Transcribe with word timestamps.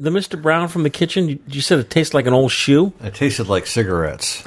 The 0.00 0.10
Mr. 0.10 0.40
Brown 0.40 0.68
from 0.68 0.84
the 0.84 0.90
kitchen, 0.90 1.28
you, 1.28 1.38
you 1.48 1.60
said 1.60 1.78
it 1.78 1.90
tastes 1.90 2.14
like 2.14 2.26
an 2.26 2.32
old 2.32 2.50
shoe? 2.50 2.92
It 3.02 3.14
tasted 3.14 3.48
like 3.48 3.66
cigarettes. 3.66 4.42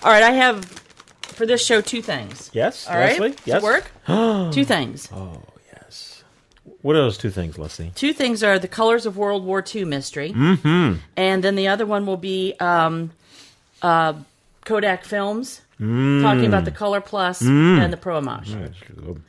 All 0.00 0.14
right, 0.14 0.22
I 0.22 0.30
have 0.30 0.64
for 1.20 1.44
this 1.44 1.64
show 1.64 1.80
two 1.82 2.00
things. 2.00 2.50
Yes, 2.54 2.86
All 2.88 2.96
right, 2.96 3.10
Leslie? 3.20 3.30
Does 3.30 3.46
Yes. 3.46 3.62
it 3.62 3.64
work? 3.64 3.90
two 4.54 4.64
things. 4.64 5.08
Oh, 5.12 5.42
yes. 5.72 6.22
What 6.82 6.96
are 6.96 7.00
those 7.00 7.18
two 7.18 7.30
things, 7.30 7.58
Leslie? 7.58 7.92
Two 7.94 8.12
things 8.14 8.42
are 8.42 8.58
the 8.58 8.68
colors 8.68 9.04
of 9.06 9.16
World 9.18 9.44
War 9.44 9.62
II 9.62 9.84
mystery, 9.84 10.32
mm-hmm. 10.32 11.00
and 11.16 11.44
then 11.44 11.56
the 11.56 11.68
other 11.68 11.84
one 11.84 12.06
will 12.06 12.16
be 12.16 12.54
um, 12.58 13.10
uh, 13.82 14.14
Kodak 14.68 15.02
Films 15.04 15.62
talking 15.78 16.44
about 16.44 16.66
the 16.66 16.70
Color 16.70 17.00
Plus 17.00 17.40
and 17.40 17.90
the 17.90 17.96
Pro 17.96 18.18
Image, 18.18 18.54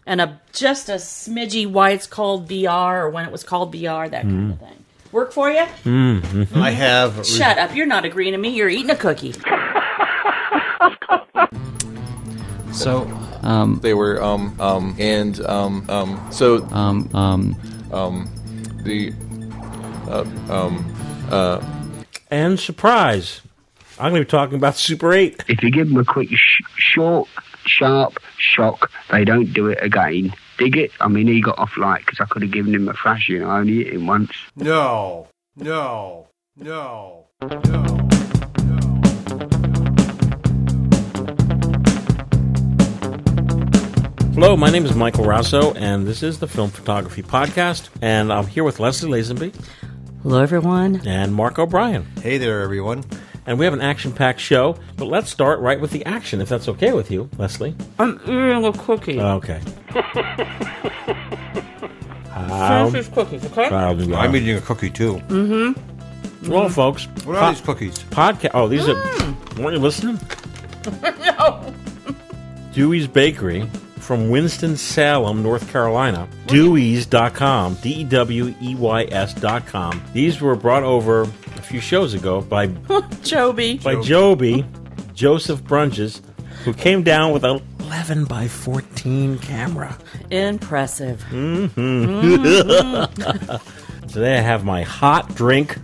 and 0.06 0.20
a 0.20 0.42
just 0.52 0.90
a 0.90 0.96
smidgy 0.96 1.66
why 1.66 1.92
it's 1.92 2.08
called 2.08 2.50
VR 2.50 3.04
or 3.04 3.10
when 3.10 3.24
it 3.26 3.32
was 3.32 3.44
called 3.44 3.74
VR, 3.74 4.12
that 4.12 4.24
kind 4.24 4.52
of 4.52 4.60
thing. 4.60 4.84
Work 5.14 5.32
for 5.32 5.50
you? 5.50 5.66
I 6.56 6.72
have. 6.72 7.26
Shut 7.38 7.58
up! 7.58 7.74
You're 7.74 7.86
not 7.88 8.04
agreeing 8.04 8.34
to 8.34 8.38
me. 8.38 8.50
You're 8.50 8.68
eating 8.68 8.90
a 8.90 8.96
cookie. 8.96 9.34
So, 12.72 13.02
um, 13.42 13.80
They 13.82 13.94
were 13.94 14.22
um 14.22 14.60
um 14.62 14.96
and 15.00 15.40
um 15.46 15.90
um 15.90 16.32
so 16.32 16.64
um, 16.68 17.10
um, 17.92 18.30
the 18.84 19.14
And 22.32 22.60
surprise, 22.60 23.42
I'm 24.00 24.12
going 24.12 24.22
to 24.22 24.26
be 24.26 24.30
talking 24.32 24.56
about 24.56 24.78
Super 24.78 25.12
8. 25.12 25.44
If 25.50 25.62
you 25.62 25.72
give 25.72 25.90
them 25.90 25.98
a 25.98 26.06
quick, 26.06 26.30
sh- 26.30 26.62
short, 26.78 27.28
sharp 27.66 28.18
shock, 28.38 28.90
they 29.12 29.26
don't 29.26 29.52
do 29.52 29.68
it 29.68 29.78
again. 29.82 30.34
Dig 30.58 30.78
it? 30.78 30.92
I 31.02 31.10
mean, 31.10 31.28
he 31.28 31.42
got 31.42 31.60
off 31.60 31.76
light 31.78 32.06
because 32.06 32.22
I 32.22 32.26
could 32.26 32.42
have 32.44 32.52
given 32.52 32.74
him 32.74 32.88
a 32.88 32.94
thrashing. 32.94 33.44
I 33.44 33.60
only 33.60 33.84
hit 33.84 33.94
him 33.94 34.08
once. 34.08 34.32
No, 34.56 35.28
no, 35.58 36.28
no, 36.56 37.28
no. 37.42 38.10
Hello, 44.34 44.56
my 44.56 44.70
name 44.70 44.86
is 44.86 44.96
Michael 44.96 45.26
Raso, 45.26 45.76
and 45.76 46.08
this 46.08 46.24
is 46.24 46.40
the 46.40 46.48
Film 46.48 46.70
Photography 46.70 47.22
Podcast. 47.22 47.90
And 48.02 48.32
I'm 48.32 48.48
here 48.48 48.64
with 48.64 48.80
Leslie 48.80 49.10
Lazenby 49.22 49.54
Hello, 50.24 50.42
everyone. 50.42 51.06
and 51.06 51.34
Mark 51.34 51.60
O'Brien. 51.60 52.06
Hey 52.22 52.38
there, 52.38 52.62
everyone. 52.62 53.04
And 53.50 53.58
we 53.58 53.66
have 53.66 53.74
an 53.74 53.82
action 53.82 54.12
packed 54.12 54.40
show, 54.40 54.78
but 54.96 55.06
let's 55.06 55.32
start 55.32 55.60
right 55.60 55.82
with 55.82 55.90
the 55.90 56.06
action, 56.06 56.40
if 56.40 56.48
that's 56.48 56.68
okay 56.70 56.94
with 56.94 57.10
you, 57.10 57.28
Leslie. 57.40 57.76
I'm 57.98 58.20
eating 58.26 58.64
a 58.64 58.72
cookie. 58.72 59.20
Okay. 59.20 59.60
How, 62.30 62.90
Finish 62.92 63.08
these 63.08 63.14
cookies, 63.16 63.46
okay? 63.46 63.66
I'll 63.66 63.96
do 63.98 64.06
that. 64.06 64.18
I'm 64.18 64.36
eating 64.36 64.56
a 64.56 64.62
cookie 64.62 64.92
too. 64.92 65.16
Mm-hmm. 65.30 66.52
Well, 66.52 66.70
folks, 66.70 67.08
What 67.26 67.38
are 67.38 67.42
po- 67.42 67.50
these 67.50 67.62
cookies? 67.62 67.98
podcast. 68.12 68.52
Oh, 68.54 68.68
these 68.68 68.88
are. 68.88 68.94
Weren't 69.60 69.74
you 69.76 69.80
listening? 69.80 70.20
no. 71.02 71.74
Dewey's 72.72 73.08
Bakery 73.08 73.68
from 73.98 74.30
Winston-Salem, 74.30 75.42
North 75.42 75.72
Carolina. 75.72 76.28
Deweys.com. 76.46 77.74
D 77.82 77.90
E 78.02 78.04
W 78.04 78.54
E 78.62 78.76
Y 78.76 79.08
S.com. 79.12 80.04
These 80.14 80.40
were 80.40 80.56
brought 80.56 80.84
over 80.84 81.24
a 81.24 81.49
few 81.70 81.80
shows 81.80 82.14
ago 82.16 82.42
by 82.42 82.66
Joby. 83.24 83.78
by 83.78 84.02
Joby, 84.02 84.66
Joseph 85.14 85.62
Brunges, 85.64 86.20
who 86.64 86.74
came 86.74 87.04
down 87.04 87.32
with 87.32 87.44
a 87.44 87.62
11 87.82 88.26
by 88.26 88.48
14 88.48 89.38
camera. 89.40 89.96
Impressive. 90.32 91.24
Mm-hmm. 91.30 92.38
Today 94.08 94.38
I 94.38 94.42
have 94.42 94.66
my 94.66 94.82
hot 94.82 95.36
drink, 95.36 95.78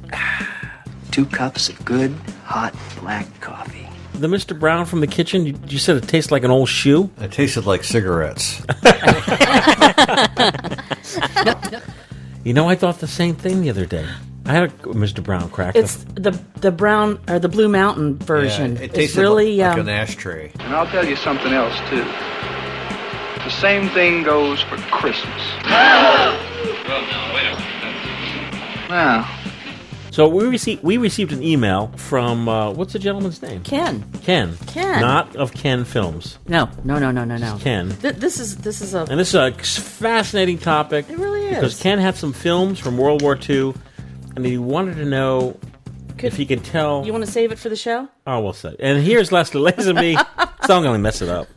Two 1.11 1.25
cups 1.27 1.69
of 1.69 1.85
good, 1.85 2.11
hot 2.43 2.75
black 2.99 3.27
coffee. 3.39 3.87
the 4.15 4.27
Mr. 4.27 4.59
Brown 4.59 4.85
from 4.85 5.01
the 5.01 5.07
kitchen. 5.07 5.45
You, 5.45 5.55
you 5.67 5.77
said 5.77 5.97
it 5.97 6.07
tastes 6.07 6.31
like 6.31 6.43
an 6.43 6.49
old 6.51 6.67
shoe. 6.67 7.09
It 7.19 7.31
tasted 7.31 7.65
like 7.67 7.83
cigarettes. 7.83 8.61
You 12.43 12.53
know, 12.53 12.69
I 12.69 12.75
thought 12.75 12.99
the 12.99 13.07
same 13.07 13.33
thing 13.33 13.61
the 13.61 13.71
other 13.71 13.87
day. 13.87 14.05
I 14.45 14.53
had 14.53 14.63
a 14.63 14.69
Mr. 14.93 15.23
Brown 15.23 15.49
crack. 15.49 15.75
It's 15.75 15.95
the 16.13 16.39
the 16.55 16.71
brown 16.71 17.19
or 17.27 17.39
the 17.39 17.49
Blue 17.49 17.67
Mountain 17.67 18.17
version. 18.19 18.75
Yeah, 18.75 18.83
it 18.83 18.97
it's 18.97 19.15
really 19.15 19.57
like 19.57 19.73
um, 19.73 19.79
an 19.81 19.89
ashtray. 19.89 20.51
And 20.59 20.75
I'll 20.75 20.87
tell 20.87 21.05
you 21.05 21.15
something 21.15 21.51
else, 21.51 21.77
too. 21.89 22.03
The 23.43 23.49
same 23.49 23.89
thing 23.89 24.23
goes 24.23 24.61
for 24.61 24.77
Christmas. 24.77 25.41
Well, 28.87 29.27
so 30.15 30.29
we 30.29 30.45
received 30.45 30.81
we 30.81 30.95
received 30.95 31.33
an 31.33 31.43
email 31.43 31.87
from 31.97 32.47
uh, 32.47 32.71
what's 32.71 32.93
the 32.93 32.99
gentleman's 32.99 33.41
name? 33.41 33.63
Ken. 33.63 34.05
Ken. 34.23 34.55
Ken. 34.67 35.01
Not 35.01 35.35
of 35.35 35.53
Ken 35.53 35.83
Films. 35.83 36.39
No, 36.47 36.69
no, 36.85 36.99
no, 36.99 37.11
no, 37.11 37.25
no, 37.25 37.35
no. 37.35 37.57
Ken. 37.59 37.89
Th- 37.97 38.15
this 38.15 38.39
is 38.39 38.55
this 38.57 38.79
is 38.79 38.93
a 38.93 38.99
And 39.09 39.19
this 39.19 39.29
is 39.29 39.35
a 39.35 39.51
fascinating 39.51 40.57
topic. 40.57 41.09
It 41.09 41.17
really 41.17 41.47
is. 41.47 41.55
Because 41.55 41.81
Ken 41.81 41.99
had 41.99 42.15
some 42.15 42.31
films 42.31 42.79
from 42.79 42.97
World 42.97 43.23
War 43.23 43.37
II, 43.37 43.73
and 44.35 44.45
he 44.45 44.57
wanted 44.57 44.95
to 44.97 45.05
know 45.05 45.57
if 46.19 46.37
he 46.37 46.45
could 46.45 46.63
tell. 46.63 47.05
You 47.05 47.11
want 47.11 47.25
to 47.25 47.31
save 47.31 47.51
it 47.51 47.59
for 47.59 47.69
the 47.69 47.75
show? 47.75 48.07
oh, 48.27 48.39
we'll 48.39 48.53
say. 48.53 48.75
And 48.79 49.03
here's 49.03 49.31
Leslie 49.31 49.61
Lazenby. 49.71 50.15
so 50.65 50.75
I'm 50.77 50.83
going 50.83 50.93
to 50.93 50.99
mess 50.99 51.21
it 51.21 51.29
up. 51.29 51.47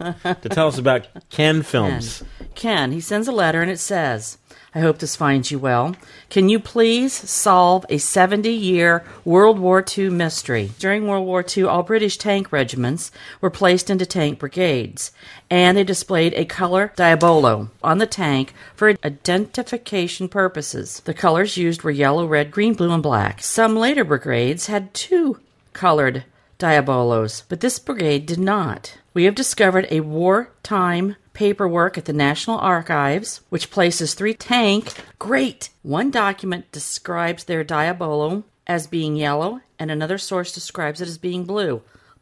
To 0.42 0.48
tell 0.48 0.68
us 0.68 0.78
about 0.78 1.06
Ken 1.30 1.62
Films. 1.62 2.22
Ken, 2.54 2.92
he 2.92 3.00
sends 3.00 3.28
a 3.28 3.32
letter 3.32 3.62
and 3.62 3.70
it 3.70 3.78
says, 3.78 4.38
I 4.74 4.80
hope 4.80 4.98
this 4.98 5.16
finds 5.16 5.50
you 5.50 5.58
well. 5.58 5.96
Can 6.28 6.50
you 6.50 6.60
please 6.60 7.12
solve 7.12 7.86
a 7.88 7.96
70 7.96 8.50
year 8.50 9.02
World 9.24 9.58
War 9.58 9.82
II 9.96 10.10
mystery? 10.10 10.72
During 10.78 11.06
World 11.06 11.26
War 11.26 11.42
II, 11.44 11.64
all 11.64 11.82
British 11.82 12.18
tank 12.18 12.52
regiments 12.52 13.10
were 13.40 13.48
placed 13.48 13.88
into 13.88 14.04
tank 14.04 14.38
brigades, 14.38 15.10
and 15.48 15.76
they 15.76 15.84
displayed 15.84 16.34
a 16.34 16.44
color 16.44 16.92
diabolo 16.96 17.70
on 17.82 17.96
the 17.96 18.06
tank 18.06 18.52
for 18.74 18.90
identification 19.02 20.28
purposes. 20.28 21.00
The 21.00 21.14
colors 21.14 21.56
used 21.56 21.82
were 21.82 21.90
yellow, 21.90 22.26
red, 22.26 22.50
green, 22.50 22.74
blue, 22.74 22.92
and 22.92 23.02
black. 23.02 23.42
Some 23.42 23.74
later 23.74 24.04
brigades 24.04 24.66
had 24.66 24.92
two 24.92 25.40
colored 25.72 26.24
diabolos, 26.58 27.42
but 27.48 27.60
this 27.60 27.78
brigade 27.78 28.26
did 28.26 28.38
not. 28.38 28.98
We 29.14 29.24
have 29.24 29.34
discovered 29.34 29.86
a 29.90 30.00
wartime 30.00 31.16
paperwork 31.38 31.96
at 31.96 32.04
the 32.04 32.12
National 32.12 32.58
Archives, 32.58 33.42
which 33.48 33.70
places 33.70 34.12
three 34.12 34.34
tank. 34.34 34.92
Great! 35.20 35.70
One 35.82 36.10
document 36.10 36.72
describes 36.72 37.44
their 37.44 37.62
diabolo 37.62 38.42
as 38.66 38.88
being 38.88 39.14
yellow, 39.14 39.60
and 39.78 39.88
another 39.88 40.18
source 40.18 40.52
describes 40.52 41.00
it 41.00 41.06
as 41.06 41.16
being 41.16 41.44
blue. 41.44 41.80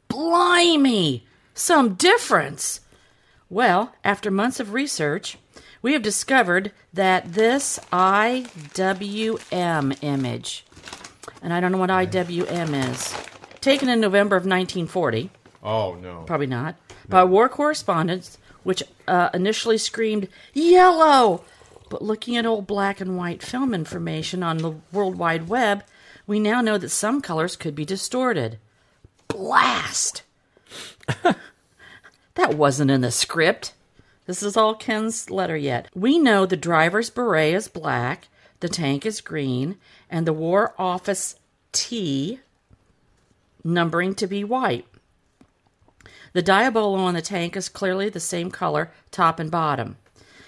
Blimey! 0.08 1.24
Some 1.54 1.94
difference! 1.94 2.80
Well, 3.48 3.94
after 4.04 4.30
months 4.30 4.60
of 4.60 4.74
research, 4.74 5.38
we 5.80 5.94
have 5.94 6.02
discovered 6.02 6.72
that 6.92 7.32
this 7.32 7.80
IWM 7.90 9.96
image, 10.02 10.66
and 11.40 11.54
I 11.54 11.60
don't 11.60 11.72
know 11.72 11.78
what 11.78 11.88
IWM 11.88 12.90
is, 12.90 13.14
taken 13.62 13.88
in 13.88 13.98
November 13.98 14.36
of 14.36 14.42
1940, 14.42 15.30
Oh 15.62 15.94
no. 15.94 16.24
probably 16.26 16.48
not, 16.48 16.74
by 17.08 17.24
war 17.24 17.48
correspondents, 17.48 18.36
which 18.66 18.82
uh, 19.06 19.30
initially 19.32 19.78
screamed 19.78 20.26
yellow. 20.52 21.44
But 21.88 22.02
looking 22.02 22.36
at 22.36 22.44
old 22.44 22.66
black 22.66 23.00
and 23.00 23.16
white 23.16 23.44
film 23.44 23.72
information 23.72 24.42
on 24.42 24.58
the 24.58 24.74
World 24.90 25.16
Wide 25.16 25.48
Web, 25.48 25.84
we 26.26 26.40
now 26.40 26.60
know 26.60 26.76
that 26.76 26.88
some 26.88 27.22
colors 27.22 27.54
could 27.54 27.76
be 27.76 27.84
distorted. 27.84 28.58
Blast! 29.28 30.24
that 32.34 32.54
wasn't 32.54 32.90
in 32.90 33.02
the 33.02 33.12
script. 33.12 33.72
This 34.26 34.42
is 34.42 34.56
all 34.56 34.74
Ken's 34.74 35.30
letter 35.30 35.56
yet. 35.56 35.86
We 35.94 36.18
know 36.18 36.44
the 36.44 36.56
driver's 36.56 37.08
beret 37.08 37.54
is 37.54 37.68
black, 37.68 38.26
the 38.58 38.68
tank 38.68 39.06
is 39.06 39.20
green, 39.20 39.76
and 40.10 40.26
the 40.26 40.32
War 40.32 40.74
Office 40.76 41.36
T 41.70 42.40
numbering 43.62 44.16
to 44.16 44.26
be 44.26 44.42
white. 44.42 44.86
The 46.36 46.42
diabolo 46.42 46.98
on 46.98 47.14
the 47.14 47.22
tank 47.22 47.56
is 47.56 47.70
clearly 47.70 48.10
the 48.10 48.20
same 48.20 48.50
color, 48.50 48.90
top 49.10 49.40
and 49.40 49.50
bottom. 49.50 49.96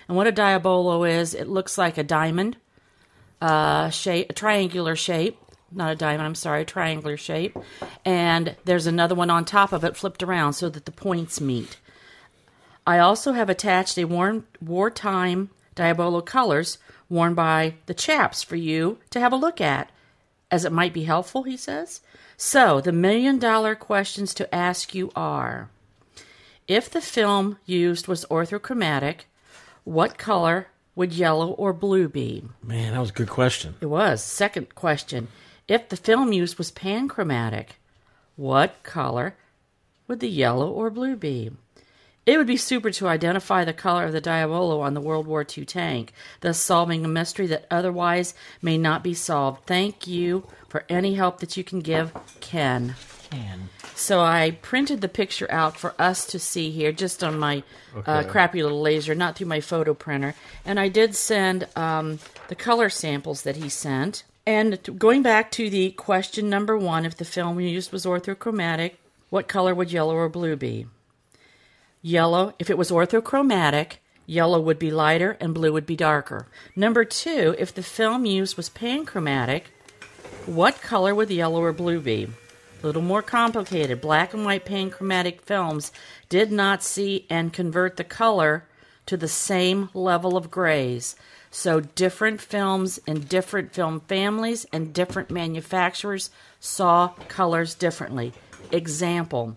And 0.07 0.19
what 0.19 0.27
a 0.27 0.33
diabolo 0.33 1.05
is, 1.05 1.33
it 1.33 1.49
looks 1.49 1.79
like 1.79 1.97
a 1.97 2.03
diamond, 2.03 2.59
uh, 3.41 3.89
shape, 3.89 4.29
a 4.29 4.35
triangular 4.35 4.95
shape. 4.95 5.39
Not 5.73 5.93
a 5.93 5.97
diamond, 5.97 6.27
I'm 6.27 6.35
sorry, 6.35 6.61
a 6.61 6.67
triangular 6.67 7.17
shape. 7.17 7.57
And 8.05 8.55
there's 8.67 8.87
another 8.87 9.15
one 9.15 9.31
on 9.31 9.47
top 9.47 9.73
of 9.73 9.83
it 9.83 9.97
flipped 9.97 10.23
around 10.23 10.53
so 10.53 10.69
that 10.69 10.85
the 10.85 10.93
points 10.93 11.41
meet. 11.41 11.79
I 12.87 12.99
also 12.99 13.33
have 13.33 13.49
attached 13.49 13.97
a 13.97 14.05
worn, 14.05 14.45
wartime 14.61 15.49
diabolo 15.75 16.21
colors 16.21 16.77
worn 17.09 17.33
by 17.33 17.77
the 17.87 17.95
chaps 17.95 18.43
for 18.43 18.57
you 18.57 18.99
to 19.09 19.21
have 19.21 19.33
a 19.33 19.37
look 19.37 19.59
at, 19.59 19.91
as 20.51 20.67
it 20.67 20.73
might 20.73 20.93
be 20.93 21.05
helpful, 21.05 21.45
he 21.45 21.57
says. 21.57 22.03
So, 22.37 22.83
the 22.83 22.93
million 22.93 23.39
dollar 23.39 23.75
questions 23.75 24.35
to 24.35 24.55
ask 24.55 24.95
you 24.95 25.11
are 25.17 25.71
If 26.69 26.91
the 26.91 27.01
film 27.01 27.57
used 27.65 28.07
was 28.09 28.27
orthochromatic, 28.27 29.21
what 29.85 30.19
color 30.19 30.69
would 30.95 31.15
yellow 31.15 31.53
or 31.53 31.73
blue 31.73 32.11
be? 32.11 32.45
Man, 32.63 32.93
that 32.93 33.01
was 33.01 33.09
a 33.09 33.15
good 33.15 33.31
question. 33.31 33.77
It 33.81 33.87
was. 33.87 34.23
Second 34.23 34.75
question. 34.75 35.29
If 35.67 35.89
the 35.89 35.97
film 35.97 36.35
used 36.35 36.59
was 36.59 36.71
panchromatic, 36.71 37.79
what 38.37 38.83
color 38.83 39.35
would 40.07 40.21
the 40.21 40.29
yellow 40.29 40.71
or 40.71 40.91
blue 40.91 41.17
be? 41.17 41.51
It 42.27 42.37
would 42.37 42.47
be 42.47 42.59
super 42.59 42.91
to 42.91 43.09
identify 43.09 43.65
the 43.65 43.73
color 43.73 44.05
of 44.05 44.13
the 44.13 44.21
Diabolo 44.21 44.81
on 44.81 44.93
the 44.93 45.01
World 45.01 45.27
War 45.27 45.47
II 45.57 45.65
tank, 45.65 46.13
thus 46.43 46.63
solving 46.63 47.03
a 47.03 47.09
mystery 47.09 47.47
that 47.47 47.65
otherwise 47.71 48.35
may 48.61 48.77
not 48.77 49.03
be 49.03 49.15
solved. 49.15 49.65
Thank 49.65 50.07
you 50.07 50.47
for 50.69 50.85
any 50.91 51.15
help 51.15 51.41
that 51.41 51.57
you 51.57 51.65
can 51.65 51.81
give, 51.81 52.13
Ken. 52.41 52.95
Ken. 53.31 53.71
So 53.99 54.21
I 54.21 54.53
printed 54.63 55.01
the 55.01 55.09
picture 55.09 55.51
out 55.51 55.77
for 55.77 55.93
us 55.99 56.25
to 56.27 56.39
see 56.39 56.71
here, 56.71 56.93
just 56.93 57.25
on 57.25 57.37
my 57.37 57.65
uh, 58.07 58.23
crappy 58.23 58.63
little 58.63 58.81
laser, 58.81 59.13
not 59.13 59.35
through 59.35 59.49
my 59.49 59.61
photo 59.61 59.93
printer. 59.93 60.37
And 60.65 60.79
I 60.79 60.89
did 60.89 61.17
send 61.17 61.67
um, 61.75 62.21
the 62.47 62.55
color 62.55 62.91
samples 62.91 63.43
that 63.43 63.57
he 63.57 63.69
sent. 63.69 64.23
And 64.47 64.79
going 64.99 65.23
back 65.23 65.51
to 65.53 65.69
the 65.69 65.91
question 65.91 66.49
number 66.49 66.79
one, 66.79 67.05
if 67.05 67.17
the 67.17 67.25
film 67.25 67.59
used 67.59 67.91
was 67.91 68.07
orthochromatic, 68.07 68.93
what 69.31 69.49
color 69.49 69.75
would 69.75 69.91
yellow 69.91 70.15
or 70.15 70.29
blue 70.29 70.55
be? 70.55 70.87
Yellow, 72.01 72.55
if 72.61 72.71
it 72.71 72.79
was 72.79 72.93
orthochromatic, 72.93 73.95
yellow 74.27 74.61
would 74.61 74.79
be 74.79 74.93
lighter 74.93 75.37
and 75.41 75.53
blue 75.53 75.73
would 75.73 75.87
be 75.87 75.97
darker. 75.97 76.47
Number 76.77 77.05
two, 77.05 77.57
if 77.59 77.75
the 77.75 77.83
film 77.83 78.27
used 78.27 78.57
was 78.57 78.71
panchromatic, 78.71 79.65
what 80.47 80.81
color 80.81 81.17
would 81.17 81.31
yellow 81.31 81.61
or 81.61 81.73
blue 81.73 82.01
be? 82.01 82.29
A 82.81 82.87
little 82.87 83.03
more 83.03 83.23
complicated. 83.23 84.01
Black 84.01 84.33
and 84.33 84.45
white 84.45 84.65
panchromatic 84.65 85.41
films 85.41 85.93
did 86.29 86.53
not 86.53 86.83
see 86.83 87.27
and 87.29 87.53
convert 87.53 87.97
the 87.97 88.05
color 88.05 88.65
to 89.07 89.17
the 89.17 89.29
same 89.29 89.89
level 89.95 90.37
of 90.37 90.51
grays. 90.51 91.17
So 91.51 91.81
different 91.81 92.41
films 92.41 92.99
in 93.07 93.23
different 93.23 93.73
film 93.73 94.01
families 94.01 94.67
and 94.73 94.93
different 94.93 95.31
manufacturers 95.31 96.31
saw 96.61 97.09
colors 97.27 97.75
differently. 97.75 98.33
Example, 98.71 99.57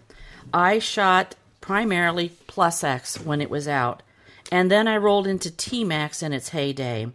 I 0.54 0.80
shot 0.80 1.36
primarily 1.60 2.30
Plus 2.48 2.84
X 2.84 3.20
when 3.20 3.42
it 3.42 3.50
was 3.50 3.68
out, 3.68 4.02
and 4.52 4.72
then 4.72 4.88
I 4.88 4.98
rolled 4.98 5.28
into 5.28 5.52
T 5.52 5.84
Max 5.84 6.24
in 6.24 6.34
its 6.34 6.50
heyday. 6.50 7.12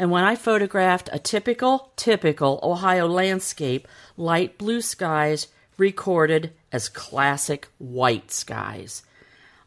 And 0.00 0.10
when 0.10 0.24
I 0.24 0.34
photographed 0.34 1.10
a 1.12 1.18
typical, 1.18 1.92
typical 1.94 2.58
Ohio 2.62 3.06
landscape, 3.06 3.86
light 4.16 4.56
blue 4.56 4.80
skies 4.80 5.48
recorded 5.76 6.54
as 6.72 6.88
classic 6.88 7.68
white 7.76 8.32
skies 8.32 9.02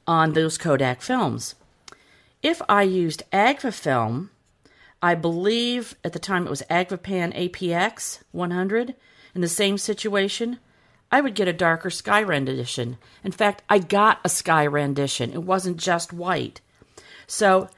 on 0.08 0.34
those 0.34 0.58
Kodak 0.58 1.04
films. 1.04 1.54
If 2.42 2.64
I 2.68 2.82
used 2.82 3.22
Agfa 3.32 3.72
film, 3.72 4.32
I 5.04 5.14
believe 5.14 5.96
at 6.04 6.14
the 6.14 6.20
time 6.20 6.48
it 6.48 6.50
was 6.50 6.64
Agfapan 6.64 7.38
APX 7.38 8.24
100, 8.32 8.96
in 9.36 9.42
the 9.42 9.48
same 9.48 9.78
situation, 9.78 10.58
I 11.12 11.22
would 11.22 11.36
get 11.36 11.48
a 11.48 11.54
darker 11.54 11.92
sky 11.92 12.22
rendition. 12.22 12.98
In 13.24 13.32
fact, 13.32 13.62
I 13.70 13.78
got 13.78 14.20
a 14.24 14.30
sky 14.30 14.64
rendition. 14.64 15.32
It 15.32 15.44
wasn't 15.44 15.78
just 15.78 16.12
white. 16.12 16.60
So 17.28 17.70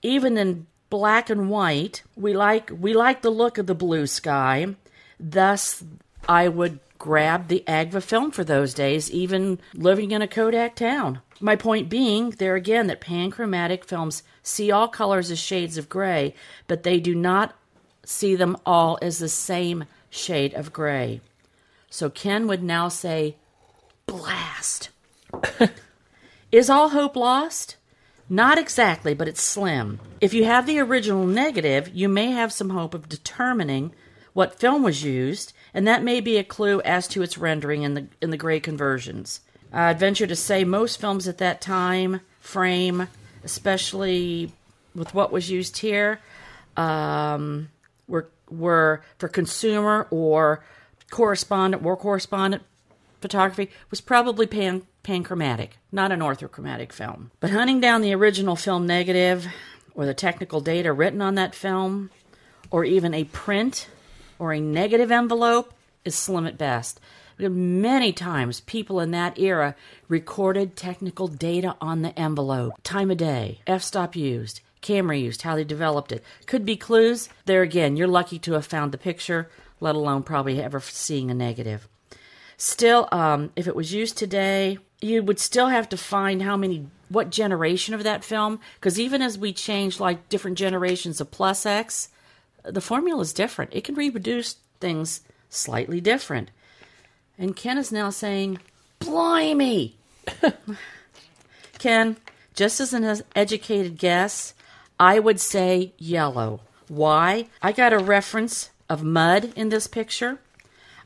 even 0.00 0.38
in 0.38 0.66
black 0.90 1.30
and 1.30 1.50
white, 1.50 2.02
we 2.16 2.34
like 2.34 2.70
we 2.78 2.94
like 2.94 3.22
the 3.22 3.30
look 3.30 3.58
of 3.58 3.66
the 3.66 3.74
blue 3.74 4.06
sky. 4.06 4.74
Thus, 5.18 5.82
I 6.28 6.48
would 6.48 6.80
grab 6.98 7.48
the 7.48 7.64
Agfa 7.66 8.02
film 8.02 8.30
for 8.30 8.44
those 8.44 8.74
days, 8.74 9.10
even 9.10 9.58
living 9.74 10.10
in 10.10 10.22
a 10.22 10.28
Kodak 10.28 10.76
town. 10.76 11.20
My 11.40 11.56
point 11.56 11.88
being, 11.88 12.30
there 12.30 12.54
again, 12.54 12.86
that 12.86 13.00
panchromatic 13.00 13.84
films 13.84 14.22
see 14.42 14.70
all 14.70 14.88
colors 14.88 15.30
as 15.30 15.38
shades 15.38 15.76
of 15.76 15.88
gray, 15.88 16.34
but 16.66 16.82
they 16.82 16.98
do 16.98 17.14
not 17.14 17.54
see 18.04 18.34
them 18.36 18.56
all 18.64 18.98
as 19.02 19.18
the 19.18 19.28
same 19.28 19.84
shade 20.08 20.54
of 20.54 20.72
gray. 20.72 21.20
So 21.90 22.08
Ken 22.08 22.46
would 22.46 22.62
now 22.62 22.88
say, 22.88 23.36
blast. 24.06 24.90
Is 26.52 26.70
all 26.70 26.90
hope 26.90 27.16
lost? 27.16 27.76
Not 28.28 28.58
exactly, 28.58 29.14
but 29.14 29.28
it's 29.28 29.42
slim. 29.42 30.00
If 30.20 30.34
you 30.34 30.44
have 30.44 30.66
the 30.66 30.80
original 30.80 31.26
negative, 31.26 31.88
you 31.94 32.08
may 32.08 32.32
have 32.32 32.52
some 32.52 32.70
hope 32.70 32.92
of 32.92 33.08
determining 33.08 33.92
what 34.32 34.58
film 34.58 34.82
was 34.82 35.04
used, 35.04 35.52
and 35.72 35.86
that 35.86 36.02
may 36.02 36.20
be 36.20 36.36
a 36.36 36.44
clue 36.44 36.80
as 36.82 37.06
to 37.08 37.22
its 37.22 37.38
rendering 37.38 37.82
in 37.82 37.94
the 37.94 38.08
in 38.20 38.30
the 38.30 38.36
gray 38.36 38.60
conversions. 38.60 39.40
I'd 39.72 39.98
venture 39.98 40.26
to 40.26 40.36
say 40.36 40.64
most 40.64 41.00
films 41.00 41.28
at 41.28 41.38
that 41.38 41.60
time 41.60 42.20
frame, 42.40 43.08
especially 43.44 44.52
with 44.94 45.14
what 45.14 45.32
was 45.32 45.50
used 45.50 45.78
here, 45.78 46.20
um, 46.76 47.68
were 48.08 48.28
were 48.50 49.02
for 49.18 49.28
consumer 49.28 50.06
or 50.10 50.64
correspondent, 51.10 51.82
war 51.82 51.96
correspondent 51.96 52.62
photography 53.20 53.70
was 53.90 54.00
probably 54.00 54.46
pan 54.46 54.82
panchromatic, 55.06 55.78
not 55.92 56.10
an 56.10 56.18
orthochromatic 56.18 56.90
film. 56.90 57.30
But 57.38 57.50
hunting 57.50 57.80
down 57.80 58.02
the 58.02 58.12
original 58.12 58.56
film 58.56 58.88
negative 58.88 59.46
or 59.94 60.04
the 60.04 60.14
technical 60.14 60.60
data 60.60 60.92
written 60.92 61.22
on 61.22 61.36
that 61.36 61.54
film 61.54 62.10
or 62.72 62.84
even 62.84 63.14
a 63.14 63.22
print 63.22 63.86
or 64.40 64.52
a 64.52 64.60
negative 64.60 65.12
envelope 65.12 65.72
is 66.04 66.16
slim 66.16 66.44
at 66.44 66.58
best. 66.58 66.98
Many 67.38 68.12
times, 68.12 68.60
people 68.62 68.98
in 68.98 69.12
that 69.12 69.38
era 69.38 69.76
recorded 70.08 70.74
technical 70.74 71.28
data 71.28 71.76
on 71.80 72.02
the 72.02 72.18
envelope, 72.18 72.72
time 72.82 73.12
of 73.12 73.18
day, 73.18 73.60
f 73.64 73.84
stop 73.84 74.16
used, 74.16 74.60
camera 74.80 75.16
used, 75.16 75.42
how 75.42 75.54
they 75.54 75.62
developed 75.62 76.10
it. 76.10 76.24
Could 76.46 76.64
be 76.64 76.76
clues. 76.76 77.28
There 77.44 77.62
again, 77.62 77.96
you're 77.96 78.08
lucky 78.08 78.40
to 78.40 78.54
have 78.54 78.66
found 78.66 78.90
the 78.90 78.98
picture, 78.98 79.50
let 79.78 79.94
alone 79.94 80.24
probably 80.24 80.60
ever 80.60 80.80
seeing 80.80 81.30
a 81.30 81.34
negative. 81.34 81.86
Still, 82.56 83.08
um, 83.12 83.50
if 83.56 83.66
it 83.66 83.76
was 83.76 83.92
used 83.92 84.16
today, 84.16 84.78
you 85.00 85.22
would 85.22 85.38
still 85.38 85.68
have 85.68 85.88
to 85.90 85.96
find 85.96 86.42
how 86.42 86.56
many, 86.56 86.86
what 87.08 87.30
generation 87.30 87.94
of 87.94 88.02
that 88.02 88.24
film, 88.24 88.60
because 88.76 88.98
even 88.98 89.20
as 89.20 89.38
we 89.38 89.52
change 89.52 90.00
like 90.00 90.28
different 90.28 90.58
generations 90.58 91.20
of 91.20 91.30
Plus 91.30 91.66
X, 91.66 92.08
the 92.64 92.80
formula 92.80 93.20
is 93.20 93.32
different. 93.32 93.74
It 93.74 93.84
can 93.84 93.94
reproduce 93.94 94.56
things 94.80 95.20
slightly 95.50 96.00
different. 96.00 96.50
And 97.38 97.54
Ken 97.54 97.78
is 97.78 97.92
now 97.92 98.10
saying, 98.10 98.58
Blimey! 99.00 99.96
Ken, 101.78 102.16
just 102.54 102.80
as 102.80 102.94
an 102.94 103.22
educated 103.34 103.98
guess, 103.98 104.54
I 104.98 105.18
would 105.18 105.40
say 105.40 105.92
yellow. 105.98 106.60
Why? 106.88 107.48
I 107.60 107.72
got 107.72 107.92
a 107.92 107.98
reference 107.98 108.70
of 108.88 109.02
mud 109.02 109.52
in 109.56 109.68
this 109.68 109.86
picture. 109.86 110.38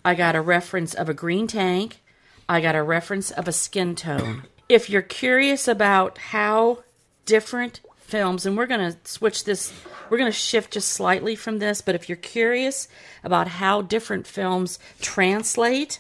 I 0.05 0.15
got 0.15 0.35
a 0.35 0.41
reference 0.41 0.95
of 0.95 1.09
a 1.09 1.15
green 1.15 1.47
tank. 1.47 2.03
I 2.49 2.61
got 2.61 2.75
a 2.75 2.83
reference 2.83 3.31
of 3.31 3.47
a 3.49 3.53
skin 3.53 3.95
tone. 3.95 4.45
If 4.71 4.89
you're 4.89 5.03
curious 5.03 5.67
about 5.67 6.17
how 6.17 6.85
different 7.27 7.81
films, 7.99 8.47
and 8.47 8.57
we're 8.57 8.67
going 8.69 8.93
to 8.93 8.97
switch 9.03 9.43
this, 9.43 9.73
we're 10.09 10.17
going 10.17 10.31
to 10.31 10.39
shift 10.39 10.75
just 10.75 10.91
slightly 10.91 11.35
from 11.35 11.59
this, 11.59 11.81
but 11.81 11.97
if 11.97 12.09
you're 12.09 12.15
curious 12.15 12.87
about 13.25 13.49
how 13.49 13.83
different 13.83 14.29
films 14.29 14.79
translate 15.01 15.99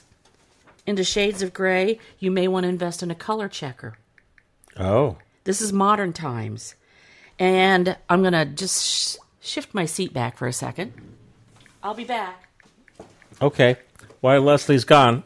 into 0.86 1.02
shades 1.02 1.42
of 1.42 1.52
gray, 1.52 1.98
you 2.20 2.30
may 2.30 2.46
want 2.46 2.62
to 2.62 2.68
invest 2.68 3.02
in 3.02 3.10
a 3.10 3.14
color 3.16 3.48
checker. 3.48 3.98
Oh. 4.76 5.16
This 5.42 5.60
is 5.60 5.72
modern 5.72 6.12
times. 6.12 6.76
And 7.40 7.96
I'm 8.08 8.20
going 8.20 8.34
to 8.34 8.44
just 8.44 8.86
sh- 8.86 9.16
shift 9.40 9.74
my 9.74 9.84
seat 9.84 10.12
back 10.12 10.36
for 10.36 10.46
a 10.46 10.52
second. 10.52 10.92
I'll 11.82 11.94
be 11.94 12.04
back. 12.04 12.48
Okay. 13.42 13.76
While 14.20 14.42
Leslie's 14.42 14.84
gone. 14.84 15.22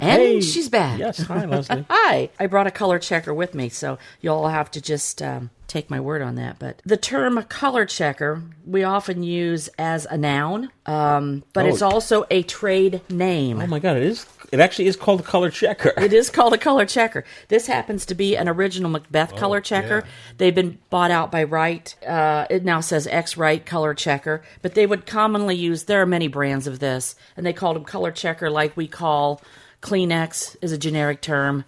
And 0.00 0.20
Hey. 0.20 0.40
she's 0.40 0.68
back. 0.68 0.98
Yes, 0.98 1.18
hi, 1.22 1.44
Leslie. 1.44 1.84
Hi. 1.90 2.30
I 2.38 2.46
brought 2.46 2.66
a 2.66 2.70
color 2.70 2.98
checker 2.98 3.34
with 3.34 3.54
me, 3.54 3.68
so 3.68 3.98
you'll 4.20 4.48
have 4.48 4.70
to 4.72 4.80
just 4.80 5.20
um, 5.22 5.50
take 5.70 5.88
my 5.88 6.00
word 6.00 6.20
on 6.20 6.34
that. 6.34 6.58
But 6.58 6.82
the 6.84 6.96
term 6.96 7.42
color 7.44 7.86
checker 7.86 8.42
we 8.66 8.82
often 8.84 9.22
use 9.22 9.68
as 9.78 10.04
a 10.06 10.18
noun, 10.18 10.70
um, 10.86 11.44
but 11.52 11.66
it's 11.66 11.80
Oh. 11.82 11.88
also 11.88 12.26
a 12.30 12.42
trade 12.42 13.00
name. 13.08 13.60
Oh 13.60 13.66
my 13.66 13.78
god, 13.78 13.96
it 13.96 14.02
is. 14.02 14.26
It 14.52 14.58
actually 14.58 14.88
is 14.88 14.96
called 14.96 15.20
a 15.20 15.22
color 15.22 15.48
checker. 15.50 15.92
It 15.96 16.12
is 16.12 16.28
called 16.28 16.52
a 16.52 16.58
color 16.58 16.84
checker. 16.84 17.24
This 17.48 17.68
happens 17.68 18.04
to 18.06 18.16
be 18.16 18.36
an 18.36 18.48
original 18.48 18.90
Macbeth 18.90 19.36
color 19.36 19.60
checker. 19.60 20.02
They've 20.38 20.54
been 20.54 20.78
bought 20.90 21.12
out 21.12 21.30
by 21.30 21.44
Wright. 21.44 21.94
Uh, 22.04 22.46
it 22.50 22.64
now 22.64 22.80
says 22.80 23.06
X-Rite 23.06 23.64
color 23.64 23.94
checker, 23.94 24.42
but 24.60 24.74
they 24.74 24.86
would 24.86 25.06
commonly 25.06 25.54
use. 25.54 25.84
There 25.84 26.02
are 26.02 26.06
many 26.06 26.26
brands 26.26 26.66
of 26.66 26.80
this, 26.80 27.14
and 27.36 27.46
they 27.46 27.52
called 27.52 27.76
them 27.76 27.84
color 27.84 28.10
checker, 28.10 28.50
like 28.50 28.76
we 28.76 28.88
call 28.88 29.40
Kleenex 29.82 30.56
is 30.60 30.72
a 30.72 30.78
generic 30.78 31.20
term. 31.20 31.64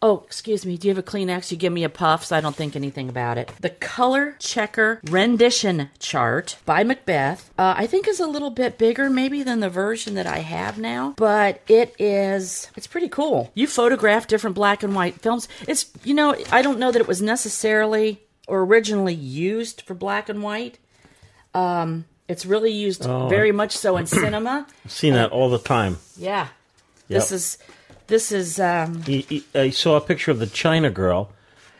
Oh, 0.00 0.22
excuse 0.26 0.64
me. 0.64 0.76
Do 0.76 0.86
you 0.86 0.94
have 0.94 1.04
a 1.04 1.08
Kleenex? 1.08 1.50
You 1.50 1.56
give 1.56 1.72
me 1.72 1.82
a 1.82 1.88
puff, 1.88 2.24
so 2.24 2.36
I 2.36 2.40
don't 2.40 2.54
think 2.54 2.76
anything 2.76 3.08
about 3.08 3.36
it. 3.36 3.50
The 3.60 3.70
Color 3.70 4.36
Checker 4.38 5.00
Rendition 5.10 5.90
Chart 5.98 6.56
by 6.64 6.84
Macbeth, 6.84 7.50
uh, 7.58 7.74
I 7.76 7.88
think 7.88 8.06
is 8.06 8.20
a 8.20 8.26
little 8.28 8.50
bit 8.50 8.78
bigger 8.78 9.10
maybe 9.10 9.42
than 9.42 9.58
the 9.58 9.68
version 9.68 10.14
that 10.14 10.26
I 10.26 10.38
have 10.38 10.78
now, 10.78 11.14
but 11.16 11.60
it 11.66 11.96
is, 11.98 12.70
it's 12.76 12.86
pretty 12.86 13.08
cool. 13.08 13.50
You 13.54 13.66
photograph 13.66 14.28
different 14.28 14.54
black 14.54 14.84
and 14.84 14.94
white 14.94 15.20
films. 15.20 15.48
It's, 15.66 15.90
you 16.04 16.14
know, 16.14 16.36
I 16.52 16.62
don't 16.62 16.78
know 16.78 16.92
that 16.92 17.00
it 17.00 17.08
was 17.08 17.20
necessarily 17.20 18.20
or 18.46 18.62
originally 18.62 19.14
used 19.14 19.80
for 19.82 19.94
black 19.94 20.28
and 20.28 20.44
white. 20.44 20.78
Um, 21.54 22.04
it's 22.28 22.46
really 22.46 22.70
used 22.72 23.04
Oh. 23.04 23.26
very 23.28 23.50
much 23.50 23.76
so 23.76 23.96
in 23.96 24.06
cinema. 24.06 24.64
I've 24.84 24.92
seen 24.92 25.14
that 25.14 25.32
all 25.32 25.50
the 25.50 25.58
time. 25.58 25.98
Yeah. 26.16 26.48
This 27.08 27.32
is, 27.32 27.58
this 28.08 28.32
is, 28.32 28.58
um, 28.58 29.02
He- 29.04 29.26
he- 29.28 29.44
I 29.54 29.70
saw 29.70 29.96
a 29.96 30.00
picture 30.00 30.30
of 30.30 30.38
the 30.40 30.46
China 30.46 30.90
girl, 30.90 31.30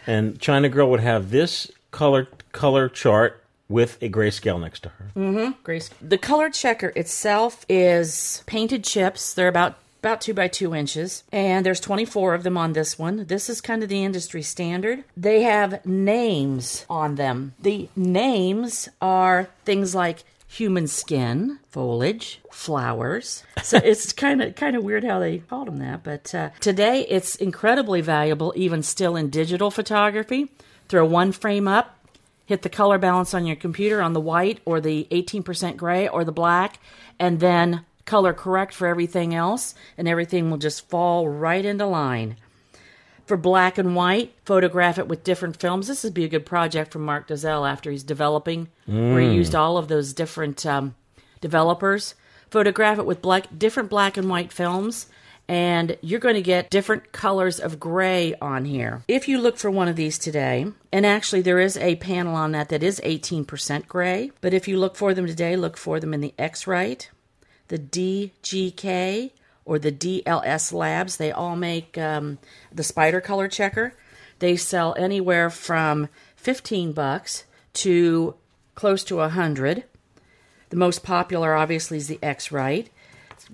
and 0.07 0.41
China 0.41 0.69
girl 0.69 0.89
would 0.91 1.01
have 1.01 1.31
this 1.31 1.71
color 1.91 2.29
color 2.53 2.89
chart 2.89 3.43
with 3.69 3.99
a 4.03 4.09
grayscale 4.09 4.61
next 4.61 4.81
to 4.85 4.89
her. 4.89 5.11
Mm-hmm. 5.17 5.53
Grace. 5.63 5.91
The 6.01 6.17
color 6.19 6.49
checker 6.49 6.93
itself 6.97 7.67
is 7.69 8.43
painted 8.47 8.83
chips. 8.85 9.35
They're 9.35 9.49
about 9.49 9.77
about 10.01 10.21
two 10.21 10.33
by 10.33 10.47
two 10.49 10.75
inches, 10.75 11.25
and 11.33 11.67
there's 11.67 11.81
24 11.81 12.33
of 12.35 12.45
them 12.45 12.57
on 12.57 12.73
this 12.73 12.99
one. 12.99 13.25
This 13.27 13.51
is 13.51 13.61
kind 13.61 13.83
of 13.83 13.89
the 13.89 14.05
industry 14.05 14.43
standard. 14.43 15.03
They 15.17 15.43
have 15.43 15.85
names 15.85 16.87
on 16.89 17.17
them. 17.17 17.55
The 17.61 17.89
names 17.97 18.89
are 19.03 19.49
things 19.65 19.95
like 19.97 20.23
human 20.49 20.87
skin, 20.87 21.59
foliage, 21.69 22.41
flowers. 22.51 23.45
So 23.63 23.77
it's 23.85 24.13
kind 24.13 24.43
of 24.43 24.57
kind 24.57 24.75
of 24.75 24.83
weird 24.83 25.05
how 25.05 25.21
they 25.21 25.39
called 25.39 25.69
them 25.69 25.79
that. 25.79 26.03
But 26.03 26.35
uh, 26.35 26.51
today 26.59 27.07
it's 27.09 27.37
incredibly 27.37 28.01
valuable, 28.01 28.53
even 28.57 28.83
still 28.83 29.15
in 29.15 29.31
digital 29.31 29.71
photography. 29.71 30.51
Throw 30.89 31.05
one 31.05 31.33
frame 31.33 31.69
up, 31.69 31.99
hit 32.47 32.63
the 32.63 32.71
color 32.71 32.99
balance 32.99 33.35
on 33.35 33.47
your 33.47 33.57
computer 33.57 34.01
on 34.01 34.15
the 34.15 34.21
white 34.21 34.61
or 34.65 34.81
the 34.81 35.07
18% 35.11 35.77
gray 35.77 36.09
or 36.09 36.25
the 36.25 36.33
black, 36.33 36.81
and 37.19 37.41
then 37.41 37.85
color 38.07 38.33
correct 38.33 38.73
for 38.73 38.87
everything 38.87 39.35
else, 39.35 39.75
and 39.99 40.09
everything 40.09 40.51
will 40.51 40.57
just 40.57 40.89
fall 40.89 41.29
right 41.29 41.65
into 41.65 41.85
line. 41.85 42.37
For 43.29 43.37
black 43.37 43.77
and 43.77 43.95
white, 43.95 44.33
photograph 44.47 44.99
it 44.99 45.07
with 45.07 45.23
different 45.23 45.61
films. 45.61 45.87
This 45.87 46.03
would 46.03 46.15
be 46.15 46.25
a 46.25 46.29
good 46.29 46.47
project 46.47 46.93
for 46.93 46.99
Mark 46.99 47.29
Dalzell 47.29 47.71
after 47.71 47.91
he's 47.91 48.03
developing, 48.03 48.69
where 48.87 49.21
he 49.21 49.35
used 49.35 49.55
all 49.55 49.77
of 49.77 49.89
those 49.89 50.15
different 50.15 50.65
um, 50.65 50.95
developers. 51.43 52.15
Photograph 52.51 52.99
it 52.99 53.05
with 53.05 53.21
black, 53.21 53.47
different 53.59 53.91
black 53.91 54.17
and 54.17 54.31
white 54.31 54.51
films, 54.51 55.09
and 55.47 55.99
you're 56.01 56.21
going 56.21 56.37
to 56.37 56.43
get 56.43 56.71
different 56.71 57.13
colors 57.13 57.61
of 57.61 57.79
gray 57.79 58.35
on 58.41 58.65
here. 58.65 59.05
If 59.09 59.29
you 59.29 59.39
look 59.39 59.59
for 59.59 59.71
one 59.71 59.89
of 59.89 59.97
these 59.97 60.19
today, 60.19 60.67
and 60.91 61.05
actually 61.05 61.43
there 61.43 61.59
is 61.59 61.77
a 61.77 61.97
panel 61.97 62.35
on 62.35 62.53
that 62.53 62.71
that 62.71 62.83
is 62.83 62.99
18% 63.05 63.87
gray, 63.89 64.33
but 64.41 64.55
if 64.55 64.67
you 64.67 64.79
look 64.79 64.97
for 64.97 65.13
them 65.13 65.27
today, 65.27 65.55
look 65.55 65.77
for 65.77 66.01
them 66.01 66.15
in 66.15 66.23
the 66.23 66.33
X-Rite, 66.39 67.11
the 67.69 67.79
DGK, 67.79 69.33
or 69.69 69.79
the 69.79 69.93
DLS 69.93 70.73
Labs. 70.73 71.19
They 71.19 71.31
all 71.31 71.55
make 71.55 71.99
um, 71.99 72.39
the 72.73 72.83
spider 72.83 73.21
color 73.21 73.47
checker. 73.47 73.93
They 74.39 74.57
sell 74.57 74.95
anywhere 74.99 75.51
from 75.51 76.09
15 76.37 76.93
bucks 76.93 77.45
to 77.75 78.35
close 78.75 79.05
to 79.05 79.19
hundred. 79.19 79.85
The 80.71 80.77
most 80.77 81.03
popular, 81.03 81.55
obviously, 81.55 81.99
is 81.99 82.09
the 82.09 82.19
X-Rite. 82.23 82.91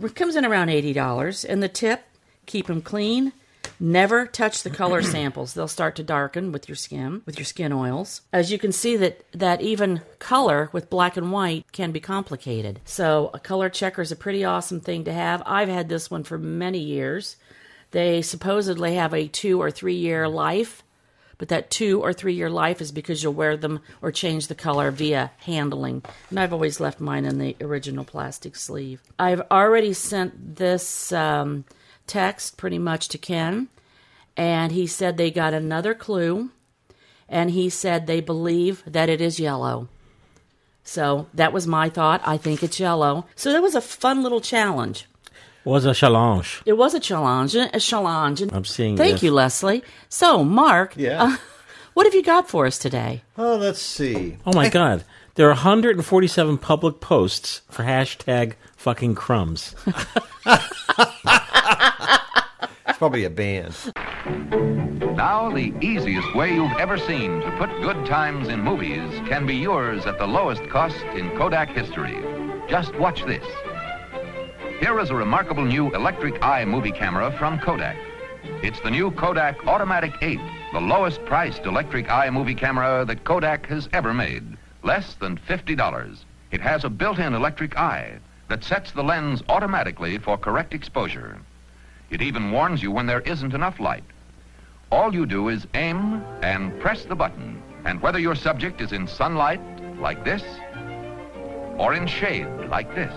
It 0.00 0.14
comes 0.14 0.36
in 0.36 0.44
around 0.44 0.68
$80. 0.68 1.44
And 1.48 1.62
the 1.62 1.68
tip, 1.68 2.04
keep 2.46 2.68
them 2.68 2.80
clean. 2.80 3.32
Never 3.80 4.26
touch 4.26 4.62
the 4.62 4.70
color 4.70 5.02
samples. 5.02 5.54
They'll 5.54 5.68
start 5.68 5.96
to 5.96 6.02
darken 6.02 6.52
with 6.52 6.68
your 6.68 6.76
skin, 6.76 7.22
with 7.26 7.38
your 7.38 7.44
skin 7.44 7.72
oils. 7.72 8.22
As 8.32 8.52
you 8.52 8.58
can 8.58 8.72
see 8.72 8.96
that 8.96 9.24
that 9.32 9.60
even 9.60 10.02
color 10.18 10.70
with 10.72 10.90
black 10.90 11.16
and 11.16 11.32
white 11.32 11.70
can 11.72 11.92
be 11.92 12.00
complicated. 12.00 12.80
So 12.84 13.30
a 13.34 13.38
color 13.38 13.68
checker 13.68 14.02
is 14.02 14.12
a 14.12 14.16
pretty 14.16 14.44
awesome 14.44 14.80
thing 14.80 15.04
to 15.04 15.12
have. 15.12 15.42
I've 15.46 15.68
had 15.68 15.88
this 15.88 16.10
one 16.10 16.24
for 16.24 16.38
many 16.38 16.78
years. 16.78 17.36
They 17.90 18.22
supposedly 18.22 18.96
have 18.96 19.14
a 19.14 19.28
2 19.28 19.60
or 19.62 19.70
3 19.70 19.94
year 19.94 20.28
life, 20.28 20.82
but 21.38 21.48
that 21.48 21.70
2 21.70 22.02
or 22.02 22.12
3 22.12 22.34
year 22.34 22.50
life 22.50 22.80
is 22.80 22.90
because 22.90 23.22
you'll 23.22 23.34
wear 23.34 23.56
them 23.56 23.80
or 24.02 24.10
change 24.10 24.48
the 24.48 24.54
color 24.56 24.90
via 24.90 25.30
handling. 25.38 26.02
And 26.30 26.40
I've 26.40 26.52
always 26.52 26.80
left 26.80 27.00
mine 27.00 27.24
in 27.24 27.38
the 27.38 27.56
original 27.60 28.04
plastic 28.04 28.56
sleeve. 28.56 29.00
I've 29.16 29.42
already 29.50 29.92
sent 29.92 30.56
this 30.56 31.12
um, 31.12 31.64
text 32.06 32.56
pretty 32.56 32.78
much 32.78 33.08
to 33.08 33.18
Ken, 33.18 33.68
and 34.36 34.72
he 34.72 34.86
said 34.86 35.16
they 35.16 35.30
got 35.30 35.54
another 35.54 35.94
clue, 35.94 36.50
and 37.28 37.50
he 37.50 37.68
said 37.70 38.06
they 38.06 38.20
believe 38.20 38.82
that 38.86 39.08
it 39.08 39.20
is 39.20 39.40
yellow. 39.40 39.88
So 40.82 41.28
that 41.32 41.52
was 41.52 41.66
my 41.66 41.88
thought. 41.88 42.20
I 42.26 42.36
think 42.36 42.62
it's 42.62 42.78
yellow. 42.78 43.26
So 43.34 43.52
that 43.52 43.62
was 43.62 43.74
a 43.74 43.80
fun 43.80 44.22
little 44.22 44.40
challenge. 44.40 45.06
It 45.64 45.68
Was 45.70 45.86
a 45.86 45.94
challenge. 45.94 46.60
It 46.66 46.74
was 46.74 46.92
a 46.92 47.00
challenge, 47.00 47.54
a 47.54 47.80
challenge. 47.80 48.42
And 48.42 48.52
I'm 48.52 48.66
seeing 48.66 48.98
Thank 48.98 49.14
this. 49.14 49.22
you, 49.22 49.32
Leslie. 49.32 49.82
So, 50.10 50.44
Mark, 50.44 50.92
Yeah. 50.94 51.22
uh, 51.22 51.36
what 51.94 52.04
have 52.04 52.14
you 52.14 52.22
got 52.22 52.50
for 52.50 52.66
us 52.66 52.76
today? 52.76 53.22
Oh, 53.38 53.56
let's 53.56 53.80
see. 53.80 54.36
Oh 54.44 54.52
my 54.52 54.68
god. 54.80 55.04
There 55.36 55.46
are 55.46 55.54
147 55.54 56.58
public 56.58 57.00
posts 57.00 57.62
for 57.70 57.82
hashtag 57.82 58.52
fucking 58.76 59.14
crumbs. 59.14 59.74
It's 62.94 62.98
probably 63.00 63.24
a 63.24 63.30
band. 63.30 63.74
Now, 65.16 65.50
the 65.50 65.74
easiest 65.80 66.32
way 66.32 66.54
you've 66.54 66.78
ever 66.78 66.96
seen 66.96 67.40
to 67.40 67.50
put 67.58 67.68
good 67.82 68.06
times 68.06 68.46
in 68.46 68.60
movies 68.60 69.10
can 69.26 69.46
be 69.46 69.56
yours 69.56 70.06
at 70.06 70.16
the 70.16 70.28
lowest 70.28 70.62
cost 70.68 71.02
in 71.16 71.36
Kodak 71.36 71.70
history. 71.70 72.16
Just 72.68 72.94
watch 72.94 73.24
this. 73.24 73.44
Here 74.78 75.00
is 75.00 75.10
a 75.10 75.16
remarkable 75.16 75.64
new 75.64 75.92
electric 75.92 76.40
eye 76.40 76.64
movie 76.64 76.92
camera 76.92 77.36
from 77.36 77.58
Kodak. 77.58 77.96
It's 78.62 78.78
the 78.82 78.92
new 78.92 79.10
Kodak 79.10 79.66
Automatic 79.66 80.12
8, 80.22 80.38
the 80.72 80.80
lowest 80.80 81.24
priced 81.24 81.66
electric 81.66 82.08
eye 82.08 82.30
movie 82.30 82.54
camera 82.54 83.04
that 83.06 83.24
Kodak 83.24 83.66
has 83.66 83.88
ever 83.92 84.14
made. 84.14 84.56
Less 84.84 85.14
than 85.14 85.36
$50. 85.36 86.18
It 86.52 86.60
has 86.60 86.84
a 86.84 86.90
built-in 86.90 87.34
electric 87.34 87.76
eye 87.76 88.20
that 88.48 88.62
sets 88.62 88.92
the 88.92 89.02
lens 89.02 89.42
automatically 89.48 90.16
for 90.18 90.38
correct 90.38 90.72
exposure. 90.72 91.40
It 92.14 92.22
even 92.22 92.52
warns 92.52 92.80
you 92.80 92.92
when 92.92 93.06
there 93.06 93.22
isn't 93.22 93.54
enough 93.54 93.80
light. 93.80 94.04
All 94.92 95.12
you 95.12 95.26
do 95.26 95.48
is 95.48 95.66
aim 95.74 96.22
and 96.42 96.78
press 96.78 97.04
the 97.04 97.16
button. 97.16 97.60
And 97.84 98.00
whether 98.00 98.20
your 98.20 98.36
subject 98.36 98.80
is 98.80 98.92
in 98.92 99.08
sunlight, 99.08 99.60
like 99.98 100.24
this, 100.24 100.44
or 101.76 101.92
in 101.92 102.06
shade, 102.06 102.46
like 102.68 102.94
this, 102.94 103.12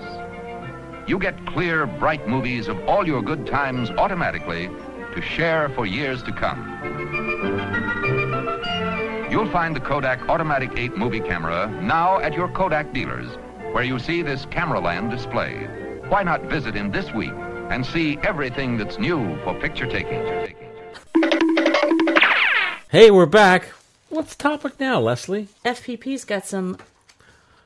you 1.05 1.19
get 1.19 1.45
clear, 1.45 1.85
bright 1.85 2.27
movies 2.27 2.67
of 2.67 2.89
all 2.89 3.05
your 3.05 3.21
good 3.21 3.45
times 3.45 3.91
automatically 3.91 4.67
to 5.13 5.21
share 5.21 5.69
for 5.69 5.85
years 5.85 6.23
to 6.23 6.31
come. 6.31 6.59
You'll 9.29 9.51
find 9.51 9.75
the 9.75 9.79
Kodak 9.79 10.27
Automatic 10.27 10.71
8 10.75 10.97
movie 10.97 11.19
camera 11.19 11.67
now 11.83 12.17
at 12.19 12.33
your 12.33 12.47
Kodak 12.47 12.93
dealers, 12.93 13.29
where 13.73 13.83
you 13.83 13.99
see 13.99 14.23
this 14.23 14.47
Cameraland 14.47 15.11
display. 15.11 15.67
Why 16.09 16.23
not 16.23 16.41
visit 16.45 16.73
him 16.73 16.89
this 16.89 17.13
week 17.13 17.35
and 17.69 17.85
see 17.85 18.17
everything 18.23 18.77
that's 18.77 18.97
new 18.97 19.37
for 19.43 19.53
picture 19.59 19.85
taking? 19.87 20.53
Hey, 22.89 23.11
we're 23.11 23.25
back. 23.25 23.69
What's 24.09 24.35
the 24.35 24.41
topic 24.43 24.79
now, 24.79 24.99
Leslie? 24.99 25.49
FPP's 25.65 26.23
got 26.23 26.45
some, 26.45 26.77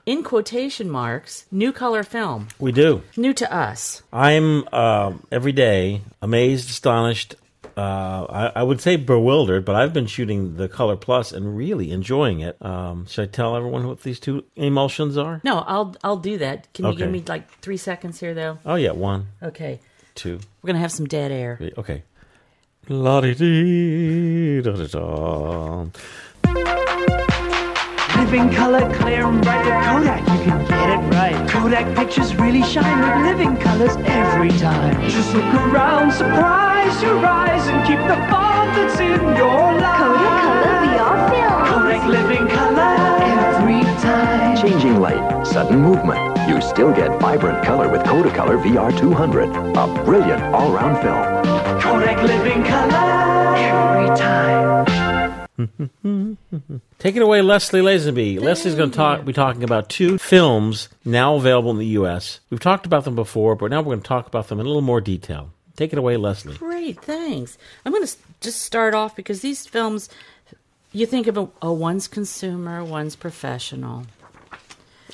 in 0.05 0.23
quotation 0.23 0.89
marks, 0.89 1.45
new 1.51 1.71
color 1.71 2.01
film. 2.03 2.47
We 2.59 2.71
do. 2.71 3.03
New 3.15 3.33
to 3.35 3.53
us. 3.53 4.01
I'm 4.11 4.67
uh, 4.73 5.13
every 5.31 5.51
day 5.51 6.01
amazed, 6.21 6.69
astonished. 6.71 7.35
Uh, 7.77 8.25
I, 8.29 8.51
I 8.57 8.63
would 8.63 8.81
say 8.81 8.95
bewildered, 8.97 9.63
but 9.63 9.75
I've 9.75 9.93
been 9.93 10.07
shooting 10.07 10.57
the 10.57 10.67
Color 10.67 10.97
Plus 10.97 11.31
and 11.31 11.55
really 11.55 11.91
enjoying 11.91 12.41
it. 12.41 12.57
Um, 12.61 13.05
should 13.05 13.29
I 13.29 13.31
tell 13.31 13.55
everyone 13.55 13.87
what 13.87 14.01
these 14.01 14.19
two 14.19 14.43
emulsions 14.57 15.17
are? 15.17 15.39
No, 15.45 15.59
I'll 15.59 15.95
I'll 16.03 16.17
do 16.17 16.37
that. 16.39 16.73
Can 16.73 16.85
you 16.87 16.95
give 16.95 17.09
me 17.09 17.23
like 17.25 17.49
three 17.61 17.77
seconds 17.77 18.19
here, 18.19 18.33
though? 18.33 18.57
Oh 18.65 18.75
yeah, 18.75 18.91
one, 18.91 19.27
Okay, 19.41 19.79
two, 20.15 20.39
we're 20.61 20.67
gonna 20.67 20.79
have 20.79 20.91
some 20.91 21.05
dead 21.07 21.31
air. 21.31 21.57
three. 21.57 21.73
Okay. 21.77 22.03
La 22.89 23.21
di 23.21 23.33
dee 23.35 24.61
da 24.61 24.71
da 24.71 24.87
da. 24.87 25.85
Living 28.17 28.49
color, 28.53 28.81
clear 28.95 29.25
and 29.27 29.41
bright 29.41 29.65
with 29.65 29.85
Kodak. 29.85 30.19
You 30.21 30.43
can 30.45 30.65
get 30.67 30.89
it 30.89 31.13
right. 31.15 31.49
Kodak 31.49 31.95
pictures 31.97 32.35
really 32.35 32.63
shine 32.63 32.99
with 33.01 33.25
living 33.29 33.57
colors 33.57 33.95
every 34.05 34.49
time. 34.51 35.09
Just 35.09 35.33
look 35.33 35.53
around, 35.53 36.11
surprise 36.11 37.01
your 37.01 37.17
eyes, 37.25 37.67
and 37.67 37.85
keep 37.87 37.99
the 37.99 38.19
bond 38.31 38.69
that's 38.75 38.99
in 38.99 39.19
your 39.35 39.73
life. 39.73 39.97
Kodak 39.99 40.35
Color 40.43 40.75
VR 40.85 41.29
film. 41.31 41.65
Kodak 41.67 42.07
living 42.07 42.47
color 42.47 42.95
every 43.21 43.81
time. 44.01 44.57
Changing 44.57 44.99
light, 44.99 45.45
sudden 45.45 45.79
movement. 45.79 46.30
You 46.47 46.61
still 46.61 46.93
get 46.93 47.19
vibrant 47.19 47.63
color 47.63 47.89
with 47.89 48.01
Kodacolor 48.01 48.61
VR 48.63 48.97
200, 48.97 49.49
a 49.49 50.03
brilliant 50.03 50.41
all-round 50.53 50.97
film. 51.01 51.81
Kodak 51.81 52.21
living 52.23 52.63
color 52.63 53.55
every 53.55 54.17
time. 54.17 54.51
Take 56.99 57.15
it 57.15 57.21
away, 57.21 57.41
Leslie 57.41 57.81
Lazenby. 57.81 58.39
Leslie's 58.39 58.75
going 58.75 58.91
to 58.91 58.95
talk, 58.95 59.25
be 59.25 59.33
talking 59.33 59.63
about 59.63 59.89
two 59.89 60.17
films 60.17 60.89
now 61.05 61.35
available 61.35 61.71
in 61.71 61.77
the 61.77 61.85
U.S. 61.87 62.39
We've 62.49 62.59
talked 62.59 62.85
about 62.85 63.05
them 63.05 63.15
before, 63.15 63.55
but 63.55 63.71
now 63.71 63.79
we're 63.79 63.93
going 63.95 64.01
to 64.01 64.07
talk 64.07 64.27
about 64.27 64.47
them 64.47 64.59
in 64.59 64.65
a 64.65 64.69
little 64.69 64.81
more 64.81 65.01
detail. 65.01 65.51
Take 65.75 65.93
it 65.93 65.99
away, 65.99 66.17
Leslie. 66.17 66.57
Great, 66.57 67.01
thanks. 67.01 67.57
I'm 67.85 67.91
going 67.91 68.05
to 68.05 68.15
just 68.41 68.61
start 68.61 68.93
off 68.93 69.15
because 69.15 69.41
these 69.41 69.65
films, 69.65 70.09
you 70.91 71.05
think 71.05 71.27
of 71.27 71.37
a, 71.37 71.47
a 71.61 71.71
one's 71.73 72.07
consumer, 72.07 72.83
one's 72.83 73.15
professional. 73.15 74.05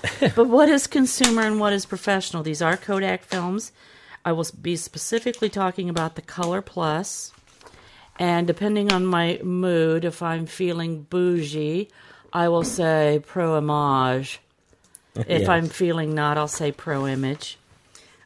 but 0.35 0.47
what 0.47 0.69
is 0.69 0.87
consumer 0.87 1.41
and 1.41 1.59
what 1.59 1.73
is 1.73 1.85
professional? 1.85 2.43
These 2.43 2.61
are 2.61 2.77
Kodak 2.77 3.23
films. 3.23 3.71
I 4.23 4.31
will 4.31 4.45
be 4.61 4.75
specifically 4.75 5.49
talking 5.49 5.89
about 5.89 6.15
the 6.15 6.21
Color 6.21 6.61
Plus, 6.61 7.31
and 8.19 8.45
depending 8.45 8.91
on 8.91 9.05
my 9.05 9.39
mood, 9.43 10.03
if 10.03 10.21
I'm 10.21 10.45
feeling 10.45 11.03
bougie, 11.03 11.89
I 12.33 12.49
will 12.49 12.63
say 12.63 13.21
Pro 13.25 13.57
Image. 13.57 14.39
If 15.15 15.41
Yes. 15.41 15.49
I'm 15.49 15.67
feeling 15.67 16.13
not, 16.13 16.37
I'll 16.37 16.47
say 16.47 16.71
Pro 16.71 17.07
Image. 17.07 17.57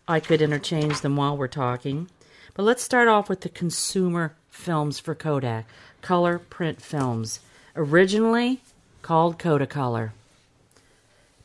I 0.09 0.19
could 0.19 0.41
interchange 0.41 0.99
them 0.99 1.15
while 1.15 1.37
we're 1.37 1.47
talking. 1.47 2.09
But 2.53 2.63
let's 2.63 2.83
start 2.83 3.07
off 3.07 3.29
with 3.29 3.41
the 3.41 3.49
consumer 3.49 4.35
films 4.49 4.99
for 4.99 5.15
Kodak 5.15 5.67
color 6.01 6.39
print 6.39 6.81
films. 6.81 7.39
Originally 7.75 8.61
called 9.01 9.39
Kodacolor. 9.39 10.11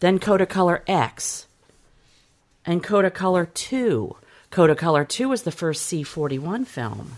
Then 0.00 0.18
Kodacolor 0.18 0.82
X. 0.86 1.46
And 2.64 2.82
Kodacolor 2.82 3.52
2. 3.54 4.16
Kodacolor 4.50 5.06
2 5.08 5.28
was 5.28 5.42
the 5.42 5.52
first 5.52 5.90
C41 5.90 6.66
film. 6.66 7.12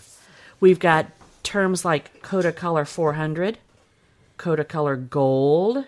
We've 0.60 0.78
got 0.78 1.06
terms 1.42 1.84
like 1.84 2.22
Kodacolor 2.22 2.86
400, 2.86 3.58
Kodacolor 4.38 5.08
Gold, 5.08 5.84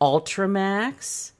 Ultramax, 0.00 1.32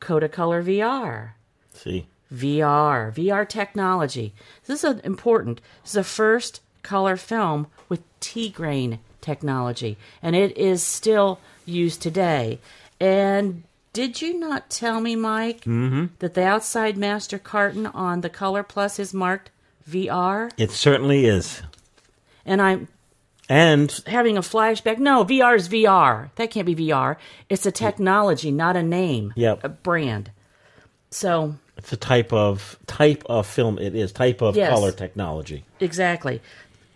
Kodacolor 0.00 0.62
VR. 0.62 1.30
See, 1.72 2.06
VR, 2.32 3.12
VR 3.12 3.48
technology. 3.48 4.32
This 4.66 4.84
is 4.84 5.00
important. 5.00 5.60
This 5.82 5.90
is 5.90 5.94
the 5.94 6.04
first 6.04 6.60
color 6.82 7.16
film 7.16 7.66
with 7.88 8.02
T 8.20 8.50
grain 8.50 8.98
technology, 9.20 9.96
and 10.22 10.36
it 10.36 10.56
is 10.56 10.82
still 10.82 11.40
used 11.64 12.02
today. 12.02 12.58
And 13.00 13.64
did 13.94 14.20
you 14.20 14.38
not 14.38 14.68
tell 14.68 15.00
me, 15.00 15.16
Mike, 15.16 15.64
Mhm. 15.64 16.10
that 16.18 16.34
the 16.34 16.44
outside 16.44 16.98
master 16.98 17.38
carton 17.38 17.86
on 17.86 18.20
the 18.20 18.28
Color 18.28 18.62
Plus 18.62 18.98
is 18.98 19.14
marked 19.14 19.50
VR? 19.88 20.50
it 20.58 20.70
certainly 20.70 21.24
is. 21.24 21.62
And 22.44 22.60
I'm 22.60 22.88
And 23.48 24.00
having 24.06 24.36
a 24.38 24.40
flashback. 24.42 24.98
No, 24.98 25.22
VR 25.24 25.54
is 25.54 25.68
VR. 25.68 26.30
That 26.36 26.50
can't 26.50 26.64
be 26.66 26.74
VR. 26.74 27.18
It's 27.50 27.66
a 27.66 27.70
technology, 27.70 28.50
not 28.50 28.74
a 28.76 28.82
name, 28.82 29.32
Yep. 29.36 29.64
a 29.64 29.68
brand. 29.68 30.30
So 31.10 31.56
it's 31.76 31.92
a 31.92 31.96
type 31.98 32.32
of 32.32 32.78
type 32.86 33.22
of 33.26 33.46
film. 33.46 33.78
It 33.78 33.94
is 33.94 34.12
type 34.12 34.40
of 34.40 34.56
Yes. 34.56 34.70
color 34.70 34.92
technology. 34.92 35.64
Exactly. 35.78 36.40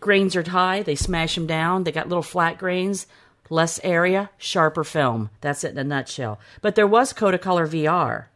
Grains 0.01 0.35
are 0.37 0.49
high, 0.49 0.83
they 0.83 0.95
smash 0.95 1.35
them 1.35 1.47
down. 1.47 1.85
They 1.85 1.93
got 1.93 2.09
little 2.09 2.23
flat 2.23 2.57
grains, 2.57 3.07
less 3.51 3.81
area, 3.83 4.31
sharper 4.39 4.85
film. 4.85 5.31
That's 5.41 5.65
it 5.65 5.73
in 5.73 5.79
a 5.79 5.85
nutshell. 5.85 6.39
But 6.61 6.75
there 6.75 6.87
was 6.87 7.13
Kodacolor 7.13 7.69
VR. 7.69 8.27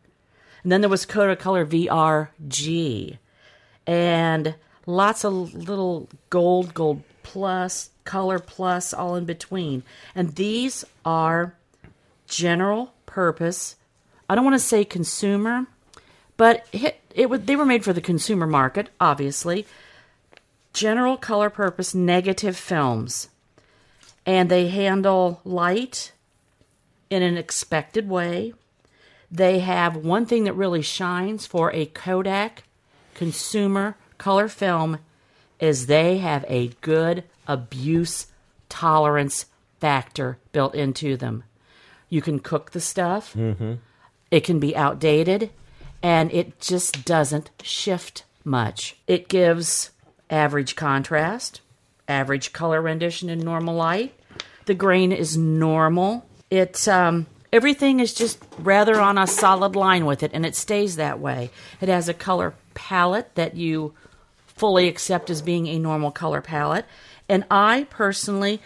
And 0.63 0.71
then 0.71 0.81
there 0.81 0.91
was 0.91 1.07
Kodacolor 1.07 1.67
VRG. 1.67 3.19
And 3.87 4.55
lots 4.87 5.25
of 5.25 5.55
little 5.55 6.09
gold, 6.31 6.75
gold 6.75 7.03
plus, 7.23 7.91
color 8.05 8.39
plus, 8.39 8.93
all 8.93 9.17
in 9.17 9.25
between. 9.25 9.83
And 10.15 10.35
these 10.35 10.85
are 11.05 11.55
general 12.27 12.93
purpose. 13.07 13.77
I 14.29 14.35
don't 14.35 14.45
want 14.45 14.55
to 14.55 14.61
say 14.61 14.85
consumer, 14.85 15.67
but 16.37 16.67
it, 16.73 17.01
it 17.15 17.29
would, 17.29 17.47
they 17.47 17.57
were 17.57 17.67
made 17.67 17.85
for 17.85 17.93
the 17.93 18.01
consumer 18.01 18.47
market, 18.47 18.89
obviously. 19.01 19.67
General 20.73 21.17
color 21.17 21.51
purpose 21.51 21.95
negative 21.95 22.57
films. 22.57 23.29
And 24.25 24.51
they 24.51 24.69
handle 24.69 25.41
light 25.45 26.13
in 27.11 27.23
an 27.23 27.37
expected 27.37 28.09
way. 28.09 28.55
They 29.31 29.61
have 29.61 29.97
one 29.97 30.27
thing 30.27 30.45
that 30.45 30.53
really 30.53 30.83
shines 30.83 31.47
for 31.47 31.73
a 31.73 31.87
Kodak 31.87 32.65
consumer 33.15 33.97
color 34.19 34.49
film 34.49 34.99
is 35.59 35.87
they 35.87 36.19
have 36.19 36.45
a 36.49 36.69
good 36.81 37.25
abuse 37.49 38.27
tolerance 38.69 39.47
factor 39.81 40.39
built 40.53 40.75
into 40.75 41.17
them. 41.17 41.45
You 42.09 42.23
can 42.23 42.39
cook 42.39 42.71
the 42.71 42.81
stuff. 42.81 43.35
Mm-hmm. 43.35 43.75
It 44.31 44.45
can 44.45 44.61
be 44.61 44.77
outdated 44.77 45.51
and 46.03 46.33
it 46.33 46.61
just 46.61 47.05
doesn't 47.05 47.51
shift 47.63 48.25
much. 48.45 48.97
It 49.07 49.29
gives 49.29 49.91
average 50.31 50.77
contrast, 50.77 51.62
average 52.09 52.53
color 52.53 52.81
rendition 52.81 53.29
in 53.29 53.39
normal 53.41 53.75
light. 53.75 54.15
The 54.67 54.75
grain 54.75 55.13
is 55.13 55.37
normal. 55.37 56.27
It 56.51 56.87
um, 56.89 57.27
everything 57.53 58.01
is 58.01 58.15
just 58.15 58.39
rather 58.59 59.01
on 59.01 59.19
a 59.19 59.27
solid 59.27 59.77
line 59.77 60.07
with 60.07 60.23
it, 60.23 60.31
and 60.35 60.47
it 60.47 60.55
stays 60.55 60.97
that 60.97 61.19
way. 61.19 61.51
It 61.81 61.89
has 61.89 62.09
a 62.09 62.15
color 62.15 62.55
palette 62.75 63.35
that 63.35 63.57
you 63.57 63.95
fully 64.47 64.89
accept 64.89 65.31
as 65.31 65.43
being 65.43 65.67
a 65.67 65.79
normal 65.79 66.11
color 66.11 66.41
palette. 66.41 66.87
And 67.29 67.45
I 67.51 67.87
personally, 67.91 68.61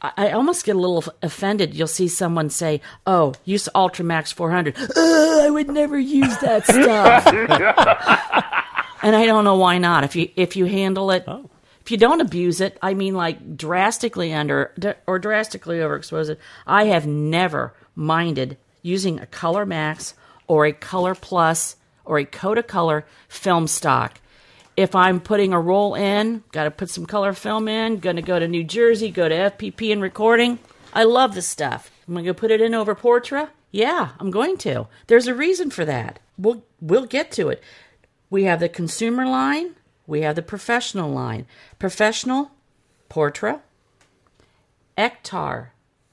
I 0.00 0.12
I 0.16 0.32
almost 0.32 0.64
get 0.64 0.76
a 0.76 0.78
little 0.78 1.04
offended. 1.22 1.74
You'll 1.74 1.86
see 1.86 2.08
someone 2.08 2.50
say, 2.50 2.80
"Oh, 3.06 3.34
use 3.44 3.68
Ultramax 3.74 4.32
400." 4.32 4.76
I 4.96 5.50
would 5.50 5.68
never 5.68 5.98
use 5.98 6.36
that 6.38 6.64
stuff. 6.64 7.26
and 9.02 9.16
I 9.16 9.26
don't 9.26 9.44
know 9.44 9.56
why 9.56 9.78
not. 9.78 10.04
If 10.04 10.16
you 10.16 10.28
if 10.36 10.56
you 10.56 10.64
handle 10.66 11.10
it, 11.10 11.26
if 11.84 11.90
you 11.90 11.96
don't 11.96 12.20
abuse 12.20 12.60
it, 12.60 12.78
I 12.80 12.94
mean, 12.94 13.14
like 13.14 13.56
drastically 13.56 14.32
under 14.32 14.72
or 15.06 15.18
drastically 15.18 15.78
overexpose 15.78 16.28
it. 16.28 16.38
I 16.64 16.84
have 16.84 17.06
never 17.06 17.74
minded 17.96 18.56
using 18.82 19.18
a 19.18 19.26
Color 19.26 19.66
Max 19.66 20.14
or 20.46 20.64
a 20.64 20.72
Color 20.72 21.16
Plus 21.16 21.74
or 22.04 22.18
a 22.18 22.24
Kodacolor 22.24 23.02
film 23.28 23.66
stock. 23.66 24.20
If 24.76 24.94
I'm 24.94 25.20
putting 25.20 25.52
a 25.52 25.60
roll 25.60 25.94
in, 25.96 26.44
got 26.52 26.64
to 26.64 26.70
put 26.70 26.88
some 26.88 27.04
color 27.04 27.32
film 27.32 27.68
in, 27.68 27.98
going 27.98 28.16
to 28.16 28.22
go 28.22 28.38
to 28.38 28.48
New 28.48 28.64
Jersey, 28.64 29.10
go 29.10 29.28
to 29.28 29.34
FPP 29.34 29.92
and 29.92 30.00
recording. 30.00 30.60
I 30.94 31.04
love 31.04 31.34
this 31.34 31.48
stuff. 31.48 31.90
I'm 32.06 32.14
going 32.14 32.24
to 32.26 32.34
put 32.34 32.50
it 32.50 32.60
in 32.60 32.74
over 32.74 32.94
Portra. 32.94 33.48
Yeah, 33.70 34.10
I'm 34.20 34.30
going 34.30 34.56
to. 34.58 34.86
There's 35.08 35.26
a 35.26 35.34
reason 35.34 35.70
for 35.70 35.84
that. 35.84 36.20
We'll 36.38 36.64
we'll 36.80 37.06
get 37.06 37.32
to 37.32 37.48
it. 37.48 37.62
We 38.30 38.44
have 38.44 38.60
the 38.60 38.68
consumer 38.68 39.26
line, 39.26 39.74
we 40.12 40.20
have 40.20 40.36
the 40.36 40.42
professional 40.42 41.10
line. 41.10 41.46
Professional, 41.78 42.50
Portra. 43.08 43.60
Ektar 44.98 45.68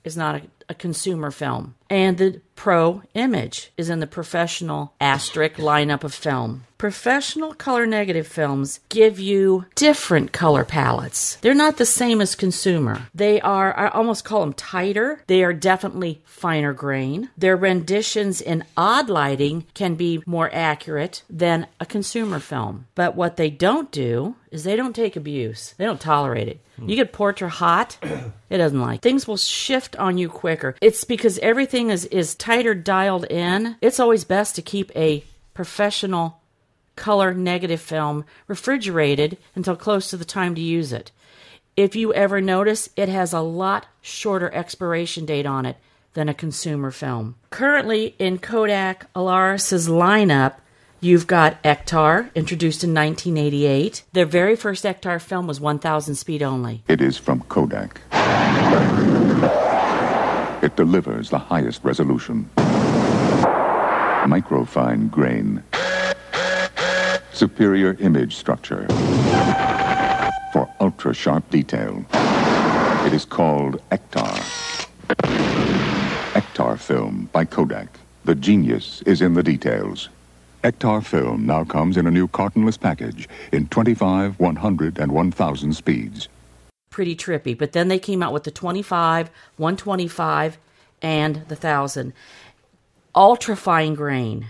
is 0.06 0.16
not 0.16 0.36
a, 0.36 0.42
a 0.70 0.74
consumer 0.74 1.32
film. 1.32 1.76
And 1.90 2.18
the 2.18 2.42
Pro 2.56 3.04
Image 3.14 3.72
is 3.78 3.90
in 3.90 4.02
the 4.02 4.06
professional 4.06 4.94
asterisk 5.00 5.56
lineup 5.56 6.04
of 6.04 6.14
film. 6.14 6.66
Professional 6.78 7.54
color 7.54 7.86
negative 7.86 8.28
films 8.28 8.82
give 8.90 9.18
you 9.20 9.66
different 9.76 10.32
color 10.32 10.66
palettes. 10.66 11.38
They're 11.38 11.54
not 11.54 11.78
the 11.78 11.86
same 11.86 12.22
as 12.22 12.36
consumer. 12.36 13.08
They 13.16 13.40
are, 13.42 13.78
I 13.78 13.88
almost 13.88 14.26
call 14.26 14.42
them 14.42 14.54
tighter. 14.54 15.24
They 15.28 15.44
are 15.44 15.54
definitely 15.54 16.22
finer 16.26 16.74
grain. 16.74 17.30
Their 17.38 17.56
renditions 17.56 18.42
in 18.42 18.66
odd 18.76 19.10
lighting 19.10 19.66
can 19.74 19.96
be 19.96 20.22
more 20.26 20.50
accurate 20.54 21.24
than 21.30 21.68
a 21.80 21.86
consumer 21.86 22.40
film. 22.40 22.88
But 22.94 23.16
what 23.16 23.38
they 23.38 23.50
don't 23.50 23.90
do 23.92 24.36
is 24.52 24.64
they 24.64 24.76
don't 24.76 24.96
take 24.96 25.16
abuse, 25.16 25.76
they 25.78 25.86
don't 25.86 26.02
tolerate 26.02 26.48
it. 26.48 26.60
You 26.86 26.96
get 26.96 27.14
portrait 27.14 27.50
hot, 27.50 27.98
it 28.50 28.58
doesn't 28.58 28.80
like. 28.80 29.02
Things 29.02 29.28
will 29.28 29.38
shift 29.38 29.96
on 29.98 30.18
you 30.18 30.30
quicker. 30.30 30.76
It's 30.82 31.04
because 31.04 31.40
everything 31.40 31.79
is, 31.88 32.04
is 32.06 32.36
tighter 32.36 32.76
dialed 32.76 33.24
in. 33.26 33.78
It's 33.82 34.02
always 34.02 34.26
best 34.26 34.56
to 34.56 34.62
keep 34.62 34.92
a 34.96 35.24
professional 35.54 36.42
color 36.98 37.34
negative 37.34 37.80
film 37.80 38.26
refrigerated 38.48 39.38
until 39.56 39.76
close 39.76 40.10
to 40.10 40.18
the 40.18 40.26
time 40.26 40.54
to 40.56 40.62
use 40.62 40.92
it. 40.92 41.12
If 41.78 41.96
you 41.96 42.14
ever 42.14 42.42
notice, 42.42 42.90
it 42.98 43.08
has 43.08 43.32
a 43.32 43.40
lot 43.40 43.86
shorter 44.02 44.54
expiration 44.54 45.26
date 45.26 45.46
on 45.46 45.66
it 45.66 45.78
than 46.14 46.28
a 46.28 46.34
consumer 46.34 46.92
film. 46.92 47.36
Currently 47.52 48.16
in 48.20 48.40
Kodak 48.40 49.12
Alaris's 49.14 49.88
lineup, 49.88 50.56
you've 51.00 51.28
got 51.28 51.64
Ektar, 51.64 52.36
introduced 52.36 52.84
in 52.84 52.94
1988. 52.94 54.04
Their 54.12 54.26
very 54.26 54.58
first 54.58 54.84
Ektar 54.84 55.22
film 55.22 55.48
was 55.48 55.62
1000 55.62 56.16
speed 56.16 56.44
only. 56.44 56.84
It 56.90 57.00
is 57.00 57.18
from 57.18 57.42
Kodak. 57.44 58.02
It 60.62 60.76
delivers 60.76 61.30
the 61.30 61.40
highest 61.40 61.86
resolution, 61.86 62.50
microfine 64.28 65.10
grain, 65.10 65.64
superior 67.32 67.96
image 68.02 68.36
structure 68.36 68.86
for 70.52 70.70
ultra 70.82 71.14
sharp 71.14 71.50
detail. 71.50 72.06
It 73.06 73.14
is 73.14 73.24
called 73.24 73.82
Ektar. 73.90 74.36
Ektar 76.34 76.78
Film 76.78 77.30
by 77.32 77.46
Kodak. 77.46 77.98
The 78.26 78.36
genius 78.36 79.02
is 79.04 79.22
in 79.22 79.36
the 79.36 79.44
details. 79.44 80.10
Ektar 80.62 81.06
Film 81.06 81.46
now 81.46 81.64
comes 81.64 81.96
in 81.96 82.06
a 82.06 82.12
new 82.12 82.28
cartonless 82.28 82.78
package 82.78 83.30
in 83.54 83.70
25, 83.70 84.38
100, 84.38 85.00
and 85.00 85.14
1000 85.14 85.74
speeds. 85.74 86.28
Pretty 86.90 87.16
trippy. 87.16 87.58
But 87.58 87.74
then 87.74 87.88
they 87.88 88.00
came 88.00 88.24
out 88.24 88.34
with 88.34 88.44
the 88.44 88.52
25, 88.52 89.30
125, 89.58 90.58
and 91.02 91.36
the 91.36 91.56
1000. 91.56 92.14
Ultra 93.16 93.56
fine 93.56 93.96
grain. 93.96 94.50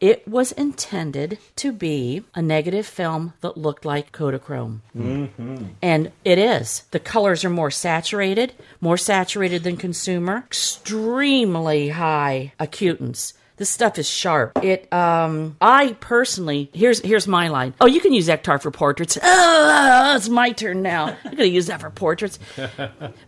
It 0.00 0.26
was 0.26 0.52
intended 0.52 1.38
to 1.56 1.72
be 1.72 2.24
a 2.34 2.40
negative 2.40 2.86
film 2.86 3.34
that 3.42 3.58
looked 3.58 3.84
like 3.84 4.12
Kodachrome. 4.12 4.80
Mm-hmm. 4.96 5.64
And 5.82 6.10
it 6.24 6.38
is. 6.38 6.84
The 6.90 6.98
colors 6.98 7.44
are 7.44 7.50
more 7.50 7.70
saturated, 7.70 8.54
more 8.80 8.96
saturated 8.96 9.62
than 9.62 9.76
consumer, 9.76 10.38
extremely 10.46 11.90
high 11.90 12.54
acutance. 12.58 13.34
This 13.60 13.68
stuff 13.68 13.98
is 13.98 14.08
sharp. 14.08 14.52
It 14.64 14.90
um 14.90 15.54
I 15.60 15.94
personally 16.00 16.70
here's 16.72 16.98
here's 17.00 17.28
my 17.28 17.48
line. 17.48 17.74
Oh, 17.78 17.84
you 17.86 18.00
can 18.00 18.14
use 18.14 18.26
Ektar 18.26 18.58
for 18.58 18.70
portraits. 18.70 19.18
Oh, 19.22 20.14
it's 20.16 20.30
my 20.30 20.52
turn 20.52 20.80
now. 20.80 21.14
I'm 21.26 21.32
gonna 21.32 21.44
use 21.44 21.66
that 21.66 21.82
for 21.82 21.90
portraits. 21.90 22.38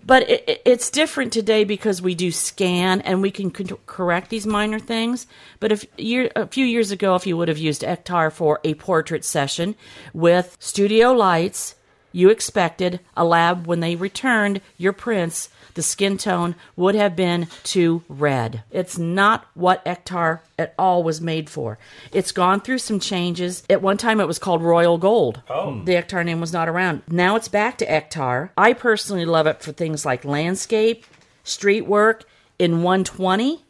But 0.06 0.30
it, 0.30 0.44
it- 0.48 0.62
it's 0.64 0.88
different 0.90 1.34
today 1.34 1.64
because 1.64 2.00
we 2.00 2.14
do 2.14 2.30
scan 2.32 3.02
and 3.02 3.20
we 3.20 3.30
can 3.30 3.50
con- 3.50 3.76
correct 3.84 4.30
these 4.30 4.46
minor 4.46 4.78
things. 4.78 5.26
But 5.60 5.70
if 5.70 5.84
year, 5.98 6.30
a 6.34 6.46
few 6.46 6.64
years 6.64 6.90
ago, 6.90 7.14
if 7.14 7.26
you 7.26 7.36
would 7.36 7.48
have 7.48 7.58
used 7.58 7.82
Ektar 7.82 8.32
for 8.32 8.58
a 8.64 8.72
portrait 8.74 9.26
session 9.26 9.74
with 10.14 10.56
studio 10.60 11.12
lights, 11.12 11.74
you 12.10 12.30
expected 12.30 13.00
a 13.18 13.24
lab 13.24 13.66
when 13.66 13.80
they 13.80 13.96
returned 13.96 14.62
your 14.78 14.94
prints, 14.94 15.50
the 15.74 15.82
skin 15.82 16.18
tone 16.18 16.54
would 16.76 16.94
have 16.94 17.16
been 17.16 17.48
to 17.64 18.02
red. 18.08 18.62
It's 18.70 18.98
not 18.98 19.46
what 19.54 19.84
Ektar 19.84 20.40
at 20.58 20.74
all 20.78 21.02
was 21.02 21.20
made 21.20 21.48
for. 21.48 21.78
It's 22.12 22.32
gone 22.32 22.60
through 22.60 22.78
some 22.78 23.00
changes. 23.00 23.62
At 23.70 23.82
one 23.82 23.96
time, 23.96 24.20
it 24.20 24.26
was 24.26 24.38
called 24.38 24.62
Royal 24.62 24.98
Gold. 24.98 25.42
Oh. 25.48 25.82
The 25.84 25.94
Ektar 25.94 26.24
name 26.24 26.40
was 26.40 26.52
not 26.52 26.68
around. 26.68 27.02
Now 27.08 27.36
it's 27.36 27.48
back 27.48 27.78
to 27.78 27.86
Ektar. 27.86 28.50
I 28.56 28.72
personally 28.72 29.24
love 29.24 29.46
it 29.46 29.62
for 29.62 29.72
things 29.72 30.04
like 30.04 30.24
landscape, 30.24 31.04
street 31.44 31.86
work. 31.86 32.24
In 32.58 32.82
120, 32.82 33.64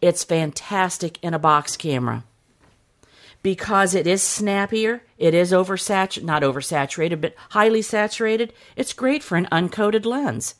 it's 0.00 0.24
fantastic 0.24 1.22
in 1.22 1.34
a 1.34 1.38
box 1.38 1.76
camera 1.76 2.24
because 3.46 3.94
it 3.94 4.08
is 4.08 4.24
snappier, 4.24 5.02
it 5.18 5.32
is 5.32 5.52
oversaturated, 5.52 6.24
not 6.24 6.42
oversaturated, 6.42 7.20
but 7.20 7.32
highly 7.50 7.80
saturated. 7.80 8.52
It's 8.74 8.92
great 8.92 9.22
for 9.22 9.36
an 9.36 9.46
uncoated 9.52 10.04
lens. 10.04 10.56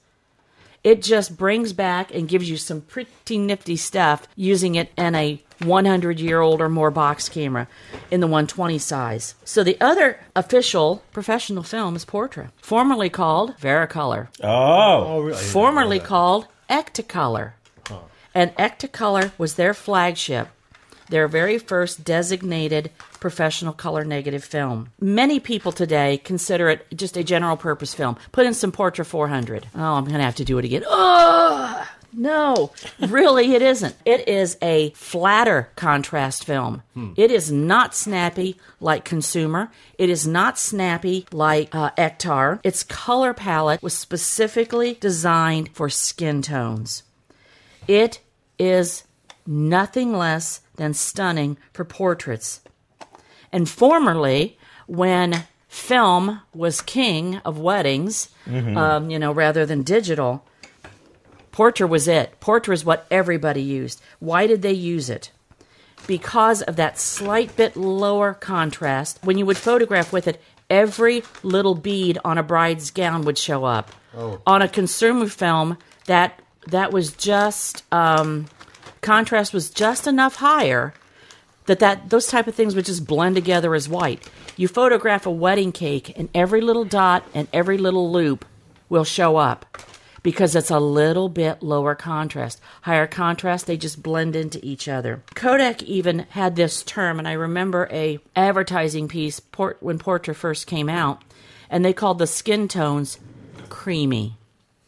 It 0.84 1.02
just 1.02 1.36
brings 1.36 1.72
back 1.72 2.14
and 2.14 2.28
gives 2.28 2.48
you 2.48 2.56
some 2.56 2.80
pretty 2.80 3.38
nifty 3.38 3.76
stuff 3.76 4.26
using 4.36 4.74
it 4.74 4.90
in 4.96 5.14
a 5.14 5.42
100 5.64 6.20
year 6.20 6.40
old 6.40 6.60
or 6.60 6.68
more 6.68 6.90
box 6.90 7.28
camera 7.28 7.66
in 8.10 8.20
the 8.20 8.26
120 8.26 8.78
size. 8.78 9.34
So 9.44 9.64
the 9.64 9.80
other 9.80 10.20
official 10.34 11.02
professional 11.12 11.62
film 11.62 11.96
is 11.96 12.04
Portra, 12.04 12.50
formerly 12.60 13.08
called 13.08 13.56
Vericolor. 13.58 14.28
Oh. 14.42 15.30
oh 15.30 15.34
formerly 15.34 15.98
called 16.00 16.46
Ektacolor. 16.68 17.52
And 18.34 18.54
Ektacolor 18.56 19.32
was 19.38 19.54
their 19.54 19.72
flagship, 19.72 20.48
their 21.08 21.28
very 21.28 21.58
first 21.58 22.04
designated 22.04 22.90
professional 23.20 23.72
color 23.72 24.04
negative 24.04 24.44
film. 24.44 24.90
Many 25.00 25.40
people 25.40 25.72
today 25.72 26.18
consider 26.18 26.68
it 26.68 26.86
just 26.96 27.16
a 27.16 27.24
general 27.24 27.56
purpose 27.56 27.94
film. 27.94 28.16
Put 28.32 28.46
in 28.46 28.54
some 28.54 28.72
Portra 28.72 29.04
400. 29.04 29.66
Oh, 29.74 29.80
I'm 29.94 30.04
going 30.04 30.18
to 30.18 30.24
have 30.24 30.36
to 30.36 30.44
do 30.44 30.58
it 30.58 30.64
again. 30.64 30.84
Oh, 30.86 31.86
no, 32.12 32.72
really, 32.98 33.54
it 33.54 33.60
isn't. 33.60 33.94
It 34.06 34.26
is 34.26 34.56
a 34.62 34.90
flatter 34.90 35.70
contrast 35.76 36.44
film. 36.44 36.82
It 37.16 37.30
is 37.30 37.52
not 37.52 37.94
snappy 37.94 38.56
like 38.80 39.04
Consumer. 39.04 39.70
It 39.98 40.08
is 40.08 40.26
not 40.26 40.58
snappy 40.58 41.26
like 41.30 41.74
uh, 41.74 41.90
Ektar. 41.98 42.60
Its 42.64 42.82
color 42.82 43.34
palette 43.34 43.82
was 43.82 43.92
specifically 43.92 44.94
designed 44.94 45.68
for 45.74 45.90
skin 45.90 46.40
tones. 46.40 47.02
It 47.86 48.20
is 48.58 49.04
nothing 49.46 50.12
less 50.16 50.60
than 50.76 50.94
stunning 50.94 51.56
for 51.72 51.84
portraits. 51.84 52.60
And 53.52 53.68
formerly, 53.68 54.58
when 54.86 55.44
film 55.68 56.40
was 56.54 56.80
king 56.80 57.36
of 57.44 57.58
weddings, 57.58 58.28
Mhm. 58.46 58.76
um, 58.76 59.10
you 59.10 59.18
know, 59.18 59.32
rather 59.32 59.64
than 59.66 59.82
digital, 59.82 60.44
Portra 61.52 61.88
was 61.88 62.06
it. 62.06 62.38
Portra 62.40 62.74
is 62.74 62.84
what 62.84 63.06
everybody 63.10 63.62
used. 63.62 64.00
Why 64.18 64.46
did 64.46 64.60
they 64.62 64.72
use 64.72 65.08
it? 65.08 65.30
Because 66.06 66.60
of 66.62 66.76
that 66.76 67.00
slight 67.00 67.56
bit 67.56 67.76
lower 67.76 68.34
contrast. 68.34 69.18
When 69.22 69.38
you 69.38 69.46
would 69.46 69.56
photograph 69.56 70.12
with 70.12 70.28
it, 70.28 70.40
every 70.68 71.22
little 71.42 71.74
bead 71.74 72.18
on 72.24 72.36
a 72.38 72.42
bride's 72.42 72.90
gown 72.90 73.22
would 73.22 73.38
show 73.38 73.64
up. 73.64 73.90
Oh. 74.16 74.40
On 74.46 74.60
a 74.62 74.68
consumer 74.68 75.28
film, 75.28 75.78
that 76.06 76.40
that 76.66 76.92
was 76.92 77.12
just 77.12 77.84
um, 77.92 78.46
contrast 79.06 79.54
was 79.54 79.70
just 79.70 80.06
enough 80.06 80.36
higher 80.36 80.92
that, 81.66 81.78
that 81.78 82.10
those 82.10 82.26
type 82.26 82.46
of 82.46 82.54
things 82.54 82.74
would 82.74 82.84
just 82.84 83.06
blend 83.06 83.36
together 83.36 83.74
as 83.74 83.88
white. 83.88 84.28
You 84.56 84.68
photograph 84.68 85.26
a 85.26 85.30
wedding 85.30 85.72
cake, 85.72 86.12
and 86.18 86.28
every 86.34 86.60
little 86.60 86.84
dot 86.84 87.24
and 87.34 87.46
every 87.52 87.78
little 87.78 88.10
loop 88.10 88.44
will 88.88 89.04
show 89.04 89.36
up 89.36 89.64
because 90.22 90.56
it's 90.56 90.70
a 90.70 90.80
little 90.80 91.28
bit 91.28 91.62
lower 91.62 91.94
contrast. 91.94 92.60
Higher 92.82 93.06
contrast, 93.06 93.66
they 93.66 93.76
just 93.76 94.02
blend 94.02 94.34
into 94.34 94.58
each 94.64 94.88
other. 94.88 95.22
Kodak 95.36 95.84
even 95.84 96.20
had 96.30 96.56
this 96.56 96.82
term, 96.82 97.20
and 97.20 97.28
I 97.28 97.32
remember 97.32 97.88
a 97.92 98.18
advertising 98.34 99.06
piece 99.06 99.38
port, 99.38 99.76
when 99.80 100.00
Portra 100.00 100.34
first 100.34 100.66
came 100.66 100.88
out, 100.88 101.22
and 101.70 101.84
they 101.84 101.92
called 101.92 102.18
the 102.18 102.26
skin 102.26 102.66
tones 102.66 103.20
creamy. 103.68 104.36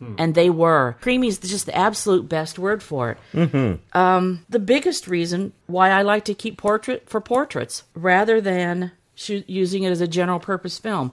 And 0.00 0.34
they 0.34 0.48
were. 0.48 0.96
Creamy 1.00 1.26
is 1.26 1.38
just 1.38 1.66
the 1.66 1.76
absolute 1.76 2.28
best 2.28 2.56
word 2.56 2.84
for 2.84 3.10
it. 3.10 3.18
Mm-hmm. 3.32 3.98
Um, 3.98 4.46
the 4.48 4.60
biggest 4.60 5.08
reason 5.08 5.52
why 5.66 5.90
I 5.90 6.02
like 6.02 6.24
to 6.26 6.34
keep 6.34 6.60
Portra 6.60 7.00
for 7.06 7.20
portraits 7.20 7.82
rather 7.94 8.40
than 8.40 8.92
shoo- 9.16 9.42
using 9.48 9.82
it 9.82 9.90
as 9.90 10.00
a 10.00 10.06
general 10.06 10.38
purpose 10.38 10.78
film. 10.78 11.12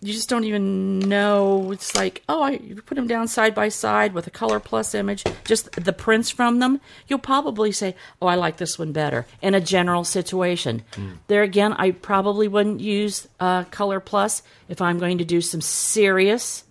You 0.00 0.12
just 0.12 0.28
don't 0.28 0.44
even 0.44 1.00
know. 1.00 1.72
It's 1.72 1.96
like, 1.96 2.22
oh, 2.28 2.40
I 2.40 2.50
you 2.52 2.76
put 2.76 2.94
them 2.94 3.08
down 3.08 3.26
side 3.26 3.52
by 3.52 3.68
side 3.68 4.14
with 4.14 4.28
a 4.28 4.30
color 4.30 4.60
plus 4.60 4.94
image, 4.94 5.24
just 5.44 5.72
the 5.72 5.92
prints 5.92 6.30
from 6.30 6.60
them. 6.60 6.80
You'll 7.08 7.18
probably 7.18 7.72
say, 7.72 7.96
oh, 8.22 8.28
I 8.28 8.36
like 8.36 8.58
this 8.58 8.78
one 8.78 8.92
better 8.92 9.26
in 9.42 9.54
a 9.54 9.60
general 9.60 10.04
situation. 10.04 10.84
There 11.26 11.42
again, 11.42 11.72
I 11.72 11.90
probably 11.90 12.46
wouldn't 12.46 12.80
use 12.80 13.26
uh, 13.40 13.64
color 13.64 13.98
plus 13.98 14.42
if 14.68 14.80
I'm 14.80 15.00
going 15.00 15.18
to 15.18 15.24
do 15.24 15.40
some 15.40 15.60
serious 15.60 16.62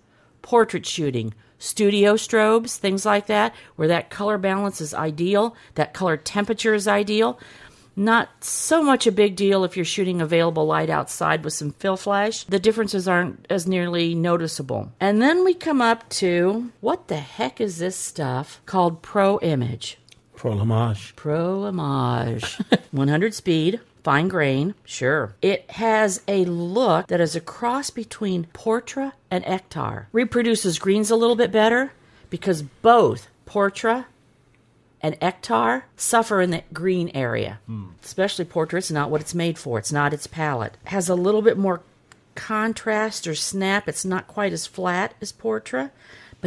portrait 0.47 0.85
shooting, 0.85 1.33
studio 1.59 2.13
strobes, 2.13 2.77
things 2.77 3.05
like 3.05 3.27
that, 3.27 3.53
where 3.75 3.89
that 3.89 4.09
color 4.09 4.37
balance 4.37 4.79
is 4.79 4.93
ideal, 4.93 5.53
that 5.75 5.93
color 5.93 6.15
temperature 6.15 6.73
is 6.73 6.87
ideal. 6.87 7.37
Not 7.97 8.29
so 8.41 8.81
much 8.81 9.05
a 9.05 9.11
big 9.11 9.35
deal 9.35 9.65
if 9.65 9.75
you're 9.75 9.83
shooting 9.83 10.21
available 10.21 10.65
light 10.65 10.89
outside 10.89 11.43
with 11.43 11.51
some 11.51 11.73
fill 11.73 11.97
flash. 11.97 12.45
The 12.45 12.59
differences 12.59 13.09
aren't 13.09 13.45
as 13.49 13.67
nearly 13.67 14.15
noticeable. 14.15 14.89
And 15.01 15.21
then 15.21 15.43
we 15.43 15.53
come 15.53 15.81
up 15.81 16.07
to 16.21 16.71
what 16.79 17.09
the 17.09 17.17
heck 17.17 17.59
is 17.59 17.79
this 17.79 17.97
stuff 17.97 18.61
called 18.65 19.01
Pro 19.01 19.41
Image? 19.41 19.97
Pro 20.37 20.53
Lamage. 20.53 21.13
Pro 21.17 21.67
Image. 21.67 22.57
100 22.91 23.33
speed, 23.33 23.81
fine 24.03 24.27
grain, 24.27 24.75
sure. 24.85 25.35
It 25.41 25.69
has 25.71 26.21
a 26.27 26.45
look 26.45 27.07
that 27.07 27.21
is 27.21 27.35
a 27.35 27.41
cross 27.41 27.89
between 27.89 28.45
Portra 28.53 29.13
and 29.29 29.43
Ektar. 29.45 30.05
Reproduces 30.11 30.79
greens 30.79 31.11
a 31.11 31.15
little 31.15 31.35
bit 31.35 31.51
better 31.51 31.91
because 32.29 32.61
both 32.61 33.27
Portra 33.45 34.05
and 35.01 35.19
Ektar 35.19 35.83
suffer 35.95 36.41
in 36.41 36.51
the 36.51 36.63
green 36.73 37.09
area. 37.13 37.59
Hmm. 37.65 37.89
Especially 38.03 38.45
Portra, 38.45 38.79
it's 38.79 38.91
not 38.91 39.09
what 39.09 39.21
it's 39.21 39.35
made 39.35 39.57
for. 39.57 39.77
It's 39.77 39.91
not 39.91 40.13
its 40.13 40.27
palette. 40.27 40.77
Has 40.85 41.09
a 41.09 41.15
little 41.15 41.41
bit 41.41 41.57
more 41.57 41.81
contrast 42.35 43.27
or 43.27 43.35
snap. 43.35 43.87
It's 43.87 44.05
not 44.05 44.27
quite 44.27 44.53
as 44.53 44.67
flat 44.67 45.13
as 45.21 45.31
Portra. 45.31 45.91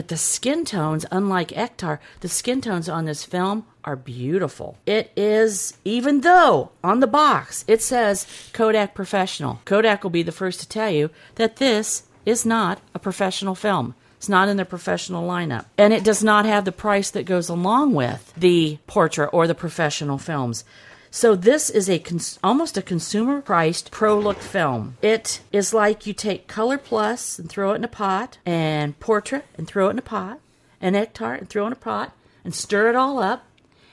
But 0.01 0.09
the 0.09 0.17
skin 0.17 0.65
tones, 0.65 1.05
unlike 1.11 1.49
Ektar, 1.49 1.99
the 2.21 2.29
skin 2.31 2.63
tones 2.63 2.89
on 2.89 3.05
this 3.05 3.23
film 3.23 3.67
are 3.85 3.97
beautiful. 3.97 4.79
It 4.87 5.13
is, 5.15 5.77
even 5.85 6.23
though 6.23 6.71
on 6.83 7.01
the 7.01 7.07
box 7.07 7.67
it 7.69 7.83
says 7.83 8.27
Kodak 8.55 8.95
Professional, 8.95 9.61
Kodak 9.67 10.03
will 10.03 10.09
be 10.09 10.23
the 10.23 10.33
first 10.33 10.61
to 10.61 10.67
tell 10.67 10.89
you 10.89 11.11
that 11.35 11.57
this 11.57 12.05
is 12.25 12.47
not 12.47 12.81
a 12.95 12.99
professional 12.99 13.55
film. 13.55 13.95
It's 14.17 14.31
not 14.31 14.49
in 14.49 14.57
their 14.57 14.65
professional 14.65 15.29
lineup. 15.29 15.67
And 15.77 15.93
it 15.93 16.03
does 16.03 16.25
not 16.25 16.47
have 16.47 16.65
the 16.65 16.73
price 16.73 17.11
that 17.11 17.27
goes 17.27 17.51
along 17.51 17.93
with 17.93 18.33
the 18.35 18.79
portrait 18.87 19.29
or 19.35 19.47
the 19.47 19.55
professional 19.55 20.17
films. 20.17 20.65
So 21.13 21.35
this 21.35 21.71
is 21.71 21.91
a 21.91 21.99
cons- 21.99 22.39
almost 22.43 22.77
a 22.77 22.83
consumer 22.83 23.41
priced 23.41 23.91
pro 23.91 24.17
look 24.17 24.39
film. 24.39 24.97
It 25.03 25.41
is 25.51 25.75
like 25.75 26.07
you 26.07 26.13
take 26.13 26.47
Color 26.47 26.79
Plus 26.79 27.37
and 27.37 27.49
throw 27.49 27.73
it 27.73 27.77
in 27.77 27.85
a 27.85 27.89
pot, 27.89 28.39
and 28.47 28.99
Portra 29.01 29.43
and 29.59 29.67
throw 29.67 29.89
it 29.89 29.91
in 29.91 29.99
a 29.99 30.03
pot, 30.03 30.39
and 30.81 30.95
Ektar 30.95 31.37
and 31.37 31.49
throw 31.49 31.65
it 31.65 31.69
in 31.69 31.73
a 31.73 31.77
pot, 31.77 32.13
and 32.45 32.55
stir 32.55 32.91
it 32.91 32.95
all 32.97 33.19
up, 33.19 33.45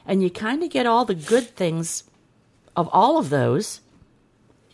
and 0.05 0.21
you 0.21 0.29
kind 0.29 0.61
of 0.61 0.69
get 0.69 0.85
all 0.85 1.05
the 1.05 1.15
good 1.15 1.55
things 1.55 2.03
of 2.75 2.87
all 2.93 3.17
of 3.17 3.31
those 3.31 3.81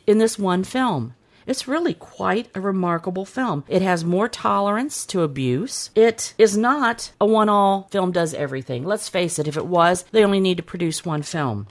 in 0.06 0.18
this 0.18 0.38
one 0.38 0.66
film. 0.66 1.16
It's 1.46 1.68
really 1.68 1.94
quite 1.94 2.50
a 2.56 2.62
remarkable 2.62 3.26
film. 3.26 3.64
It 3.68 3.82
has 3.82 4.06
more 4.06 4.30
tolerance 4.30 5.06
to 5.08 5.24
abuse. 5.24 5.92
It 5.96 6.34
is 6.38 6.58
not 6.58 7.12
a 7.20 7.26
one 7.26 7.50
all 7.50 7.88
film 7.92 8.12
does 8.12 8.34
everything. 8.34 8.86
Let's 8.86 9.10
face 9.10 9.40
it, 9.40 9.48
if 9.48 9.58
it 9.58 9.66
was, 9.66 10.04
they 10.12 10.24
only 10.24 10.40
need 10.40 10.58
to 10.58 10.64
produce 10.64 11.06
one 11.06 11.22
film. 11.22 11.68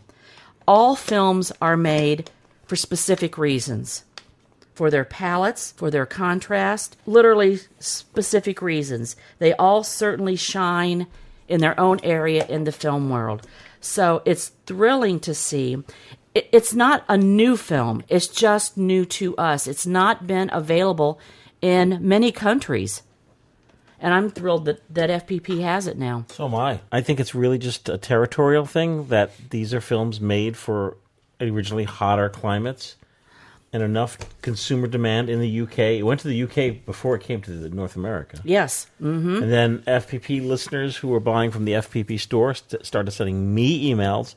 All 0.66 0.96
films 0.96 1.52
are 1.60 1.76
made 1.76 2.30
for 2.66 2.76
specific 2.76 3.36
reasons 3.36 4.04
for 4.74 4.90
their 4.90 5.04
palettes, 5.04 5.72
for 5.76 5.90
their 5.90 6.06
contrast, 6.06 6.96
literally 7.06 7.60
specific 7.78 8.62
reasons. 8.62 9.16
They 9.38 9.52
all 9.54 9.84
certainly 9.84 10.36
shine 10.36 11.06
in 11.48 11.60
their 11.60 11.78
own 11.78 12.00
area 12.02 12.46
in 12.48 12.64
the 12.64 12.72
film 12.72 13.10
world. 13.10 13.46
So 13.80 14.22
it's 14.24 14.52
thrilling 14.66 15.20
to 15.20 15.34
see. 15.34 15.82
It's 16.34 16.72
not 16.72 17.04
a 17.08 17.18
new 17.18 17.56
film, 17.56 18.02
it's 18.08 18.28
just 18.28 18.78
new 18.78 19.04
to 19.04 19.36
us. 19.36 19.66
It's 19.66 19.86
not 19.86 20.26
been 20.26 20.48
available 20.52 21.20
in 21.60 21.98
many 22.00 22.32
countries. 22.32 23.02
And 24.02 24.12
I'm 24.12 24.30
thrilled 24.30 24.64
that, 24.64 24.82
that 24.92 25.26
FPP 25.26 25.60
has 25.62 25.86
it 25.86 25.96
now. 25.96 26.26
So 26.28 26.44
am 26.46 26.54
I. 26.56 26.80
I 26.90 27.00
think 27.00 27.20
it's 27.20 27.34
really 27.34 27.56
just 27.58 27.88
a 27.88 27.96
territorial 27.96 28.66
thing 28.66 29.06
that 29.06 29.30
these 29.50 29.72
are 29.72 29.80
films 29.80 30.20
made 30.20 30.56
for 30.56 30.96
originally 31.40 31.84
hotter 31.84 32.28
climates 32.28 32.96
and 33.72 33.82
enough 33.82 34.18
consumer 34.42 34.86
demand 34.86 35.30
in 35.30 35.40
the 35.40 35.60
UK. 35.62 35.78
It 35.78 36.02
went 36.02 36.20
to 36.20 36.28
the 36.28 36.42
UK 36.42 36.84
before 36.84 37.14
it 37.14 37.22
came 37.22 37.40
to 37.42 37.52
the 37.52 37.70
North 37.70 37.96
America. 37.96 38.40
Yes. 38.44 38.86
hmm 38.98 39.42
And 39.42 39.50
then 39.52 39.78
FPP 39.86 40.46
listeners 40.46 40.96
who 40.96 41.08
were 41.08 41.20
buying 41.20 41.50
from 41.52 41.64
the 41.64 41.72
FPP 41.72 42.20
store 42.20 42.54
st- 42.54 42.84
started 42.84 43.12
sending 43.12 43.54
me 43.54 43.90
emails. 43.90 44.34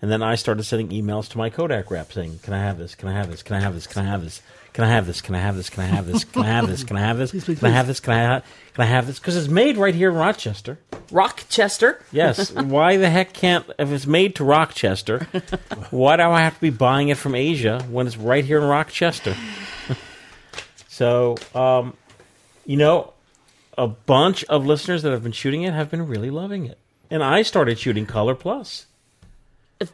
And 0.00 0.12
then 0.12 0.22
I 0.22 0.36
started 0.36 0.62
sending 0.62 0.88
emails 0.90 1.28
to 1.30 1.38
my 1.38 1.50
Kodak 1.50 1.90
rep 1.90 2.12
saying, 2.12 2.38
Can 2.44 2.54
I 2.54 2.60
have 2.60 2.78
this? 2.78 2.94
Can 2.94 3.08
I 3.08 3.12
have 3.12 3.28
this? 3.28 3.42
Can 3.42 3.56
I 3.56 3.60
have 3.60 3.74
this? 3.74 3.86
Can 3.88 4.06
I 4.06 4.08
have 4.08 4.22
this? 4.22 4.40
Can 4.78 4.84
I 4.84 4.90
have 4.90 5.06
this? 5.08 5.20
Can 5.20 5.34
I 5.34 5.38
have 5.38 5.56
this? 5.56 5.70
Can 5.70 5.82
I 5.82 5.86
have 5.86 6.06
this? 6.06 6.22
Can 6.22 6.44
I 6.44 6.46
have 6.46 6.68
this? 6.68 6.84
Can 6.84 6.96
I 6.96 7.00
have 7.00 7.18
this? 7.18 7.32
Can 7.32 7.66
I 7.66 7.70
have 7.70 7.88
this? 7.88 7.98
Can 7.98 8.14
I 8.14 8.18
have 8.18 8.44
Can 8.74 8.84
I 8.84 8.86
have 8.86 9.08
this? 9.08 9.18
Because 9.18 9.36
it's 9.36 9.48
made 9.48 9.76
right 9.76 9.92
here 9.92 10.10
in 10.10 10.14
Rochester. 10.14 10.78
Rochester? 11.10 12.00
Yes. 12.12 12.52
Why 12.52 12.96
the 12.96 13.10
heck 13.10 13.32
can't, 13.32 13.68
if 13.76 13.90
it's 13.90 14.06
made 14.06 14.36
to 14.36 14.44
Rochester, 14.44 15.26
why 15.90 16.14
do 16.14 16.22
I 16.22 16.42
have 16.42 16.54
to 16.54 16.60
be 16.60 16.70
buying 16.70 17.08
it 17.08 17.16
from 17.16 17.34
Asia 17.34 17.84
when 17.90 18.06
it's 18.06 18.16
right 18.16 18.44
here 18.44 18.58
in 18.58 18.68
Rochester? 18.68 19.34
so, 20.86 21.34
um, 21.56 21.94
you 22.64 22.76
know, 22.76 23.14
a 23.76 23.88
bunch 23.88 24.44
of 24.44 24.64
listeners 24.64 25.02
that 25.02 25.10
have 25.10 25.24
been 25.24 25.32
shooting 25.32 25.62
it 25.62 25.74
have 25.74 25.90
been 25.90 26.06
really 26.06 26.30
loving 26.30 26.66
it. 26.66 26.78
And 27.10 27.24
I 27.24 27.42
started 27.42 27.80
shooting 27.80 28.06
Color 28.06 28.36
Plus. 28.36 28.86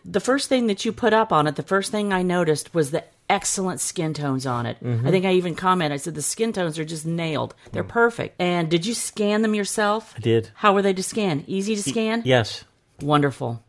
the 0.04 0.20
first 0.20 0.50
thing 0.50 0.66
that 0.66 0.84
you 0.84 0.92
put 0.92 1.14
up 1.14 1.32
on 1.32 1.46
it, 1.46 1.56
the 1.56 1.62
first 1.62 1.90
thing 1.90 2.12
I 2.12 2.20
noticed 2.20 2.74
was 2.74 2.90
the 2.90 3.04
excellent 3.30 3.80
skin 3.80 4.12
tones 4.14 4.46
on 4.46 4.66
it. 4.66 4.76
Mhm. 4.82 5.06
I 5.06 5.10
think 5.10 5.24
I 5.24 5.32
even 5.32 5.54
commented, 5.54 5.94
I 5.94 5.98
said 5.98 6.14
the 6.14 6.22
skin 6.22 6.52
tones 6.52 6.78
are 6.78 6.84
just 6.84 7.06
nailed. 7.06 7.54
They're 7.72 7.82
perfect. 7.84 8.36
And 8.38 8.68
did 8.68 8.84
you 8.86 8.94
scan 8.94 9.42
them 9.42 9.54
yourself? 9.54 10.14
I 10.16 10.20
did. 10.20 10.50
How 10.56 10.74
were 10.74 10.82
they 10.82 10.92
to 10.92 11.02
scan? 11.02 11.44
Easy 11.46 11.74
to 11.76 11.82
scan? 11.82 12.22
Yes. 12.24 12.64
Wonderful. 13.00 13.62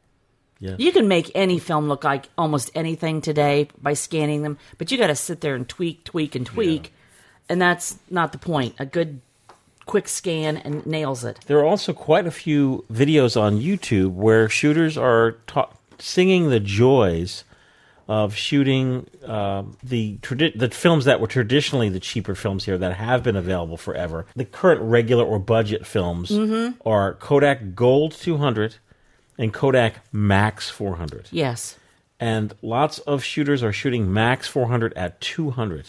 Yes. 0.60 0.76
You 0.80 0.92
can 0.92 1.08
make 1.08 1.32
any 1.36 1.60
film 1.60 1.88
look 1.88 2.04
like 2.04 2.30
almost 2.38 2.72
anything 2.76 3.22
today 3.22 3.68
by 3.82 3.94
scanning 3.94 4.42
them, 4.44 4.58
but 4.78 4.92
you 4.92 4.98
got 4.98 5.08
to 5.08 5.16
sit 5.16 5.42
there 5.42 5.56
and 5.56 5.68
tweak, 5.68 6.04
tweak, 6.06 6.36
and 6.36 6.46
tweak. 6.46 6.94
And 7.50 7.62
that's 7.62 7.98
not 8.10 8.32
the 8.32 8.38
point. 8.38 8.76
A 8.80 8.86
good 8.86 9.20
quick 9.86 10.08
scan 10.08 10.58
and 10.58 10.86
nails 10.86 11.24
it. 11.24 11.40
There 11.48 11.60
are 11.60 11.66
also 11.66 11.94
quite 11.94 12.26
a 12.26 12.32
few 12.32 12.86
videos 12.92 13.40
on 13.40 13.60
YouTube 13.62 14.12
where 14.14 14.50
shooters 14.50 14.98
are 14.98 15.34
ta- 15.46 15.70
singing 16.00 16.50
the 16.50 16.60
joys 16.60 17.44
of 18.08 18.36
shooting 18.36 19.08
uh, 19.26 19.64
the 19.84 20.18
tradi- 20.22 20.58
the 20.58 20.70
films 20.70 21.06
that 21.06 21.20
were 21.20 21.28
traditionally 21.28 21.90
the 21.90 22.00
cheaper 22.00 22.36
films 22.36 22.66
here 22.66 22.78
that 22.78 22.94
have 22.98 23.24
been 23.24 23.36
available 23.36 23.78
forever. 23.78 24.26
The 24.36 24.46
current 24.46 24.82
regular 24.82 25.24
or 25.24 25.40
budget 25.40 25.86
films 25.88 26.30
Mhm. 26.30 26.76
are 26.86 27.14
Kodak 27.16 27.74
Gold 27.76 28.12
200 28.12 28.76
and 29.38 29.52
Kodak 29.54 29.96
Max 30.12 30.70
400. 30.70 31.28
Yes. 31.32 31.78
And 32.20 32.54
lots 32.62 33.00
of 33.00 33.24
shooters 33.24 33.62
are 33.64 33.74
shooting 33.74 34.14
Max 34.14 34.48
400 34.48 34.94
at 34.96 35.20
200 35.20 35.88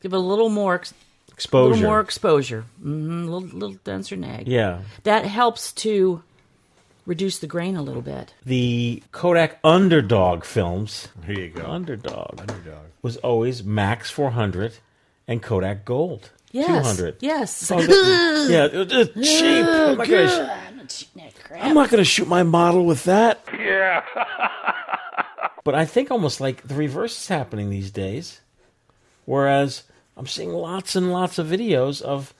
Give 0.00 0.12
it 0.12 0.16
a 0.16 0.18
little 0.20 0.48
more 0.48 0.76
ex- 0.76 0.94
exposure. 1.32 1.66
A 1.72 1.74
little 1.74 1.90
more 1.90 2.00
exposure. 2.00 2.64
hmm 2.82 3.22
A 3.28 3.30
little, 3.30 3.58
little 3.58 3.76
denser 3.84 4.16
nag. 4.16 4.48
Yeah. 4.48 4.78
That 5.04 5.24
helps 5.26 5.72
to 5.74 6.22
reduce 7.08 7.38
the 7.40 7.46
grain 7.48 7.74
a 7.74 7.82
little 7.82 8.02
bit. 8.02 8.34
The 8.44 9.02
Kodak 9.10 9.58
Underdog 9.64 10.44
films. 10.44 11.08
Here 11.26 11.40
you 11.40 11.48
go. 11.48 11.64
Underdog. 11.66 12.38
Underdog. 12.40 12.84
Was 13.02 13.16
always 13.18 13.64
Max 13.64 14.10
400 14.10 14.74
and 15.26 15.42
Kodak 15.42 15.84
Gold 15.84 16.30
Yes. 16.52 16.68
200. 16.96 17.16
Yes. 17.20 17.70
Oh, 17.72 17.80
the- 17.82 18.46
yeah, 18.50 18.64
it 18.66 18.74
was 18.74 18.86
just 18.88 19.14
cheap. 19.14 19.66
Oh 19.66 19.90
I'm 19.92 19.96
not 19.98 20.08
gonna 20.08 20.88
sh- 20.88 21.04
I'm 21.60 21.74
not 21.74 21.90
going 21.90 21.98
to 21.98 22.04
shoot 22.04 22.28
my 22.28 22.42
model 22.42 22.86
with 22.86 23.04
that. 23.04 23.40
Yeah. 23.52 24.02
But 25.64 25.74
I 25.74 25.84
think 25.84 26.10
almost 26.10 26.40
like 26.40 26.66
the 26.66 26.74
reverse 26.74 27.20
is 27.20 27.28
happening 27.28 27.68
these 27.68 27.90
days. 27.90 28.40
Whereas 29.26 29.82
I'm 30.16 30.26
seeing 30.26 30.50
lots 30.50 30.96
and 30.96 31.12
lots 31.12 31.38
of 31.38 31.46
videos 31.46 32.00
of 32.00 32.32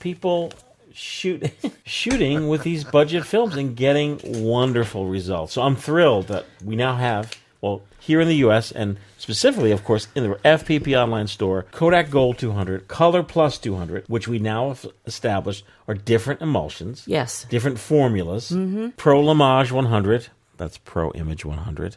people 0.00 0.52
shoot 0.94 1.50
shooting 1.84 2.48
with 2.48 2.62
these 2.62 2.84
budget 2.84 3.24
films 3.24 3.56
and 3.56 3.76
getting 3.76 4.20
wonderful 4.24 5.06
results. 5.06 5.52
So 5.52 5.62
I'm 5.62 5.76
thrilled 5.76 6.28
that 6.28 6.46
we 6.64 6.76
now 6.76 6.96
have 6.96 7.36
well 7.60 7.82
here 8.00 8.20
in 8.20 8.28
the 8.28 8.36
US 8.36 8.72
and 8.72 8.96
specifically 9.18 9.70
of 9.70 9.84
course 9.84 10.08
in 10.14 10.24
the 10.24 10.34
FPP 10.44 10.96
online 11.00 11.26
store 11.28 11.64
Kodak 11.72 12.10
Gold 12.10 12.38
200, 12.38 12.88
Color 12.88 13.22
Plus 13.22 13.58
200, 13.58 14.04
which 14.08 14.26
we 14.28 14.38
now 14.38 14.68
have 14.68 14.86
established 15.06 15.64
are 15.86 15.94
different 15.94 16.42
emulsions. 16.42 17.04
Yes. 17.06 17.46
Different 17.48 17.78
formulas. 17.78 18.50
Mhm. 18.50 18.96
Pro 18.96 19.22
Lamage 19.22 19.70
100, 19.70 20.28
that's 20.56 20.78
Pro 20.78 21.12
Image 21.12 21.44
100 21.44 21.96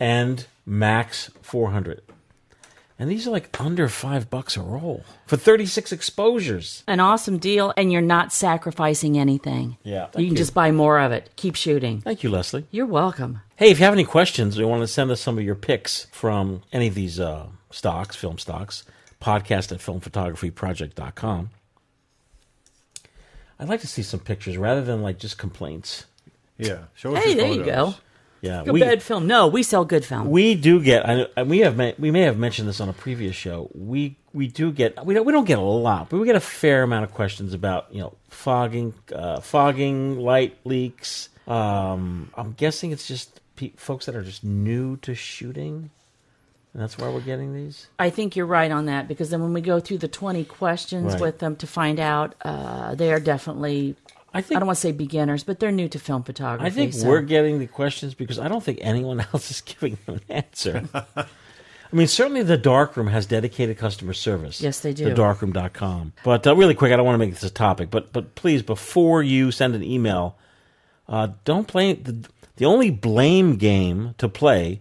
and 0.00 0.46
Max 0.64 1.30
400. 1.42 2.02
And 3.02 3.10
these 3.10 3.26
are 3.26 3.32
like 3.32 3.60
under 3.60 3.88
five 3.88 4.30
bucks 4.30 4.56
a 4.56 4.60
roll 4.60 5.04
for 5.26 5.36
36 5.36 5.90
exposures. 5.90 6.84
An 6.86 7.00
awesome 7.00 7.38
deal, 7.38 7.74
and 7.76 7.90
you're 7.90 8.00
not 8.00 8.32
sacrificing 8.32 9.18
anything. 9.18 9.76
Yeah. 9.82 10.06
You 10.16 10.26
can 10.26 10.36
you. 10.36 10.36
just 10.36 10.54
buy 10.54 10.70
more 10.70 11.00
of 11.00 11.10
it. 11.10 11.28
Keep 11.34 11.56
shooting. 11.56 12.00
Thank 12.02 12.22
you, 12.22 12.30
Leslie. 12.30 12.64
You're 12.70 12.86
welcome. 12.86 13.40
Hey, 13.56 13.72
if 13.72 13.80
you 13.80 13.86
have 13.86 13.92
any 13.92 14.04
questions 14.04 14.56
or 14.56 14.60
you 14.60 14.68
want 14.68 14.82
to 14.82 14.86
send 14.86 15.10
us 15.10 15.20
some 15.20 15.36
of 15.36 15.42
your 15.42 15.56
picks 15.56 16.04
from 16.12 16.62
any 16.72 16.86
of 16.86 16.94
these 16.94 17.18
uh, 17.18 17.48
stocks, 17.72 18.14
film 18.14 18.38
stocks, 18.38 18.84
podcast 19.20 19.72
at 19.72 19.80
filmphotographyproject.com. 19.80 21.50
I'd 23.58 23.68
like 23.68 23.80
to 23.80 23.88
see 23.88 24.02
some 24.04 24.20
pictures 24.20 24.56
rather 24.56 24.82
than 24.82 25.02
like 25.02 25.18
just 25.18 25.38
complaints. 25.38 26.06
Yeah. 26.56 26.84
Show 26.94 27.16
Hey, 27.16 27.34
there 27.34 27.50
you 27.50 27.64
go. 27.64 27.96
Yeah. 28.42 28.64
Good 28.64 28.80
bad 28.80 29.02
film. 29.02 29.26
No, 29.26 29.46
we 29.46 29.62
sell 29.62 29.84
good 29.84 30.04
film. 30.04 30.28
We 30.30 30.54
do 30.56 30.82
get. 30.82 31.08
I- 31.36 31.42
we 31.44 31.60
have. 31.60 31.78
We 31.98 32.10
may 32.10 32.22
have 32.22 32.36
mentioned 32.36 32.68
this 32.68 32.80
on 32.80 32.88
a 32.88 32.92
previous 32.92 33.34
show. 33.36 33.70
We 33.74 34.16
we 34.34 34.48
do 34.48 34.72
get. 34.72 35.06
We 35.06 35.14
don't. 35.14 35.24
We 35.24 35.32
don't 35.32 35.44
get 35.46 35.58
a 35.58 35.62
lot, 35.62 36.10
but 36.10 36.18
we 36.18 36.26
get 36.26 36.36
a 36.36 36.40
fair 36.40 36.82
amount 36.82 37.04
of 37.04 37.14
questions 37.14 37.54
about 37.54 37.86
you 37.94 38.00
know 38.00 38.14
fogging, 38.28 38.92
uh, 39.14 39.40
fogging, 39.40 40.18
light 40.18 40.58
leaks. 40.64 41.28
Um, 41.46 42.30
I'm 42.34 42.52
guessing 42.52 42.90
it's 42.90 43.06
just 43.06 43.40
pe- 43.56 43.72
folks 43.76 44.06
that 44.06 44.16
are 44.16 44.22
just 44.24 44.42
new 44.42 44.96
to 44.98 45.14
shooting, 45.14 45.90
and 46.74 46.82
that's 46.82 46.98
why 46.98 47.08
we're 47.10 47.20
getting 47.20 47.54
these. 47.54 47.86
I 47.98 48.10
think 48.10 48.34
you're 48.34 48.46
right 48.46 48.70
on 48.72 48.86
that 48.86 49.06
because 49.06 49.30
then 49.30 49.40
when 49.40 49.52
we 49.52 49.60
go 49.60 49.78
through 49.80 49.98
the 49.98 50.08
20 50.08 50.44
questions 50.44 51.12
Right. 51.14 51.20
with 51.20 51.38
them 51.38 51.54
to 51.56 51.66
find 51.66 52.00
out, 52.00 52.34
uh, 52.44 52.94
they 52.96 53.12
are 53.12 53.20
definitely. 53.20 53.94
I 54.34 54.40
think 54.40 54.56
I 54.56 54.60
don't 54.60 54.66
want 54.66 54.76
to 54.76 54.80
say 54.80 54.92
beginners, 54.92 55.44
but 55.44 55.60
they're 55.60 55.72
new 55.72 55.88
to 55.88 55.98
film 55.98 56.22
photography. 56.22 56.66
I 56.66 56.70
think 56.70 56.94
so- 56.94 57.06
we're 57.08 57.20
getting 57.22 57.58
the 57.58 57.66
questions 57.66 58.14
because 58.14 58.38
I 58.38 58.48
don't 58.48 58.62
think 58.62 58.78
anyone 58.80 59.20
else 59.32 59.50
is 59.50 59.60
giving 59.60 59.98
them 60.06 60.16
an 60.16 60.22
answer. 60.28 60.88
I 61.92 61.96
mean, 61.96 62.06
certainly 62.06 62.42
the 62.42 62.56
darkroom 62.56 63.08
has 63.08 63.26
dedicated 63.26 63.76
customer 63.76 64.14
service. 64.14 64.62
Yes, 64.62 64.80
they 64.80 64.94
do. 64.94 65.12
Thedarkroom.com. 65.14 66.14
But 66.24 66.46
uh, 66.46 66.56
really 66.56 66.74
quick, 66.74 66.90
I 66.90 66.96
don't 66.96 67.04
want 67.04 67.14
to 67.14 67.18
make 67.18 67.34
this 67.34 67.42
a 67.42 67.50
topic, 67.50 67.90
but 67.90 68.12
but 68.14 68.34
please, 68.34 68.62
before 68.62 69.22
you 69.22 69.50
send 69.50 69.74
an 69.74 69.82
email, 69.82 70.38
uh, 71.06 71.28
don't 71.44 71.68
play 71.68 71.92
the 71.92 72.26
the 72.56 72.64
only 72.64 72.90
blame 72.90 73.56
game 73.56 74.14
to 74.18 74.28
play 74.28 74.80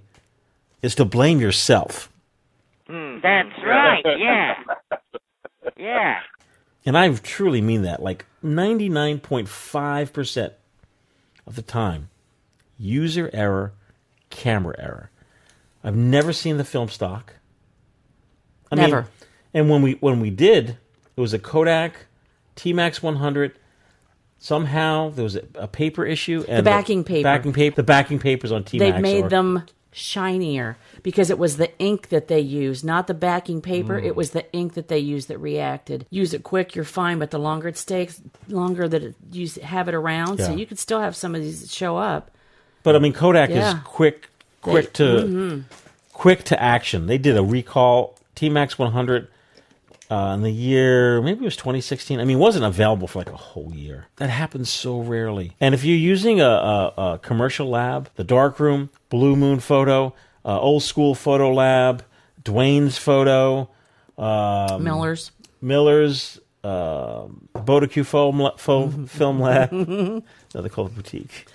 is 0.81 0.95
to 0.95 1.03
blame 1.05 1.41
yourself. 1.41 2.09
That's 2.87 3.49
right, 3.65 4.03
yeah. 4.17 4.55
Yeah. 5.77 6.19
And 6.85 6.97
I 6.97 7.13
truly 7.13 7.61
mean 7.61 7.83
that. 7.83 8.01
Like 8.01 8.25
99.5% 8.43 10.51
of 11.45 11.55
the 11.55 11.61
time, 11.61 12.09
user 12.77 13.29
error, 13.33 13.73
camera 14.29 14.75
error. 14.79 15.11
I've 15.83 15.95
never 15.95 16.33
seen 16.33 16.57
the 16.57 16.63
film 16.63 16.89
stock. 16.89 17.35
I 18.71 18.75
Never. 18.75 19.01
Mean, 19.01 19.09
and 19.53 19.69
when 19.69 19.81
we 19.81 19.93
when 19.93 20.21
we 20.21 20.29
did, 20.29 20.77
it 21.15 21.19
was 21.19 21.33
a 21.33 21.39
Kodak 21.39 22.05
T-Max 22.55 23.03
100. 23.03 23.57
Somehow 24.37 25.09
there 25.09 25.23
was 25.23 25.35
a, 25.35 25.43
a 25.55 25.67
paper 25.67 26.05
issue 26.05 26.45
and 26.47 26.63
backing 26.63 27.03
paper. 27.03 27.23
Backing 27.23 27.53
paper. 27.53 27.75
The 27.75 27.83
backing 27.83 28.19
papers 28.19 28.51
on 28.51 28.63
T-Max. 28.63 28.93
They've 28.93 29.01
made 29.01 29.29
them 29.29 29.65
shinier 29.91 30.77
because 31.03 31.29
it 31.29 31.37
was 31.37 31.57
the 31.57 31.77
ink 31.79 32.09
that 32.09 32.27
they 32.27 32.39
used, 32.39 32.83
not 32.85 33.07
the 33.07 33.13
backing 33.13 33.61
paper. 33.61 33.99
Mm. 33.99 34.05
It 34.05 34.15
was 34.15 34.31
the 34.31 34.51
ink 34.53 34.73
that 34.75 34.87
they 34.87 34.99
used 34.99 35.27
that 35.27 35.37
reacted. 35.37 36.05
Use 36.09 36.33
it 36.33 36.43
quick, 36.43 36.75
you're 36.75 36.85
fine, 36.85 37.19
but 37.19 37.31
the 37.31 37.39
longer 37.39 37.67
it 37.67 37.77
stays, 37.77 38.21
longer 38.47 38.87
that 38.87 39.03
it, 39.03 39.15
you 39.31 39.49
have 39.63 39.87
it 39.87 39.93
around, 39.93 40.39
so 40.39 40.53
you 40.53 40.65
could 40.65 40.79
still 40.79 41.01
have 41.01 41.15
some 41.15 41.35
of 41.35 41.41
these 41.41 41.61
that 41.61 41.69
show 41.69 41.97
up. 41.97 42.31
But 42.83 42.95
I 42.95 42.99
mean, 42.99 43.13
Kodak 43.13 43.49
Yeah. 43.49 43.77
is 43.77 43.83
quick, 43.83 44.29
quick 44.61 44.93
They- 44.93 45.05
to 45.05 45.23
mhm. 45.27 45.63
quick 46.13 46.43
to 46.45 46.61
action. 46.61 47.07
They 47.07 47.17
did 47.17 47.37
a 47.37 47.43
recall 47.43 48.17
T-Max 48.35 48.79
100 48.79 49.27
uh, 50.11 50.33
in 50.35 50.41
the 50.41 50.51
year 50.51 51.21
maybe 51.21 51.41
it 51.41 51.45
was 51.45 51.55
2016. 51.55 52.19
I 52.19 52.25
mean, 52.25 52.37
it 52.37 52.39
wasn't 52.39 52.65
available 52.65 53.07
for 53.07 53.19
like 53.19 53.29
a 53.31 53.35
whole 53.37 53.71
year. 53.73 54.07
That 54.17 54.29
happens 54.29 54.69
so 54.69 54.99
rarely. 54.99 55.53
And 55.59 55.73
if 55.73 55.83
you're 55.83 55.95
using 55.97 56.41
a, 56.41 56.45
a, 56.49 56.93
a 57.13 57.19
commercial 57.19 57.69
lab, 57.69 58.09
the 58.15 58.23
Darkroom, 58.23 58.89
Blue 59.09 59.35
Moon 59.35 59.59
Photo, 59.59 60.13
uh, 60.45 60.59
Old 60.59 60.83
School 60.83 61.15
Photo 61.15 61.53
Lab, 61.53 62.03
Dwayne's 62.43 62.97
Photo, 62.97 63.69
um, 64.17 64.83
Miller's. 64.83 65.31
Miller's, 65.61 66.39
um 66.63 67.47
Bodacue 67.55 68.05
Film, 68.05 68.39
La- 68.39 68.55
Fo- 68.57 68.89
Film 69.07 69.39
Lab. 69.39 69.71
no, 69.71 70.21
they 70.53 70.69
call 70.69 70.87
it 70.87 70.95
boutique. 70.95 71.45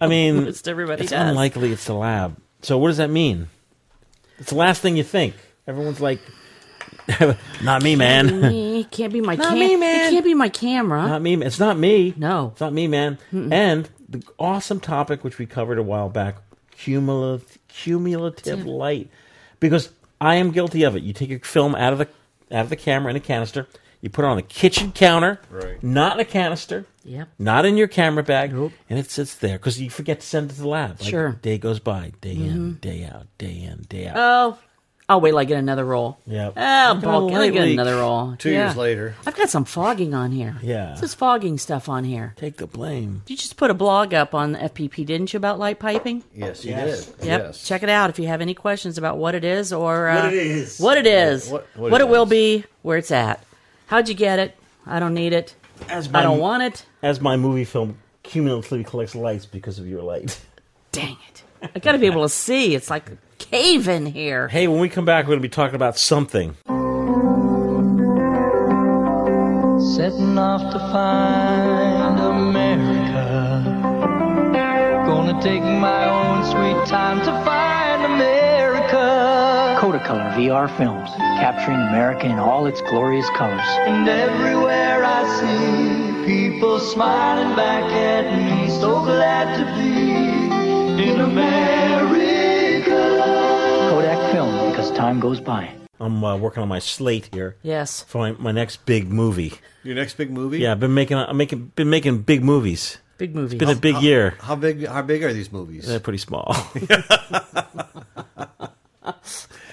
I 0.00 0.06
mean, 0.08 0.44
Most 0.44 0.66
everybody 0.68 1.02
it's 1.02 1.10
does. 1.12 1.28
unlikely 1.30 1.70
it's 1.72 1.84
the 1.84 1.94
lab. 1.94 2.36
So 2.62 2.78
what 2.78 2.88
does 2.88 2.96
that 2.96 3.10
mean? 3.10 3.48
It's 4.38 4.50
the 4.50 4.56
last 4.56 4.82
thing 4.82 4.96
you 4.96 5.04
think. 5.04 5.34
Everyone's 5.66 6.00
like, 6.00 6.20
"Not 7.62 7.82
me, 7.82 7.96
man. 7.96 8.40
Me, 8.40 8.84
can't 8.84 9.12
be 9.12 9.20
my 9.20 9.34
Not 9.36 9.48
cam- 9.48 9.58
me, 9.58 9.76
man. 9.76 10.08
It 10.08 10.10
can't 10.12 10.24
be 10.24 10.34
my 10.34 10.48
camera. 10.48 11.06
Not 11.06 11.22
me. 11.22 11.34
It's 11.44 11.58
not 11.58 11.78
me. 11.78 12.14
No, 12.16 12.50
it's 12.52 12.60
not 12.60 12.72
me, 12.72 12.86
man." 12.88 13.18
And 13.32 13.88
the 14.08 14.22
awesome 14.38 14.80
topic 14.80 15.22
which 15.24 15.38
we 15.38 15.46
covered 15.46 15.78
a 15.78 15.82
while 15.82 16.08
back: 16.08 16.36
cumulative 16.76 17.58
cumulative 17.68 18.66
light. 18.66 19.10
Because 19.58 19.90
I 20.20 20.36
am 20.36 20.50
guilty 20.52 20.82
of 20.84 20.96
it. 20.96 21.02
You 21.02 21.12
take 21.12 21.28
your 21.30 21.40
film 21.40 21.74
out 21.74 21.92
of 21.92 21.98
the 21.98 22.08
out 22.54 22.64
of 22.64 22.70
the 22.70 22.76
camera 22.76 23.10
in 23.10 23.16
a 23.16 23.20
canister. 23.20 23.66
You 24.02 24.08
put 24.08 24.24
it 24.24 24.28
on 24.28 24.38
a 24.38 24.42
kitchen 24.42 24.92
counter, 24.92 25.38
Right. 25.50 25.82
not 25.82 26.14
in 26.14 26.20
a 26.20 26.24
canister, 26.24 26.86
Yep. 27.04 27.28
not 27.38 27.66
in 27.66 27.76
your 27.76 27.86
camera 27.86 28.22
bag, 28.22 28.50
and 28.54 28.98
it 28.98 29.10
sits 29.10 29.34
there 29.34 29.58
because 29.58 29.78
you 29.78 29.90
forget 29.90 30.20
to 30.20 30.26
send 30.26 30.50
it 30.50 30.54
to 30.54 30.60
the 30.62 30.68
lab. 30.68 31.00
Like, 31.00 31.10
Sure. 31.10 31.32
Day 31.42 31.58
goes 31.58 31.80
by, 31.80 32.12
day 32.22 32.32
in, 32.32 32.76
Mhm. 32.76 32.80
day 32.80 33.04
out, 33.04 33.26
day 33.36 33.60
in, 33.70 33.84
day 33.90 34.06
out. 34.08 34.14
Oh, 34.16 34.58
I'll 35.10 35.20
wait 35.20 35.30
till 35.30 35.38
I 35.40 35.44
get 35.44 35.58
another 35.58 35.84
roll. 35.84 36.18
Yeah. 36.24 36.46
Oh, 36.46 36.50
Look 36.50 36.56
at 36.56 37.00
bulk. 37.02 37.32
I'll 37.32 37.50
get 37.50 37.68
another 37.68 37.96
roll. 37.96 38.36
Two 38.38 38.50
Yeah. 38.52 38.66
years 38.66 38.76
later. 38.76 39.16
I've 39.26 39.34
got 39.34 39.50
some 39.50 39.64
fogging 39.64 40.14
on 40.14 40.30
here. 40.30 40.56
Yeah. 40.62 40.92
This 40.92 41.02
is 41.02 41.14
fogging 41.14 41.58
stuff 41.58 41.88
on 41.88 42.04
here. 42.04 42.32
Take 42.36 42.58
the 42.58 42.68
blame. 42.68 43.22
You 43.26 43.36
just 43.36 43.56
put 43.56 43.72
a 43.72 43.74
blog 43.74 44.14
up 44.14 44.36
on 44.36 44.54
FPP, 44.54 45.04
didn't 45.04 45.32
you, 45.32 45.36
about 45.38 45.58
light 45.58 45.80
piping? 45.80 46.22
Yes, 46.32 46.64
you 46.64 46.70
Yes. 46.70 47.06
did. 47.06 47.26
Yep. 47.26 47.40
Yes. 47.42 47.66
Check 47.66 47.82
it 47.82 47.88
out 47.88 48.08
if 48.10 48.20
you 48.20 48.28
have 48.28 48.40
any 48.40 48.54
questions 48.54 48.98
about 48.98 49.18
what 49.18 49.34
it 49.34 49.42
is 49.44 49.72
or 49.72 50.08
uh, 50.08 50.22
What 50.26 50.32
it 50.32 50.46
is. 50.46 50.78
What 50.78 50.96
it 50.96 51.06
is. 51.08 51.48
What- 51.50 51.66
What, 51.74 51.90
what 51.90 52.00
it, 52.00 52.04
it 52.04 52.10
will 52.10 52.26
be. 52.26 52.64
Where 52.82 52.96
it's 52.98 53.10
at. 53.10 53.42
How'd 53.86 54.08
you 54.08 54.14
get 54.14 54.38
it? 54.38 54.56
I 54.86 55.00
don't 55.00 55.14
need 55.14 55.32
it. 55.32 55.56
As 55.88 56.08
I 56.14 56.22
don't 56.22 56.38
want 56.38 56.62
it. 56.62 56.86
As 57.02 57.20
my 57.20 57.36
movie 57.36 57.64
film 57.64 57.98
cumulatively 58.22 58.84
collects 58.84 59.16
lights 59.16 59.44
because 59.44 59.80
of 59.80 59.88
your 59.88 60.02
light. 60.02 60.38
Dang 60.92 61.16
it! 61.28 61.42
I 61.74 61.78
got 61.80 61.92
to 61.92 61.98
be 61.98 62.06
able 62.06 62.22
to 62.22 62.28
see. 62.28 62.74
It's 62.76 62.88
like 62.90 63.10
a 63.10 63.18
cave 63.40 63.88
in 63.88 64.06
here. 64.06 64.48
Hey, 64.48 64.68
when 64.68 64.80
we 64.80 64.88
come 64.88 65.04
back, 65.04 65.24
we're 65.24 65.30
going 65.30 65.40
to 65.40 65.42
be 65.42 65.48
talking 65.48 65.74
about 65.74 65.98
something. 65.98 66.54
Setting 69.96 70.38
off 70.38 70.72
to 70.72 70.78
find 70.78 72.20
America. 72.20 73.78
Gonna 75.06 75.42
take 75.42 75.62
my 75.62 76.04
own 76.08 76.44
sweet 76.44 76.86
time 76.88 77.18
to 77.20 77.32
find 77.44 78.04
America. 78.04 79.76
Kodacolor 79.80 80.32
VR 80.34 80.68
films, 80.76 81.10
capturing 81.40 81.80
America 81.80 82.26
in 82.26 82.38
all 82.38 82.66
its 82.66 82.80
glorious 82.82 83.28
colors. 83.30 83.60
And 83.88 84.08
everywhere 84.08 85.02
I 85.04 85.24
see 85.40 86.26
people 86.26 86.78
smiling 86.78 87.56
back 87.56 87.84
at 87.92 88.32
me, 88.36 88.70
so 88.70 89.02
glad 89.02 89.56
to 89.58 89.64
be 89.76 91.10
in 91.10 91.20
America. 91.20 91.79
Kodak 94.80 94.88
film, 94.88 94.88
because 94.88 94.90
time 94.98 95.20
goes 95.20 95.40
by. 95.40 95.70
I'm 95.98 96.24
uh, 96.24 96.36
working 96.36 96.62
on 96.62 96.68
my 96.68 96.78
slate 96.78 97.28
here 97.32 97.56
Yes. 97.62 98.02
for 98.04 98.18
my, 98.18 98.32
my 98.32 98.52
next 98.52 98.86
big 98.86 99.10
movie. 99.10 99.52
Your 99.82 99.94
next 99.94 100.14
big 100.16 100.30
movie? 100.30 100.58
Yeah, 100.60 100.72
I've 100.72 100.80
been 100.80 100.94
making 100.94 101.16
I'm 101.18 101.36
making 101.36 101.72
been 101.76 101.90
making 101.90 102.22
big 102.22 102.42
movies. 102.42 102.98
Big 103.18 103.34
movies. 103.34 103.52
It's 103.52 103.58
been 103.58 103.68
a 103.76 103.78
big 103.78 104.02
year. 104.02 104.34
How 104.40 104.56
big? 104.56 104.86
How 104.86 105.02
big 105.02 105.22
are 105.24 105.32
these 105.32 105.52
movies? 105.52 105.86
They're 105.86 106.00
pretty 106.00 106.18
small. 106.18 106.56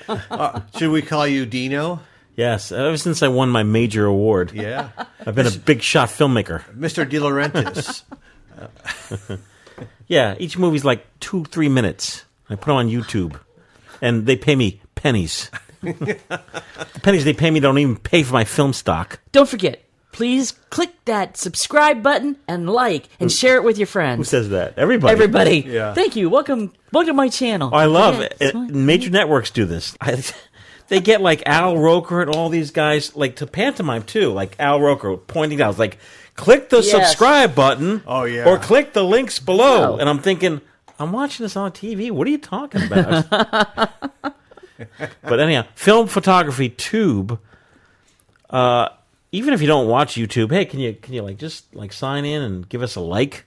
Uh, 0.10 0.62
should 0.78 0.90
we 0.90 1.02
call 1.02 1.28
you 1.28 1.46
Dino? 1.46 2.00
yes, 2.38 2.72
ever 2.72 2.96
since 2.96 3.22
I 3.22 3.28
won 3.28 3.50
my 3.50 3.64
major 3.64 4.06
award. 4.06 4.54
Yeah. 4.54 4.92
I've 5.26 5.36
been 5.36 5.48
a 5.48 5.52
big 5.52 5.82
shot 5.82 6.08
filmmaker. 6.08 6.64
Mr. 6.74 7.08
De 7.08 7.18
Laurentiis. 7.20 8.04
Yeah, 10.08 10.36
each 10.40 10.58
movie's 10.58 10.86
like 10.86 11.06
two, 11.20 11.44
three 11.44 11.68
minutes. 11.68 12.24
I 12.50 12.56
put 12.56 12.68
them 12.68 12.78
on 12.78 12.88
YouTube, 12.88 13.38
and 14.02 14.26
they 14.26 14.38
pay 14.38 14.56
me 14.56 14.80
pennies. 14.98 15.50
the 15.82 16.18
pennies 17.04 17.24
they 17.24 17.34
pay 17.34 17.50
me 17.50 17.60
don't 17.60 17.78
even 17.78 17.96
pay 17.96 18.24
for 18.24 18.34
my 18.34 18.44
film 18.44 18.74
stock. 18.74 19.20
Don't 19.32 19.48
forget. 19.48 19.84
Please 20.12 20.54
click 20.72 20.90
that 21.06 21.38
subscribe 21.38 22.02
button 22.02 22.38
and 22.48 22.68
like 22.70 23.08
and 23.20 23.30
mm. 23.30 23.40
share 23.40 23.56
it 23.58 23.64
with 23.64 23.78
your 23.78 23.86
friends. 23.88 24.18
Who 24.18 24.24
says 24.24 24.50
that? 24.50 24.74
Everybody. 24.78 25.14
Everybody. 25.14 25.60
Yeah. 25.60 25.94
Thank 25.94 26.16
you. 26.16 26.30
Welcome. 26.30 26.74
Welcome 26.92 27.10
to 27.10 27.14
my 27.14 27.30
channel. 27.30 27.74
I 27.74 27.86
love 27.86 28.16
Yeah, 28.16 28.26
it. 28.26 28.38
it. 28.40 28.56
my- 28.56 28.66
uh, 28.66 28.70
Major 28.70 29.12
networks 29.12 29.52
do 29.52 29.66
this. 29.66 29.96
I, 30.02 30.24
they 30.88 31.02
get 31.02 31.22
like 31.22 31.44
Al 31.46 31.78
Roker 31.78 32.22
and 32.22 32.34
all 32.36 32.50
these 32.50 32.72
guys 32.72 33.16
like 33.16 33.36
to 33.38 33.46
pantomime 33.48 34.04
too. 34.04 34.32
Like 34.32 34.56
Al 34.58 34.82
Roker 34.82 35.16
pointing 35.18 35.62
out, 35.62 35.78
like 35.78 36.00
click 36.36 36.70
the 36.70 36.78
Yes. 36.78 36.90
subscribe 36.90 37.54
button. 37.54 38.02
Oh, 38.08 38.24
yeah. 38.24 38.50
Or 38.50 38.58
click 38.58 38.94
the 38.94 39.04
links 39.04 39.38
below. 39.38 39.96
Oh. 39.96 39.98
And 39.98 40.10
I'm 40.10 40.20
thinking, 40.20 40.62
I'm 40.98 41.12
watching 41.12 41.44
this 41.44 41.56
on 41.56 41.72
TV. 41.74 42.10
What 42.10 42.26
are 42.26 42.32
you 42.32 42.40
talking 42.40 42.82
about? 42.84 43.92
but 45.22 45.40
anyhow, 45.40 45.66
film 45.76 46.08
photography 46.08 46.70
tube. 46.70 47.40
Uh, 48.50 48.90
even 49.32 49.54
if 49.54 49.62
you 49.62 49.68
don't 49.68 49.88
watch 49.88 50.16
YouTube, 50.16 50.52
hey, 50.52 50.66
can 50.66 50.80
you 50.80 50.94
can 50.94 51.14
you 51.14 51.22
like 51.22 51.38
just 51.38 51.74
like 51.76 51.92
sign 51.92 52.26
in 52.26 52.42
and 52.42 52.68
give 52.70 52.82
us 52.82 52.96
a 52.96 53.02
like, 53.02 53.46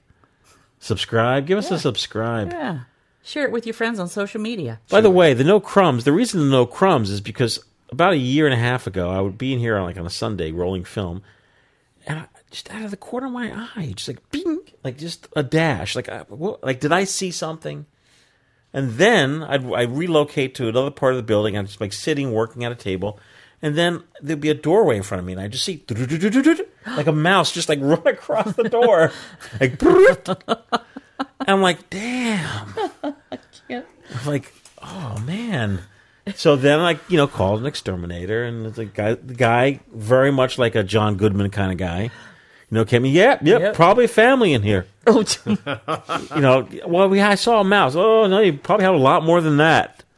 subscribe, 0.79 1.47
give 1.47 1.59
us 1.59 1.71
a 1.71 1.79
subscribe. 1.79 2.53
Yeah. 2.53 2.81
Share 3.23 3.45
it 3.45 3.53
with 3.53 3.67
your 3.67 3.75
friends 3.75 3.99
on 3.99 4.09
social 4.09 4.41
media. 4.41 4.81
By 4.89 5.01
the 5.01 5.11
way, 5.11 5.35
the 5.35 5.45
no 5.45 5.61
crumbs. 5.61 6.05
The 6.05 6.13
reason 6.13 6.41
the 6.41 6.47
no 6.47 6.67
crumbs 6.67 7.11
is 7.11 7.21
because 7.21 7.63
about 7.91 8.15
a 8.15 8.19
year 8.19 8.47
and 8.47 8.55
a 8.55 8.59
half 8.59 8.87
ago, 8.87 9.11
I 9.11 9.21
would 9.21 9.37
be 9.37 9.53
in 9.53 9.59
here 9.59 9.77
on 9.77 9.85
like 9.85 9.99
on 9.99 10.07
a 10.07 10.11
Sunday 10.11 10.53
rolling 10.53 10.85
film, 10.85 11.23
and 12.07 12.21
I, 12.21 12.27
just 12.51 12.71
out 12.71 12.83
of 12.83 12.91
the 12.91 12.97
corner 12.97 13.27
of 13.27 13.33
my 13.33 13.69
eye, 13.77 13.93
just 13.95 14.09
like 14.09 14.31
bing, 14.31 14.61
like 14.83 14.99
just 14.99 15.29
a 15.37 15.43
dash, 15.43 15.95
like 15.95 16.09
I, 16.09 16.21
what, 16.29 16.65
like 16.65 16.81
did 16.81 16.93
I 16.93 17.05
see 17.05 17.31
something? 17.31 17.87
And 18.73 18.93
then 18.93 19.43
I'd, 19.43 19.65
I'd 19.73 19.97
relocate 19.97 20.55
to 20.57 20.69
another 20.69 20.91
part 20.91 21.13
of 21.13 21.17
the 21.17 21.23
building. 21.23 21.57
I'm 21.57 21.67
just 21.67 21.81
like 21.81 21.93
sitting, 21.93 22.33
working 22.33 22.65
at 22.65 22.71
a 22.71 22.77
table, 22.77 23.19
and 23.63 23.77
then 23.77 24.05
there'd 24.23 24.41
be 24.41 24.49
a 24.49 24.55
doorway 24.55 24.97
in 24.97 25.03
front 25.03 25.21
of 25.21 25.27
me, 25.27 25.33
and 25.33 25.41
I 25.43 25.49
just 25.49 25.65
see 25.65 25.85
like 26.87 27.07
a 27.07 27.13
mouse 27.13 27.53
just 27.53 27.69
like 27.69 27.79
run 27.83 28.07
across 28.07 28.55
the 28.55 28.69
door, 28.69 29.13
like. 29.61 29.81
and 29.83 30.49
I'm 31.41 31.63
like, 31.63 31.91
damn. 31.91 32.75
I'm 33.69 34.27
like, 34.27 34.53
oh 34.83 35.19
man. 35.25 35.81
So 36.35 36.55
then 36.57 36.81
I, 36.81 36.99
you 37.09 37.17
know, 37.17 37.27
called 37.27 37.61
an 37.61 37.67
exterminator, 37.67 38.45
and 38.45 38.67
the 38.67 38.85
guy, 38.85 39.15
the 39.15 39.35
guy, 39.35 39.81
very 39.93 40.31
much 40.31 40.59
like 40.59 40.75
a 40.75 40.83
John 40.83 41.17
Goodman 41.17 41.51
kind 41.51 41.73
of 41.73 41.79
guy, 41.79 42.11
you 42.71 42.77
know, 42.77 42.85
came 42.85 43.05
in. 43.05 43.13
Yep, 43.13 43.43
yep, 43.43 43.61
Yep. 43.61 43.75
probably 43.75 44.07
family 44.07 44.53
in 44.53 44.63
here. 44.63 44.87
Oh, 45.07 45.25
You 46.37 46.41
know, 46.41 46.69
well, 46.87 47.09
we 47.09 47.21
I 47.21 47.35
saw 47.35 47.61
a 47.61 47.65
mouse. 47.65 47.97
Oh 47.97 48.27
no, 48.27 48.41
you 48.41 48.53
probably 48.53 48.85
have 48.85 48.95
a 48.95 48.99
lot 48.99 49.25
more 49.25 49.41
than 49.41 49.57
that. 49.59 50.05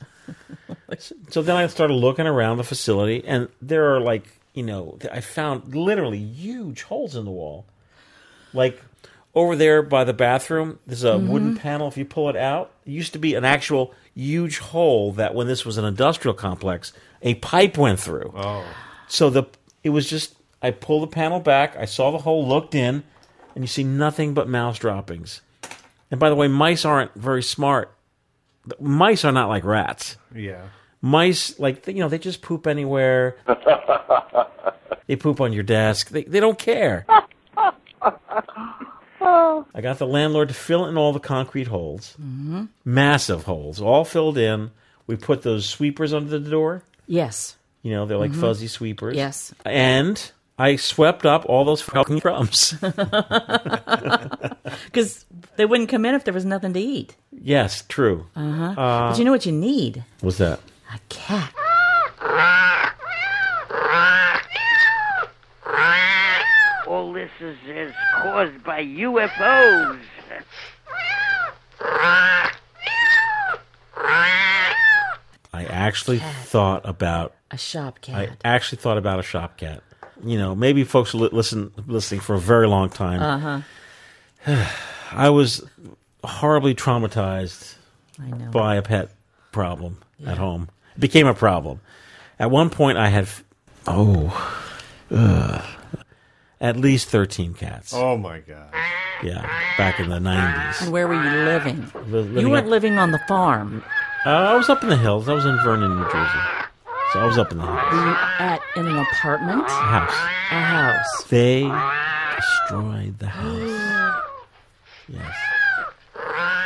So 1.31 1.41
then 1.41 1.57
I 1.57 1.67
started 1.69 1.95
looking 1.95 2.27
around 2.27 2.59
the 2.59 2.65
facility, 2.65 3.25
and 3.27 3.49
there 3.63 3.95
are 3.95 4.01
like, 4.01 4.25
you 4.53 4.63
know, 4.63 4.99
I 5.11 5.23
found 5.23 5.75
literally 5.75 6.19
huge 6.19 6.83
holes 6.83 7.17
in 7.17 7.25
the 7.25 7.31
wall. 7.31 7.65
Like 8.53 8.79
over 9.35 9.57
there 9.57 9.83
by 9.83 10.05
the 10.05 10.13
bathroom, 10.13 10.79
there's 10.87 11.05
a 11.05 11.17
wooden 11.17 11.53
mm-hmm. 11.55 11.63
panel. 11.63 11.89
If 11.89 11.97
you 11.97 12.05
pull 12.05 12.29
it 12.29 12.37
out, 12.37 12.73
it 12.85 12.91
used 12.91 13.15
to 13.15 13.19
be 13.19 13.35
an 13.35 13.47
actual 13.47 13.95
huge 14.15 14.59
hole 14.59 15.13
that 15.13 15.35
when 15.35 15.47
this 15.47 15.65
was 15.65 15.79
an 15.79 15.87
industrial 15.87 16.35
complex, 16.35 16.93
a 17.23 17.35
pipe 17.37 17.79
went 17.79 17.99
through. 17.99 18.31
Oh. 18.37 18.65
So 19.09 19.31
the 19.31 19.45
it 19.83 19.91
was 19.91 20.09
just 20.09 20.35
I 20.63 20.71
pull 20.71 21.01
the 21.01 21.07
panel 21.09 21.41
back, 21.41 21.77
I 21.77 21.85
saw 21.87 22.11
the 22.11 22.19
hole, 22.19 22.47
looked 22.47 22.75
in, 22.75 23.03
and 23.55 23.65
you 23.65 23.69
see 23.69 23.85
nothing 23.85 24.33
but 24.35 24.49
mouse 24.49 24.79
droppings. 24.79 25.41
And 26.11 26.21
by 26.21 26.29
the 26.29 26.37
way, 26.37 26.47
mice 26.49 26.85
aren't 26.85 27.15
very 27.15 27.43
smart. 27.43 27.95
mice 28.81 29.25
are 29.25 29.33
not 29.33 29.49
like 29.49 29.65
rats. 29.65 30.17
Yeah. 30.35 30.63
Mice, 31.01 31.59
like 31.59 31.87
you 31.89 31.95
know, 31.95 32.09
they 32.09 32.19
just 32.19 32.43
poop 32.43 32.67
anywhere. 32.69 33.37
they 35.09 35.17
poop 35.17 35.41
on 35.41 35.53
your 35.53 35.65
desk. 35.65 36.11
They 36.11 36.23
they 36.23 36.39
don't 36.39 36.59
care. 36.59 37.05
I 39.21 39.81
got 39.81 39.99
the 39.99 40.07
landlord 40.07 40.49
to 40.49 40.55
fill 40.55 40.87
in 40.87 40.97
all 40.97 41.13
the 41.13 41.21
concrete 41.21 41.69
holes, 41.69 42.17
Mhm. 42.21 42.69
massive 42.85 43.45
holes, 43.45 43.81
all 43.81 44.05
filled 44.05 44.37
in. 44.39 44.71
We 45.07 45.17
put 45.17 45.43
those 45.43 45.69
sweepers 45.69 46.13
under 46.13 46.39
the 46.39 46.51
door. 46.51 46.83
Yes. 47.07 47.57
You 47.83 47.93
know, 47.93 48.07
they're 48.07 48.17
like 48.19 48.33
Mhm. 48.33 48.41
fuzzy 48.41 48.67
sweepers. 48.67 49.17
Yes. 49.17 49.55
And 49.65 50.31
I 50.59 50.77
swept 50.77 51.25
up 51.27 51.45
all 51.47 51.65
those 51.65 51.83
fucking 51.83 52.21
crumbs. 52.21 52.75
Because 54.87 55.25
they 55.57 55.67
wouldn't 55.67 55.89
come 55.91 56.05
in 56.07 56.15
if 56.15 56.25
there 56.25 56.33
was 56.33 56.45
nothing 56.45 56.73
to 56.73 56.81
eat. 56.81 57.15
yes, 57.31 57.85
true. 57.89 58.27
Uh-huh. 58.37 58.81
Uh, 58.81 59.11
but 59.11 59.19
you 59.19 59.25
know 59.25 59.31
what 59.33 59.45
you 59.45 59.53
need? 59.53 60.05
What's 60.21 60.39
that? 60.39 60.61
A 60.95 60.99
cat. 61.09 61.53
All 66.87 67.13
this 67.13 67.31
is, 67.41 67.57
is 67.67 67.95
caused 68.21 68.63
by 68.65 68.83
UFOs. 68.85 70.01
I 75.55 75.65
actually 75.65 76.19
thought 76.19 76.83
about 76.85 77.35
A 77.51 77.59
shop 77.59 78.01
cat. 78.01 78.31
I 78.45 78.49
actually 78.49 78.79
thought 78.79 78.99
about 78.99 79.21
a 79.21 79.23
shop 79.23 79.57
cat. 79.57 79.83
You 80.25 80.39
know, 80.39 80.55
maybe 80.55 80.85
folks 80.85 81.15
li- 81.15 81.29
listen 81.33 81.73
listening 81.87 82.21
for 82.21 82.35
a 82.35 82.39
very 82.41 82.69
long 82.69 82.89
time. 82.91 83.63
Uh-huh. 84.47 84.65
I 85.13 85.31
was 85.31 85.65
horribly 86.25 86.75
traumatized 86.75 87.75
by 88.53 88.77
a 88.77 88.83
pet 88.83 89.11
problem 89.51 89.99
at 90.27 90.39
home. 90.39 90.69
It 90.97 91.01
became 91.01 91.27
a 91.27 91.35
problem. 91.35 91.81
At 92.39 92.51
one 92.51 92.71
point, 92.71 92.99
I 92.99 93.09
had 93.09 93.25
f- 93.25 93.45
oh, 93.87 94.31
ugh, 95.11 95.65
at 96.61 96.77
least 96.77 97.09
thirteen 97.09 97.55
cats. 97.55 97.93
Oh 97.95 98.17
my 98.17 98.39
god. 98.41 98.73
Yeah, 99.23 99.43
back 99.79 100.01
in 100.01 100.09
the 100.09 100.19
nineties. 100.21 100.83
And 100.83 100.93
where 100.93 101.07
were 101.07 101.15
you 101.15 101.31
living? 101.45 101.91
living 102.07 102.39
you 102.39 102.51
weren't 102.51 102.67
up- 102.67 102.71
living 102.71 102.99
on 102.99 103.11
the 103.13 103.21
farm. 103.29 103.85
Uh, 104.25 104.31
I 104.31 104.55
was 104.57 104.69
up 104.69 104.83
in 104.83 104.89
the 104.89 104.97
hills. 104.97 105.29
I 105.29 105.35
was 105.35 105.45
in 105.45 105.57
Vernon, 105.65 105.97
New 105.97 106.05
Jersey. 106.11 106.39
So 107.13 107.21
I 107.21 107.25
was 107.27 107.37
up 107.37 107.53
in 107.53 107.59
the 107.59 107.65
hills. 107.67 107.93
Were 107.93 108.07
you 108.09 108.17
at 108.39 108.61
in 108.77 108.87
an 108.87 108.97
apartment? 108.99 109.65
A 109.67 109.71
house. 109.71 110.15
A 110.51 110.61
house. 110.61 111.25
They 111.29 111.63
destroyed 112.37 113.19
the 113.19 113.27
house. 113.29 114.19
Yes. 115.09 115.35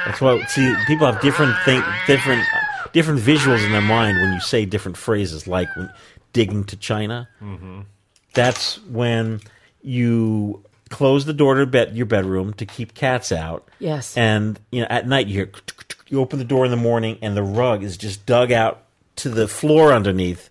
That's 0.04 0.20
why. 0.20 0.44
See, 0.44 0.72
people 0.86 1.10
have 1.10 1.20
different 1.20 1.56
think, 1.64 1.84
different, 2.06 2.44
different 2.92 3.18
visuals 3.18 3.64
in 3.64 3.72
their 3.72 3.80
mind 3.80 4.18
when 4.18 4.32
you 4.34 4.40
say 4.40 4.64
different 4.66 4.96
phrases, 4.96 5.48
like 5.48 5.74
when 5.74 5.90
digging 6.32 6.62
to 6.64 6.76
China. 6.76 7.28
Mhm. 7.42 7.86
That's 8.34 8.78
when 8.84 9.40
you 9.82 10.62
close 10.90 11.24
the 11.24 11.32
door 11.32 11.54
to 11.56 11.66
bed, 11.66 11.96
your 11.96 12.06
bedroom 12.06 12.52
to 12.54 12.66
keep 12.66 12.94
cats 12.94 13.32
out. 13.32 13.66
Yes. 13.80 14.16
And 14.16 14.60
you 14.70 14.82
know, 14.82 14.86
at 14.90 15.08
night 15.08 15.26
you 15.26 15.34
hear, 15.34 15.50
you 16.08 16.20
open 16.20 16.38
the 16.38 16.44
door 16.44 16.64
in 16.66 16.70
the 16.70 16.76
morning, 16.76 17.18
and 17.22 17.36
the 17.36 17.42
rug 17.42 17.82
is 17.82 17.96
just 17.96 18.26
dug 18.26 18.52
out 18.52 18.82
to 19.16 19.28
the 19.28 19.48
floor 19.48 19.92
underneath. 19.92 20.50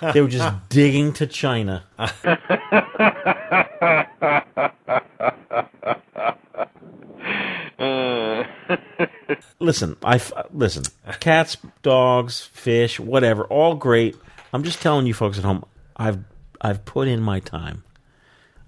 They 0.00 0.20
were 0.20 0.28
just 0.28 0.54
digging 0.68 1.12
to 1.14 1.26
China. 1.26 1.84
listen, 9.58 9.96
I 10.02 10.16
f- 10.16 10.32
listen. 10.52 10.84
Cats, 11.20 11.56
dogs, 11.82 12.46
fish, 12.52 13.00
whatever, 13.00 13.44
all 13.44 13.74
great. 13.74 14.16
I'm 14.52 14.62
just 14.62 14.80
telling 14.80 15.06
you, 15.06 15.14
folks 15.14 15.38
at 15.38 15.44
home. 15.44 15.64
I've 15.96 16.18
I've 16.60 16.84
put 16.84 17.08
in 17.08 17.20
my 17.20 17.40
time. 17.40 17.84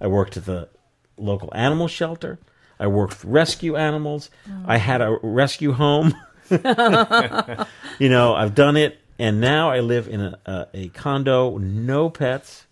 I 0.00 0.06
worked 0.06 0.36
at 0.36 0.44
the 0.44 0.68
local 1.16 1.50
animal 1.54 1.88
shelter. 1.88 2.38
I 2.78 2.86
worked 2.86 3.12
with 3.12 3.24
rescue 3.26 3.76
animals. 3.76 4.30
Oh. 4.48 4.64
I 4.66 4.78
had 4.78 5.02
a 5.02 5.18
rescue 5.22 5.72
home. 5.72 6.14
you 6.50 8.08
know, 8.08 8.34
I've 8.34 8.54
done 8.54 8.76
it, 8.76 8.99
and 9.20 9.40
now 9.40 9.70
I 9.70 9.80
live 9.80 10.08
in 10.08 10.20
a, 10.20 10.38
a, 10.46 10.66
a 10.74 10.88
condo, 10.88 11.58
no 11.58 12.10
pets, 12.10 12.66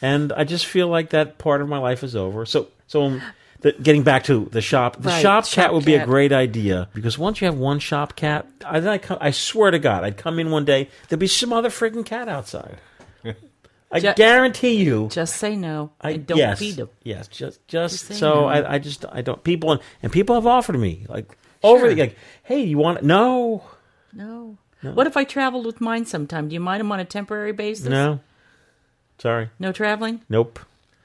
and 0.00 0.32
I 0.32 0.44
just 0.44 0.66
feel 0.66 0.88
like 0.88 1.10
that 1.10 1.38
part 1.38 1.60
of 1.62 1.68
my 1.68 1.78
life 1.78 2.02
is 2.02 2.16
over. 2.16 2.44
So, 2.46 2.68
so 2.88 3.04
um, 3.04 3.22
the, 3.60 3.72
getting 3.72 4.02
back 4.02 4.24
to 4.24 4.46
the 4.46 4.60
shop, 4.60 4.96
the 5.00 5.08
Right, 5.10 5.22
shop, 5.22 5.44
shop 5.44 5.54
cat 5.54 5.72
would 5.74 5.84
be 5.84 5.94
a 5.94 6.04
great 6.04 6.32
idea 6.32 6.88
because 6.94 7.16
once 7.18 7.40
you 7.40 7.44
have 7.46 7.56
one 7.56 7.78
shop 7.78 8.16
cat, 8.16 8.46
I, 8.64 8.80
then 8.80 8.92
I, 8.92 8.98
come, 8.98 9.18
I 9.20 9.30
swear 9.30 9.70
to 9.70 9.78
God, 9.78 10.02
I'd 10.02 10.16
come 10.16 10.38
in 10.40 10.50
one 10.50 10.64
day, 10.64 10.88
there'd 11.08 11.20
be 11.20 11.28
some 11.28 11.52
other 11.52 11.68
freaking 11.70 12.04
cat 12.04 12.28
outside. 12.28 12.78
I 13.94 14.00
Ju- 14.00 14.14
guarantee 14.16 14.76
you. 14.82 15.08
Just 15.12 15.36
say 15.36 15.54
no. 15.54 15.92
I 16.00 16.14
don't 16.16 16.38
yes, 16.38 16.58
feed 16.58 16.76
them. 16.76 16.88
Yes, 17.02 17.28
just 17.28 17.60
just 17.68 18.08
Just 18.08 18.18
so 18.18 18.34
no. 18.34 18.44
I, 18.46 18.76
I 18.76 18.78
just 18.78 19.04
I 19.12 19.20
don't 19.20 19.44
people 19.44 19.70
and, 19.72 19.82
and 20.02 20.10
people 20.10 20.34
have 20.34 20.46
offered 20.46 20.78
me 20.78 21.04
like 21.10 21.36
over 21.62 21.80
Sure. 21.84 21.94
the 21.94 22.00
like, 22.00 22.16
hey, 22.42 22.62
you 22.62 22.78
want 22.78 22.98
it? 22.98 23.04
no 23.04 23.62
No. 24.14 24.56
No. 24.82 24.92
What 24.92 25.06
if 25.06 25.16
I 25.16 25.24
traveled 25.24 25.64
with 25.66 25.80
mine 25.80 26.04
sometime? 26.06 26.48
Do 26.48 26.54
you 26.54 26.60
mind 26.60 26.80
them 26.80 26.90
on 26.92 26.98
a 27.00 27.04
temporary 27.04 27.52
basis? 27.52 27.86
no, 27.86 28.20
sorry, 29.18 29.50
No 29.58 29.72
traveling? 29.72 30.22
nope. 30.28 30.58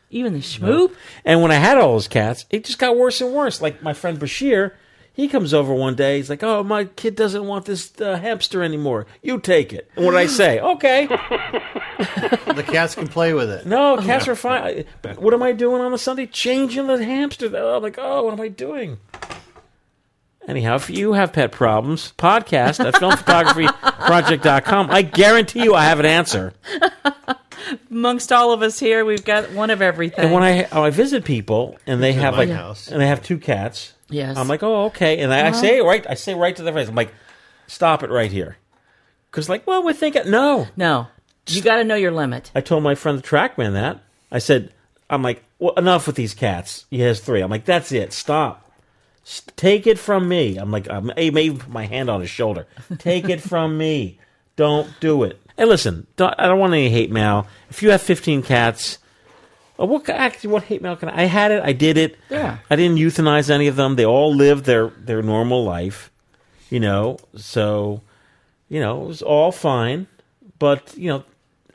Even 0.10 0.32
the 0.34 0.40
No. 0.40 0.44
schmoop? 0.88 0.92
And 1.26 1.42
when 1.42 1.52
I 1.52 1.56
had 1.56 1.78
all 1.78 1.94
those 1.94 2.08
cats, 2.08 2.46
it 2.50 2.64
just 2.64 2.80
got 2.80 2.96
worse 2.98 3.20
and 3.22 3.34
worse. 3.34 3.62
Like 3.62 3.84
my 3.84 3.92
friend 3.94 4.18
Bashir, 4.18 4.72
he 5.14 5.28
comes 5.28 5.54
over 5.54 5.74
one 5.74 5.96
day. 5.96 6.16
He's 6.18 6.30
like, 6.30 6.44
"Oh, 6.44 6.64
my 6.64 6.86
kid 6.86 7.16
doesn't 7.16 7.46
want 7.46 7.66
this 7.66 7.92
uh, 8.00 8.16
hamster 8.18 8.64
anymore. 8.64 9.06
You 9.22 9.40
take 9.40 9.74
it." 9.74 9.92
And 9.96 10.06
what 10.06 10.12
did 10.12 10.20
I 10.22 10.28
say? 10.28 10.60
Okay. 10.64 11.08
the 11.98 12.64
cats 12.66 12.96
can 12.96 13.08
play 13.08 13.34
with 13.34 13.50
it. 13.50 13.66
No, 13.66 13.98
cats 13.98 14.28
are 14.28 14.36
fine. 14.36 14.86
But 15.02 15.20
what 15.22 15.34
am 15.34 15.44
I 15.44 15.52
doing 15.52 15.82
on 15.82 15.94
a 15.94 15.98
Sunday? 15.98 16.26
Changing 16.28 16.88
the 16.88 17.04
hamster. 17.04 17.48
I'm 17.48 17.82
like, 17.84 17.98
oh, 17.98 18.24
what 18.24 18.34
am 18.34 18.42
I 18.42 18.48
doing? 18.48 19.00
Anyhow, 20.48 20.76
if 20.76 20.90
you 20.90 21.14
have 21.14 21.34
pet 21.34 21.52
problems, 21.52 22.14
podcast 22.18 22.80
at 22.86 22.94
filmphotographyproject.com. 23.76 24.90
I 24.90 25.02
guarantee 25.02 25.64
you 25.64 25.76
I 25.76 25.84
have 25.84 26.00
an 26.00 26.06
answer. 26.06 26.54
Amongst 27.92 28.32
all 28.32 28.54
of 28.54 28.62
us 28.62 28.80
here, 28.80 29.04
we've 29.04 29.26
got 29.26 29.52
one 29.52 29.70
of 29.72 29.82
everything. 29.82 30.26
And 30.26 30.34
when 30.34 30.44
I 30.44 30.66
oh, 30.72 30.84
I 30.84 30.90
visit 30.90 31.26
people 31.26 31.78
and 31.86 32.02
they 32.02 32.14
In 32.14 32.20
have 32.20 32.34
my 32.36 32.40
like 32.46 32.50
house. 32.50 32.88
and 32.88 33.02
they 33.02 33.08
have 33.08 33.22
two 33.22 33.38
cats, 33.40 33.94
Yes. 34.10 34.38
I'm 34.38 34.48
like, 34.48 34.64
oh, 34.64 34.86
okay, 34.86 35.20
and 35.20 35.34
I, 35.34 35.40
I 35.40 35.50
Uh-huh. 35.50 35.60
say 35.60 35.80
it 35.80 35.84
right. 35.84 36.06
I 36.10 36.14
say 36.14 36.34
right 36.34 36.56
to 36.56 36.64
their 36.64 36.74
face. 36.74 36.88
I'm 36.88 36.96
like, 36.96 37.14
stop 37.68 38.04
it 38.04 38.10
right 38.10 38.32
here, 38.32 38.56
because 39.30 39.50
like, 39.50 39.68
well, 39.68 39.84
we're 39.84 39.92
thinking 39.92 40.32
no, 40.32 40.68
no, 40.78 41.08
you 41.50 41.62
got 41.62 41.76
to 41.78 41.84
know 41.84 41.96
your 41.96 42.12
limit. 42.12 42.52
I 42.56 42.62
told 42.62 42.84
my 42.84 42.96
friend 42.96 43.18
the 43.18 43.22
trackman 43.24 43.74
that. 43.74 44.00
I 44.32 44.40
said, 44.40 44.72
I'm 45.10 45.22
like, 45.24 45.44
well, 45.60 45.74
enough 45.74 46.08
with 46.08 46.16
these 46.16 46.34
cats. 46.34 46.86
He 46.90 47.00
has 47.02 47.20
three. 47.20 47.42
I'm 47.42 47.52
like, 47.52 47.66
that's 47.66 47.92
it. 47.92 48.14
Stop. 48.14 48.67
Take 49.56 49.88
it 49.88 50.00
from 50.00 50.30
me. 50.30 50.58
I'm 50.58 50.72
like, 50.72 50.90
I'm, 50.90 51.12
I 51.18 51.30
may 51.32 51.44
even 51.44 51.58
put 51.60 51.70
my 51.70 51.86
hand 51.86 52.10
on 52.10 52.22
his 52.22 52.30
shoulder. 52.30 52.66
Take 52.98 53.28
it 53.28 53.42
from 53.42 53.78
me. 53.78 54.20
Don't 54.56 54.90
do 55.00 55.24
it. 55.24 55.42
Hey, 55.58 55.66
listen, 55.66 56.08
don't, 56.16 56.34
I 56.38 56.48
don't 56.48 56.60
want 56.60 56.74
any 56.74 56.90
hate 56.90 57.12
mail. 57.12 57.48
If 57.70 57.84
you 57.84 57.92
have 57.92 58.02
15 58.02 58.44
cats, 58.44 59.00
uh, 59.80 59.86
what 59.86 60.08
actually 60.10 60.52
what 60.52 60.64
hate 60.64 60.82
mail 60.82 60.96
can 60.96 61.10
I? 61.10 61.24
I 61.24 61.26
had 61.26 61.52
it. 61.52 61.62
I 61.64 61.74
did 61.74 61.98
it. 61.98 62.18
Yeah. 62.30 62.60
I 62.70 62.76
didn't 62.76 62.98
euthanize 62.98 63.50
any 63.50 63.68
of 63.68 63.76
them. 63.76 63.96
They 63.96 64.06
all 64.06 64.34
lived 64.34 64.66
their 64.66 64.88
their 64.98 65.22
normal 65.22 65.64
life. 65.64 66.12
You 66.70 66.80
know, 66.80 67.18
so 67.36 68.02
you 68.70 68.80
know 68.80 69.04
it 69.04 69.08
was 69.08 69.22
all 69.22 69.52
fine. 69.52 70.08
But 70.60 70.96
you 70.98 71.10
know, 71.10 71.24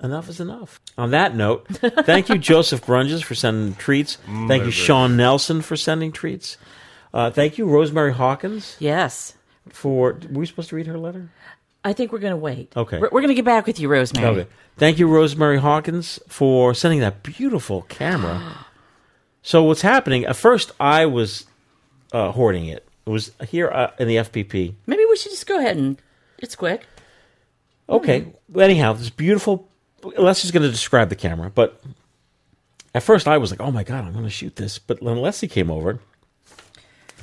enough 0.02 0.28
is 0.28 0.40
enough. 0.40 0.80
On 0.98 1.12
that 1.12 1.36
note, 1.36 1.66
thank 1.70 2.28
you, 2.28 2.38
Joseph 2.38 2.84
Grunges, 2.84 3.22
for 3.22 3.34
sending 3.34 3.74
treats. 3.76 4.18
thank 4.48 4.64
you. 4.64 4.70
Sean 4.70 5.16
Nelson, 5.16 5.62
for 5.62 5.76
sending 5.76 6.12
treats. 6.12 6.56
Uh, 7.12 7.30
thank 7.30 7.58
you, 7.58 7.66
Rosemary 7.66 8.12
Hawkins. 8.12 8.76
Yes. 8.78 9.34
For 9.68 10.18
were 10.30 10.40
we 10.40 10.46
supposed 10.46 10.70
to 10.70 10.76
read 10.76 10.86
her 10.86 10.98
letter? 10.98 11.30
I 11.84 11.92
think 11.92 12.12
we're 12.12 12.20
going 12.20 12.32
to 12.32 12.36
wait. 12.36 12.72
Okay. 12.76 12.98
We're, 12.98 13.08
we're 13.10 13.20
going 13.20 13.28
to 13.28 13.34
get 13.34 13.44
back 13.44 13.66
with 13.66 13.80
you, 13.80 13.88
Rosemary. 13.88 14.40
Okay. 14.40 14.50
Thank 14.76 14.98
you, 14.98 15.06
Rosemary 15.06 15.58
Hawkins, 15.58 16.18
for 16.28 16.74
sending 16.74 17.00
that 17.00 17.22
beautiful 17.22 17.82
camera. 17.82 18.66
so 19.42 19.62
what's 19.64 19.82
happening? 19.82 20.24
At 20.24 20.36
first, 20.36 20.72
I 20.80 21.06
was 21.06 21.46
uh, 22.12 22.32
hoarding 22.32 22.66
it. 22.66 22.86
It 23.06 23.10
was 23.10 23.32
here 23.48 23.68
uh, 23.68 23.90
in 23.98 24.08
the 24.08 24.16
FPP. 24.16 24.74
Maybe 24.86 25.04
we 25.04 25.16
should 25.16 25.32
just 25.32 25.46
go 25.46 25.58
ahead 25.58 25.76
and 25.76 26.00
it's 26.38 26.54
quick. 26.54 26.86
Okay. 27.88 28.26
Well, 28.48 28.64
anyhow, 28.64 28.92
this 28.92 29.10
beautiful. 29.10 29.68
Leslie's 30.02 30.50
going 30.50 30.64
to 30.64 30.70
describe 30.70 31.08
the 31.08 31.16
camera, 31.16 31.50
but 31.50 31.80
at 32.94 33.02
first 33.02 33.28
I 33.28 33.38
was 33.38 33.52
like, 33.52 33.60
"Oh 33.60 33.70
my 33.70 33.84
god, 33.84 34.04
I'm 34.04 34.12
going 34.12 34.24
to 34.24 34.30
shoot 34.30 34.56
this." 34.56 34.78
But 34.78 35.00
when 35.00 35.16
Leslie 35.16 35.46
came 35.46 35.70
over, 35.70 36.00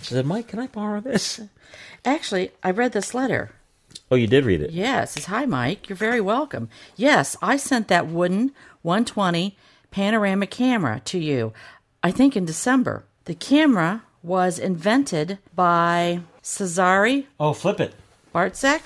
she 0.02 0.14
said, 0.14 0.26
"Mike, 0.26 0.47
can 0.47 0.60
I 0.60 0.68
borrow 0.68 1.00
this?" 1.02 1.39
Actually, 2.06 2.52
I 2.64 2.72
read 2.72 2.91
this 2.93 3.14
letter. 3.14 3.52
Oh, 4.12 4.16
you 4.16 4.28
did 4.28 4.45
read 4.45 4.62
it. 4.62 4.72
Yes, 4.72 5.16
it's 5.18 5.26
hi 5.28 5.45
Mike. 5.45 5.89
You're 5.89 5.95
very 5.95 6.22
welcome. 6.22 6.70
Yes, 6.95 7.36
I 7.41 7.58
sent 7.58 7.88
that 7.89 8.08
wooden 8.08 8.52
120 8.82 9.58
panoramic 9.91 10.50
camera 10.52 11.02
to 11.06 11.20
you. 11.20 11.54
I 12.04 12.12
think 12.12 12.36
in 12.38 12.45
December. 12.45 13.04
The 13.26 13.36
camera 13.36 14.04
was 14.24 14.58
invented 14.60 15.38
by 15.56 16.22
Cesare 16.41 17.26
Oh, 17.39 17.54
flip 17.54 17.80
it. 17.80 17.93
Bartzek? 18.34 18.82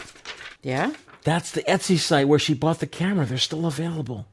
Yeah. 0.61 0.93
That's 1.23 1.51
the 1.51 1.63
Etsy 1.63 1.97
site 1.97 2.27
where 2.27 2.39
she 2.39 2.53
bought 2.53 2.79
the 2.79 2.87
camera. 2.87 3.25
They're 3.25 3.37
still 3.37 3.65
available. 3.65 4.27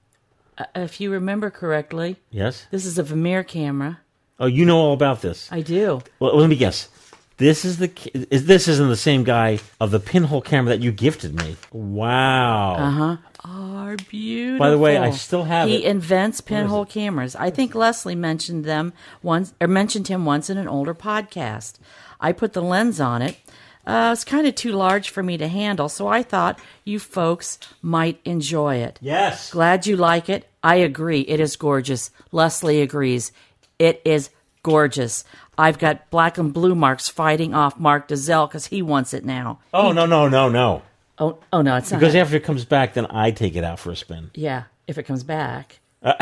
Uh, 0.58 0.64
if 0.74 1.00
you 1.00 1.10
remember 1.10 1.50
correctly, 1.50 2.16
Yes. 2.30 2.66
this 2.70 2.84
is 2.84 2.98
a 2.98 3.02
Vermeer 3.04 3.44
camera. 3.44 4.00
Oh, 4.40 4.46
you 4.46 4.64
know 4.64 4.78
all 4.78 4.92
about 4.94 5.20
this. 5.22 5.48
I 5.52 5.60
do. 5.60 6.00
Well, 6.18 6.36
let 6.36 6.48
me 6.48 6.56
guess. 6.56 6.88
This 7.36 7.64
is 7.64 7.78
the 7.78 7.90
is 8.30 8.46
this 8.46 8.68
isn't 8.68 8.88
the 8.88 8.96
same 8.96 9.24
guy 9.24 9.60
of 9.80 9.90
the 9.90 10.00
pinhole 10.00 10.42
camera 10.42 10.70
that 10.76 10.82
you 10.82 10.92
gifted 10.92 11.34
me. 11.34 11.56
Wow. 11.72 12.74
Uh 12.74 12.90
huh. 12.90 13.16
Are 13.44 13.96
beautiful. 13.96 14.58
By 14.58 14.70
the 14.70 14.78
way, 14.78 14.98
I 14.98 15.10
still 15.12 15.44
have 15.44 15.68
He 15.68 15.76
it. 15.76 15.84
invents 15.84 16.40
pinhole 16.42 16.84
cameras. 16.84 17.34
I 17.36 17.48
think 17.50 17.74
Leslie 17.74 18.14
mentioned 18.14 18.64
them 18.66 18.92
once, 19.22 19.54
or 19.60 19.66
mentioned 19.68 20.08
him 20.08 20.26
once 20.26 20.50
in 20.50 20.58
an 20.58 20.68
older 20.68 20.94
podcast. 20.94 21.74
I 22.20 22.32
put 22.32 22.52
the 22.52 22.62
lens 22.62 23.00
on 23.00 23.22
it. 23.22 23.38
Uh, 23.86 24.10
it's 24.12 24.24
kind 24.24 24.46
of 24.46 24.54
too 24.54 24.72
large 24.72 25.08
for 25.08 25.22
me 25.22 25.38
to 25.38 25.48
handle, 25.48 25.88
so 25.88 26.06
I 26.06 26.22
thought 26.22 26.60
you 26.84 26.98
folks 26.98 27.58
might 27.80 28.20
enjoy 28.26 28.76
it. 28.76 28.98
Yes. 29.00 29.50
Glad 29.50 29.86
you 29.86 29.96
like 29.96 30.28
it. 30.28 30.46
I 30.62 30.76
agree. 30.76 31.20
It 31.22 31.40
is 31.40 31.56
gorgeous. 31.56 32.10
Leslie 32.30 32.82
agrees. 32.82 33.32
It 33.80 34.00
is 34.04 34.30
gorgeous. 34.62 35.24
I've 35.58 35.78
got 35.78 36.10
black 36.10 36.38
and 36.38 36.52
blue 36.52 36.74
marks 36.74 37.08
fighting 37.08 37.54
off 37.54 37.80
Mark 37.80 38.08
Dalzell 38.08 38.48
because 38.48 38.66
he 38.66 38.82
wants 38.82 39.12
it 39.14 39.24
now. 39.24 39.58
Oh 39.74 39.90
no 39.90 40.06
no 40.06 40.28
no 40.28 40.48
no. 40.48 40.82
Oh, 41.18 41.38
oh 41.52 41.62
no, 41.62 41.76
it's 41.76 41.90
not. 41.90 41.98
Because 42.00 42.14
after 42.14 42.36
it 42.36 42.44
comes 42.44 42.64
back, 42.64 42.94
then 42.94 43.06
I 43.10 43.30
take 43.30 43.56
it 43.56 43.64
out 43.64 43.78
for 43.78 43.90
a 43.90 43.96
spin. 43.96 44.30
Yeah, 44.34 44.64
if 44.86 44.96
it 44.98 45.02
comes 45.04 45.24
back. 45.24 45.80
Uh, 46.02 46.14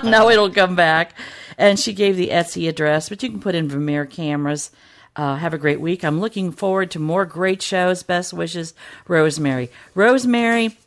no, 0.04 0.30
it'll 0.30 0.50
come 0.50 0.74
back. 0.74 1.14
And 1.58 1.78
she 1.78 1.92
gave 1.92 2.16
the 2.16 2.28
Etsy 2.28 2.68
address, 2.68 3.08
but 3.08 3.22
you 3.22 3.30
can 3.30 3.40
put 3.40 3.54
in 3.54 3.68
Vermeer 3.68 4.06
cameras. 4.06 4.70
Uh, 5.14 5.36
have 5.36 5.52
a 5.52 5.58
great 5.58 5.80
week. 5.80 6.04
I'm 6.04 6.20
looking 6.20 6.52
forward 6.52 6.90
to 6.92 6.98
more 6.98 7.26
great 7.26 7.60
shows. 7.60 8.02
Best 8.02 8.32
wishes, 8.32 8.72
Rosemary. 9.06 9.70
Rosemary, 9.94 10.78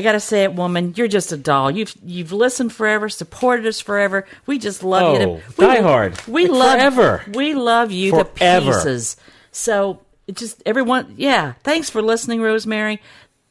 I 0.00 0.02
gotta 0.02 0.20
say 0.20 0.44
it, 0.44 0.54
woman, 0.54 0.94
you're 0.96 1.08
just 1.08 1.30
a 1.30 1.36
doll. 1.36 1.70
You've 1.70 1.94
you've 2.02 2.32
listened 2.32 2.72
forever, 2.72 3.10
supported 3.10 3.66
us 3.66 3.80
forever. 3.80 4.26
We 4.46 4.58
just 4.58 4.82
love 4.82 5.20
you. 5.20 5.26
Oh, 5.26 5.36
To, 5.36 5.42
we, 5.58 5.66
die 5.66 5.80
hard. 5.82 6.26
We 6.26 6.46
Like 6.48 6.58
love 6.58 6.94
forever. 6.94 7.24
We 7.34 7.54
love 7.54 7.92
you 7.92 8.12
to 8.12 8.24
Forever. 8.24 8.72
pieces. 8.72 9.16
So 9.52 10.00
it 10.26 10.36
just 10.36 10.62
everyone, 10.64 11.14
yeah. 11.18 11.52
Thanks 11.62 11.90
for 11.90 12.00
listening, 12.00 12.40
Rosemary. 12.40 13.00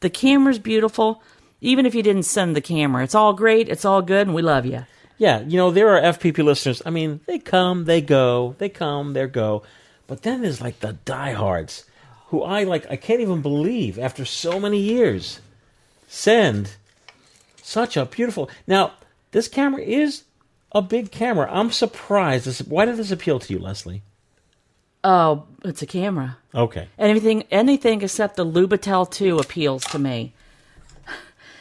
The 0.00 0.10
camera's 0.10 0.58
beautiful. 0.58 1.22
Even 1.60 1.86
if 1.86 1.94
you 1.94 2.02
didn't 2.02 2.24
send 2.24 2.56
the 2.56 2.60
camera, 2.60 3.04
it's 3.04 3.14
all 3.14 3.32
great. 3.32 3.68
It's 3.68 3.84
all 3.84 4.02
good, 4.02 4.26
and 4.26 4.34
we 4.34 4.42
love 4.42 4.66
you. 4.66 4.86
Yeah, 5.18 5.40
you 5.42 5.56
know, 5.58 5.70
there 5.70 5.90
are 5.94 6.00
FPP 6.14 6.42
listeners. 6.42 6.82
I 6.84 6.90
mean, 6.90 7.20
they 7.26 7.38
come, 7.38 7.84
they 7.84 8.00
go, 8.00 8.56
they 8.58 8.70
come, 8.70 9.12
they 9.12 9.26
go. 9.26 9.62
But 10.06 10.22
then 10.22 10.40
there's 10.42 10.60
like 10.60 10.80
the 10.80 10.94
diehards 11.04 11.84
who 12.28 12.42
I 12.42 12.64
like, 12.64 12.90
I 12.90 12.96
can't 12.96 13.20
even 13.20 13.42
believe 13.42 13.98
after 13.98 14.24
so 14.24 14.58
many 14.58 14.78
years 14.80 15.40
send 16.10 16.72
such 17.62 17.96
a 17.96 18.04
beautiful. 18.04 18.50
Now, 18.66 18.92
this 19.30 19.46
camera 19.46 19.80
is 19.80 20.24
a 20.72 20.82
big 20.82 21.10
camera. 21.10 21.48
I'm 21.50 21.70
surprised. 21.70 22.46
This, 22.46 22.60
why 22.60 22.84
did 22.84 22.96
this 22.96 23.12
appeal 23.12 23.38
to 23.38 23.52
you, 23.52 23.58
Leslie? 23.60 24.02
Oh, 25.04 25.44
it's 25.64 25.80
a 25.80 25.86
camera. 25.86 26.36
Okay. 26.54 26.88
Anything, 26.98 27.44
anything 27.50 28.02
except 28.02 28.36
the 28.36 28.44
Lubitel 28.44 29.10
Two 29.10 29.38
appeals 29.38 29.84
to 29.86 29.98
me. 29.98 30.34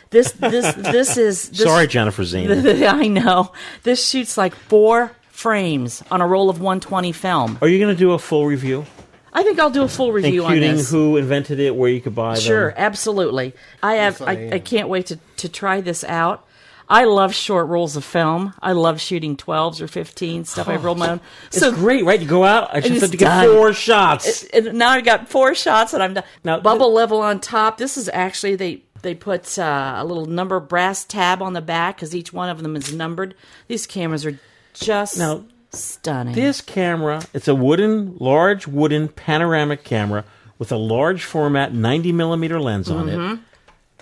This, 0.10 0.32
this, 0.32 0.74
this 0.74 1.18
is. 1.18 1.50
This, 1.50 1.64
Sorry, 1.64 1.86
Jennifer 1.86 2.24
Zane. 2.24 2.52
I 2.84 3.08
know. 3.08 3.52
This 3.84 4.10
shoots 4.10 4.38
like 4.38 4.56
four 4.56 5.12
frames 5.30 6.04
on 6.10 6.22
a 6.22 6.28
roll 6.28 6.50
of 6.50 6.58
120 6.60 7.12
film. 7.12 7.60
Are 7.62 7.68
you 7.68 7.78
going 7.80 7.96
to 7.96 8.00
do 8.00 8.12
a 8.14 8.20
full 8.20 8.48
review? 8.48 8.86
I 9.34 9.44
think 9.44 9.60
I'll 9.60 9.70
do 9.70 9.84
a 9.84 9.88
full 9.88 10.12
review 10.12 10.44
on 10.46 10.54
Including 10.54 10.78
this. 10.78 10.90
who 10.92 11.18
invented 11.18 11.60
it, 11.60 11.76
where 11.76 11.90
you 11.90 12.02
could 12.02 12.16
buy 12.16 12.36
them. 12.36 12.44
Sure, 12.44 12.74
absolutely. 12.76 13.54
I 13.84 13.96
have. 13.96 14.22
I 14.22 14.50
I, 14.54 14.60
can't 14.60 14.90
wait 14.90 15.08
to, 15.08 15.20
to 15.38 15.50
try 15.50 15.82
this 15.82 16.04
out. 16.04 16.46
I 16.92 17.04
love 17.04 17.36
short 17.36 17.68
rolls 17.68 17.96
of 17.96 18.04
film. 18.04 18.56
I 18.62 18.72
love 18.72 19.00
shooting 19.00 19.38
12s 19.38 19.80
or 19.80 19.88
15 19.88 20.46
stuff. 20.46 20.68
I've 20.68 20.84
rolled 20.84 20.98
my 20.98 21.12
own. 21.12 21.22
It's 21.52 21.70
great, 21.76 22.04
right? 22.04 22.20
You 22.20 22.28
go 22.28 22.44
out, 22.44 22.72
I 22.72 22.78
and 22.78 22.86
just 22.86 22.96
it's 22.96 23.02
have 23.04 23.12
to 23.12 23.18
get 23.18 23.26
done. 23.26 23.56
four 23.56 23.74
shots. 23.74 24.44
And 24.46 24.74
now 24.74 24.90
I 24.90 25.02
got 25.02 25.30
four 25.30 25.54
shots, 25.54 25.94
and 25.94 26.02
I'm 26.02 26.16
done. 26.16 26.24
Now 26.44 26.60
bubble 26.60 26.92
level 26.92 27.22
on 27.22 27.40
top. 27.40 27.78
This 27.78 27.96
is 27.96 28.10
actually 28.12 28.56
they 28.56 28.82
they 29.04 29.14
put 29.14 29.60
uh, 29.60 29.96
a 29.98 30.04
little 30.04 30.26
number 30.26 30.60
brass 30.60 31.06
tab 31.06 31.44
on 31.44 31.54
the 31.54 31.62
back 31.62 31.98
because 31.98 32.16
each 32.16 32.34
one 32.34 32.50
of 32.50 32.64
them 32.64 32.76
is 32.76 32.92
numbered. 32.92 33.36
These 33.68 33.86
cameras 33.86 34.26
are 34.26 34.40
just 34.74 35.18
Now, 35.20 35.44
stunning. 35.72 36.36
This 36.36 36.62
camera, 36.62 37.22
it's 37.34 37.48
a 37.48 37.56
wooden, 37.56 38.16
large 38.20 38.68
wooden 38.68 39.08
panoramic 39.08 39.84
camera 39.84 40.26
with 40.58 40.72
a 40.72 40.78
large 40.78 41.24
format 41.24 41.74
90 41.74 42.12
millimeter 42.12 42.60
lens 42.60 42.90
on 42.90 43.10
it. 43.10 43.18
Mhm. 43.18 43.40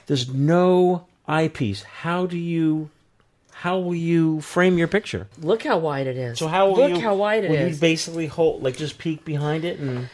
There's 0.08 0.34
no 0.34 1.06
eyepiece. 1.28 1.84
How 1.84 2.26
do 2.26 2.38
you, 2.38 2.90
how 3.52 3.78
will 3.80 3.96
you 3.96 4.42
frame 4.42 4.78
your 4.78 4.88
picture? 4.88 5.28
Look 5.42 5.64
how 5.64 5.78
wide 5.78 6.08
it 6.08 6.18
is. 6.18 6.40
So 6.40 6.48
how 6.48 6.68
will 6.70 6.76
look 6.78 6.90
you? 6.92 7.00
how 7.02 7.16
wide 7.16 7.44
it 7.44 7.50
will 7.50 7.58
is. 7.58 7.76
you 7.76 7.82
basically 7.82 8.28
hold, 8.28 8.64
like, 8.64 8.78
just 8.78 8.98
peek 8.98 9.26
behind 9.26 9.66
it 9.66 9.80
and? 9.80 10.10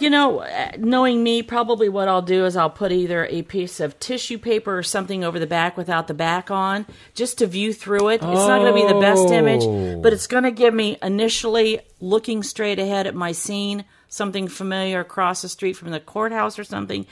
You 0.00 0.08
know, 0.08 0.38
uh, 0.40 0.72
knowing 0.78 1.22
me, 1.22 1.42
probably 1.42 1.90
what 1.90 2.08
I'll 2.08 2.22
do 2.22 2.46
is 2.46 2.56
I'll 2.56 2.70
put 2.70 2.90
either 2.90 3.26
a 3.26 3.42
piece 3.42 3.80
of 3.80 4.00
tissue 4.00 4.38
paper 4.38 4.78
or 4.78 4.82
something 4.82 5.22
over 5.22 5.38
the 5.38 5.46
back 5.46 5.76
without 5.76 6.06
the 6.06 6.14
back 6.14 6.50
on, 6.50 6.86
just 7.14 7.36
to 7.38 7.46
view 7.46 7.74
through 7.74 8.08
it. 8.08 8.14
It's 8.14 8.22
not 8.22 8.60
going 8.60 8.74
to 8.74 8.80
be 8.80 8.90
the 8.90 8.98
best 8.98 9.26
Oh. 9.28 9.32
image, 9.32 10.02
but 10.02 10.14
it's 10.14 10.26
going 10.26 10.44
to 10.44 10.50
give 10.50 10.72
me 10.72 10.96
initially 11.02 11.80
looking 12.00 12.42
straight 12.42 12.78
ahead 12.78 13.06
at 13.06 13.14
my 13.14 13.32
scene, 13.32 13.84
something 14.08 14.48
familiar 14.48 15.00
across 15.00 15.42
the 15.42 15.50
street 15.50 15.76
from 15.76 15.90
the 15.90 16.00
courthouse 16.00 16.58
or 16.58 16.64
something. 16.64 17.04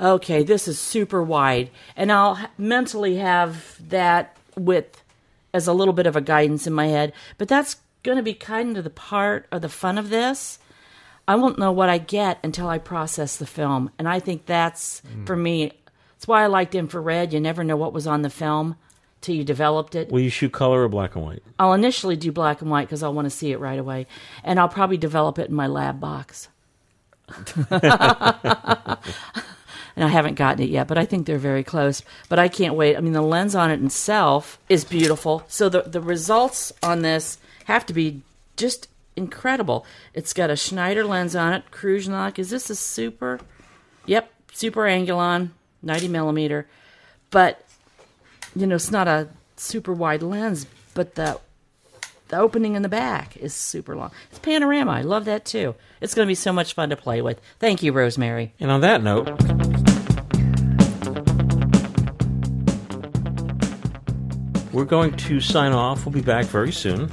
Okay, 0.00 0.42
this 0.42 0.66
is 0.66 0.80
super 0.80 1.22
wide, 1.22 1.68
and 1.96 2.10
I'll 2.10 2.38
mentally 2.56 3.16
have 3.16 3.76
that 3.90 4.38
width 4.56 5.02
as 5.52 5.66
a 5.66 5.74
little 5.74 5.92
bit 5.92 6.06
of 6.06 6.16
a 6.16 6.22
guidance 6.22 6.66
in 6.66 6.72
my 6.72 6.86
head. 6.86 7.12
But 7.36 7.48
that's 7.48 7.76
going 8.02 8.16
to 8.16 8.22
be 8.22 8.32
kind 8.32 8.78
of 8.78 8.84
the 8.84 8.90
part 8.90 9.46
or 9.52 9.58
the 9.58 9.68
fun 9.68 9.98
of 9.98 10.08
this. 10.08 10.58
I 11.32 11.36
won't 11.36 11.58
know 11.58 11.72
what 11.72 11.88
I 11.88 11.96
get 11.96 12.38
until 12.44 12.68
I 12.68 12.76
process 12.76 13.38
the 13.38 13.46
film. 13.46 13.90
And 13.98 14.06
I 14.06 14.20
think 14.20 14.44
that's, 14.44 15.00
mm. 15.00 15.26
for 15.26 15.34
me, 15.34 15.72
that's 16.14 16.28
why 16.28 16.42
I 16.42 16.46
liked 16.46 16.74
infrared. 16.74 17.32
You 17.32 17.40
never 17.40 17.64
know 17.64 17.76
what 17.76 17.94
was 17.94 18.06
on 18.06 18.20
the 18.20 18.28
film 18.28 18.76
till 19.22 19.34
you 19.34 19.42
developed 19.42 19.94
it. 19.94 20.12
Will 20.12 20.20
you 20.20 20.28
shoot 20.28 20.52
color 20.52 20.82
or 20.82 20.90
black 20.90 21.16
and 21.16 21.24
white? 21.24 21.42
I'll 21.58 21.72
initially 21.72 22.16
do 22.16 22.32
black 22.32 22.60
and 22.60 22.70
white 22.70 22.86
because 22.86 23.02
I 23.02 23.08
want 23.08 23.24
to 23.24 23.30
see 23.30 23.50
it 23.50 23.60
right 23.60 23.78
away. 23.78 24.06
And 24.44 24.60
I'll 24.60 24.68
probably 24.68 24.98
develop 24.98 25.38
it 25.38 25.48
in 25.48 25.54
my 25.54 25.68
lab 25.68 26.00
box. 26.00 26.48
and 27.70 27.80
I 29.96 30.08
haven't 30.08 30.34
gotten 30.34 30.62
it 30.62 30.68
yet, 30.68 30.86
but 30.86 30.98
I 30.98 31.06
think 31.06 31.26
they're 31.26 31.38
very 31.38 31.64
close. 31.64 32.02
But 32.28 32.40
I 32.40 32.48
can't 32.48 32.74
wait. 32.74 32.94
I 32.94 33.00
mean, 33.00 33.14
the 33.14 33.22
lens 33.22 33.54
on 33.54 33.70
it 33.70 33.82
itself 33.82 34.58
is 34.68 34.84
beautiful. 34.84 35.44
So 35.48 35.70
the 35.70 35.80
the 35.80 36.02
results 36.02 36.72
on 36.82 37.00
this 37.00 37.38
have 37.64 37.86
to 37.86 37.94
be 37.94 38.20
just 38.58 38.88
incredible. 39.16 39.86
It's 40.14 40.32
got 40.32 40.50
a 40.50 40.56
Schneider 40.56 41.04
lens 41.04 41.36
on 41.36 41.52
it, 41.52 41.70
cruise. 41.70 42.08
Is 42.08 42.50
this 42.50 42.70
a 42.70 42.76
super? 42.76 43.40
Yep, 44.06 44.32
super 44.52 44.82
Angulon, 44.82 45.50
90 45.82 46.08
millimeter. 46.08 46.66
But 47.30 47.64
you 48.54 48.66
know, 48.66 48.76
it's 48.76 48.90
not 48.90 49.08
a 49.08 49.28
super 49.56 49.92
wide 49.92 50.22
lens, 50.22 50.66
but 50.94 51.14
the 51.14 51.40
the 52.28 52.38
opening 52.38 52.74
in 52.76 52.82
the 52.82 52.88
back 52.88 53.36
is 53.36 53.52
super 53.52 53.94
long. 53.94 54.10
It's 54.30 54.38
panorama. 54.38 54.92
I 54.92 55.02
love 55.02 55.26
that 55.26 55.44
too. 55.44 55.74
It's 56.00 56.14
going 56.14 56.26
to 56.26 56.30
be 56.30 56.34
so 56.34 56.52
much 56.52 56.72
fun 56.72 56.88
to 56.88 56.96
play 56.96 57.20
with. 57.20 57.38
Thank 57.58 57.82
you, 57.82 57.92
Rosemary. 57.92 58.54
And 58.58 58.70
on 58.70 58.80
that 58.80 59.02
note, 59.02 59.28
we're 64.72 64.86
going 64.86 65.14
to 65.14 65.40
sign 65.40 65.72
off. 65.72 66.06
We'll 66.06 66.14
be 66.14 66.22
back 66.22 66.46
very 66.46 66.72
soon. 66.72 67.10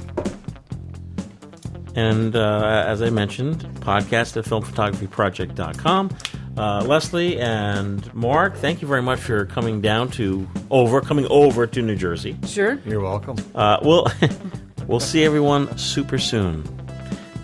And 1.94 2.36
uh, 2.36 2.84
as 2.86 3.02
I 3.02 3.10
mentioned, 3.10 3.60
podcast 3.80 4.36
at 4.36 4.44
filmphotographyproject.com. 4.44 6.10
Uh, 6.56 6.84
Leslie 6.84 7.38
and 7.38 8.12
Mark, 8.14 8.56
thank 8.56 8.82
you 8.82 8.88
very 8.88 9.02
much 9.02 9.20
for 9.20 9.46
coming 9.46 9.80
down 9.80 10.10
to 10.10 10.46
over, 10.70 11.00
coming 11.00 11.26
over 11.30 11.66
to 11.66 11.82
New 11.82 11.96
Jersey. 11.96 12.36
Sure. 12.46 12.78
You're 12.84 13.00
welcome. 13.00 13.36
Uh, 13.54 13.78
we'll 13.82 14.06
we'll 14.86 15.00
see 15.00 15.24
everyone 15.24 15.76
super 15.78 16.18
soon. 16.18 16.64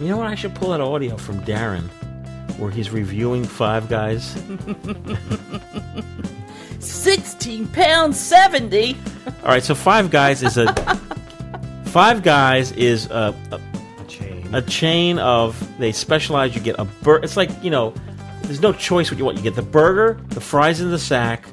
You 0.01 0.09
know 0.09 0.19
what? 0.19 0.27
I 0.27 0.35
should 0.35 0.55
pull 0.55 0.71
that 0.71 0.81
audio 0.81 1.17
from 1.17 1.41
Darren, 1.43 1.89
where 2.59 2.71
he's 2.71 2.91
reviewing 2.91 3.45
Five 3.45 3.89
Guys. 3.89 4.37
16 6.81 7.69
pounds 7.69 8.21
70. 8.21 8.97
All 9.43 9.49
right, 9.49 9.63
so 9.63 9.75
Five 9.75 10.11
Guys 10.11 10.43
is 10.43 10.59
a 10.59 10.73
Five 11.87 12.23
Guys 12.23 12.73
is 12.73 13.07
a, 13.07 13.35
a, 13.53 13.59
chain. 13.59 13.76
A 14.53 14.63
chain 14.63 15.19
of 15.19 15.57
they 15.79 15.93
specialize. 15.93 16.55
You 16.55 16.61
get 16.61 16.77
a 16.79 16.85
bur. 16.85 17.19
It's 17.23 17.37
like 17.37 17.51
you 17.63 17.71
know, 17.71 17.93
there's 18.43 18.61
no 18.63 18.73
choice 18.73 19.11
what 19.11 19.19
you 19.19 19.25
want. 19.25 19.37
You 19.37 19.43
get 19.43 19.55
the 19.57 19.63
burger, 19.63 20.21
the 20.29 20.41
fries 20.41 20.81
in 20.81 20.91
the 20.91 20.99
sack, 20.99 21.47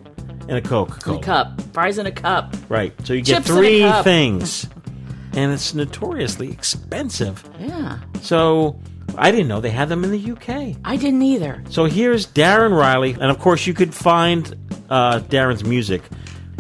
and 0.48 0.52
a 0.52 0.62
Coke. 0.62 1.06
In 1.08 1.16
a 1.16 1.20
cup. 1.22 1.60
Fries 1.74 1.98
in 1.98 2.06
a 2.06 2.12
cup. 2.12 2.56
Right. 2.70 2.94
So 3.06 3.14
you 3.14 3.22
get 3.22 3.38
Chips 3.38 3.50
in 3.50 3.56
a 3.56 3.58
three 3.58 3.80
cup. 3.82 4.04
things, 4.04 4.68
and 5.34 5.52
it's 5.52 5.74
notoriously 5.74 6.52
expensive. 6.52 7.44
Yeah. 7.60 8.00
So 8.22 8.80
I 9.18 9.32
didn't 9.32 9.48
know 9.48 9.60
they 9.62 9.70
had 9.72 9.90
them 9.90 10.04
in 10.04 10.12
the 10.12 10.32
UK. 10.32 10.78
I 10.86 10.96
didn't 10.98 11.22
either. 11.24 11.64
So 11.70 11.86
here's 11.86 12.28
Darren 12.28 12.78
Riley, 12.78 13.14
and 13.14 13.24
of 13.26 13.40
course 13.40 13.66
you 13.66 13.74
could 13.74 13.94
find 13.94 14.56
uh, 14.90 15.20
Darren's 15.22 15.64
music. 15.64 16.04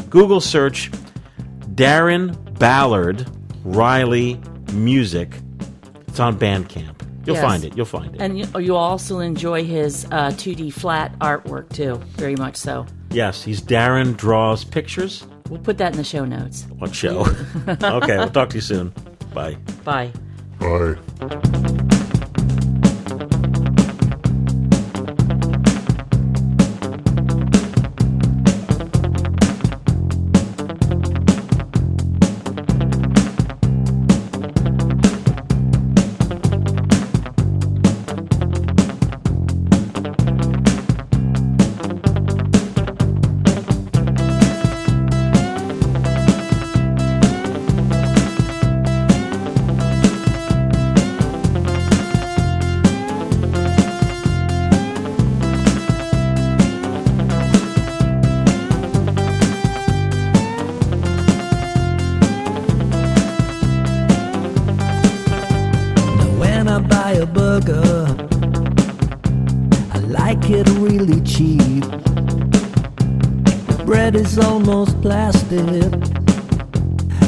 Google 0.09 0.41
search 0.41 0.91
Darren 1.75 2.35
Ballard 2.59 3.25
Riley 3.63 4.39
music. 4.73 5.29
It's 6.13 6.19
on 6.19 6.37
Bandcamp. 6.37 7.01
You'll 7.25 7.37
Yes. 7.37 7.43
find 7.43 7.63
it. 7.63 7.75
You'll 7.75 7.87
find 7.87 8.13
it. 8.13 8.21
And 8.21 8.37
you, 8.37 8.45
you'll 8.59 8.77
also 8.77 9.17
enjoy 9.17 9.63
his 9.63 10.05
uh, 10.11 10.29
2D 10.29 10.71
flat 10.71 11.17
artwork 11.17 11.69
too, 11.73 11.95
very 12.17 12.35
much 12.35 12.55
so. 12.55 12.85
yes, 13.09 13.41
he's 13.43 13.59
Darren 13.61 14.15
draws 14.15 14.63
pictures. 14.63 15.25
We'll 15.49 15.59
put 15.59 15.79
that 15.79 15.93
in 15.93 15.97
the 15.97 16.03
show 16.03 16.23
notes. 16.23 16.67
What 16.77 16.93
show? 16.93 17.21
okay, 17.67 18.17
we'll 18.17 18.29
talk 18.29 18.49
to 18.49 18.55
you 18.57 18.61
soon. 18.61 18.93
Bye. 19.33 19.55
Bye. 19.83 20.11
Bye. 20.59 21.89
Almost 74.73 74.99
plastic, 75.03 75.91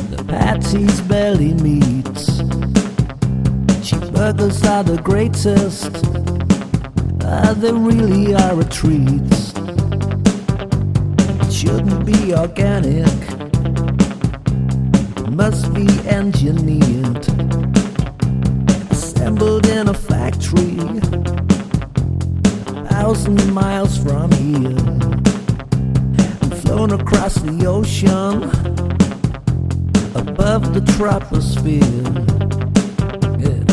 the 0.10 0.26
patsy's 0.28 1.00
belly. 1.02 1.54
Cheap 3.84 4.02
burgers 4.12 4.64
are 4.64 4.84
the 4.84 5.00
greatest, 5.04 5.91
ah, 7.24 7.54
they 7.54 7.72
really 7.72 8.34
are 8.34 8.60
a 8.60 8.64
treat. 8.64 9.32
Shouldn't 11.52 12.04
be 12.04 12.34
organic, 12.34 13.20
must 15.30 15.72
be 15.76 15.88
engineered 16.10 17.28
assembled 18.89 19.68
in 19.68 19.88
a 19.89 19.93
factory 19.93 20.80
a 22.76 22.88
thousand 22.89 23.54
miles 23.54 24.00
from 24.00 24.32
here 24.32 24.95
thrown 26.88 26.99
across 26.99 27.36
the 27.36 27.65
ocean 27.65 28.43
above 30.15 30.73
the 30.73 30.79
troposphere. 30.93 31.81
Yeah. 33.41 33.63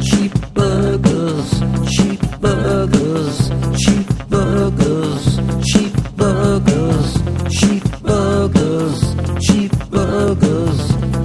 Cheap 0.00 0.32
burgers, 0.54 1.50
cheap 1.94 2.20
burgers, 2.40 3.50
cheap 3.78 4.06
burgers, 4.28 5.38
cheap 5.64 5.94
burgers, 6.16 7.14
cheap 7.50 7.84
burgers, 8.02 9.00
cheap 9.40 9.72
burgers, 9.90 10.80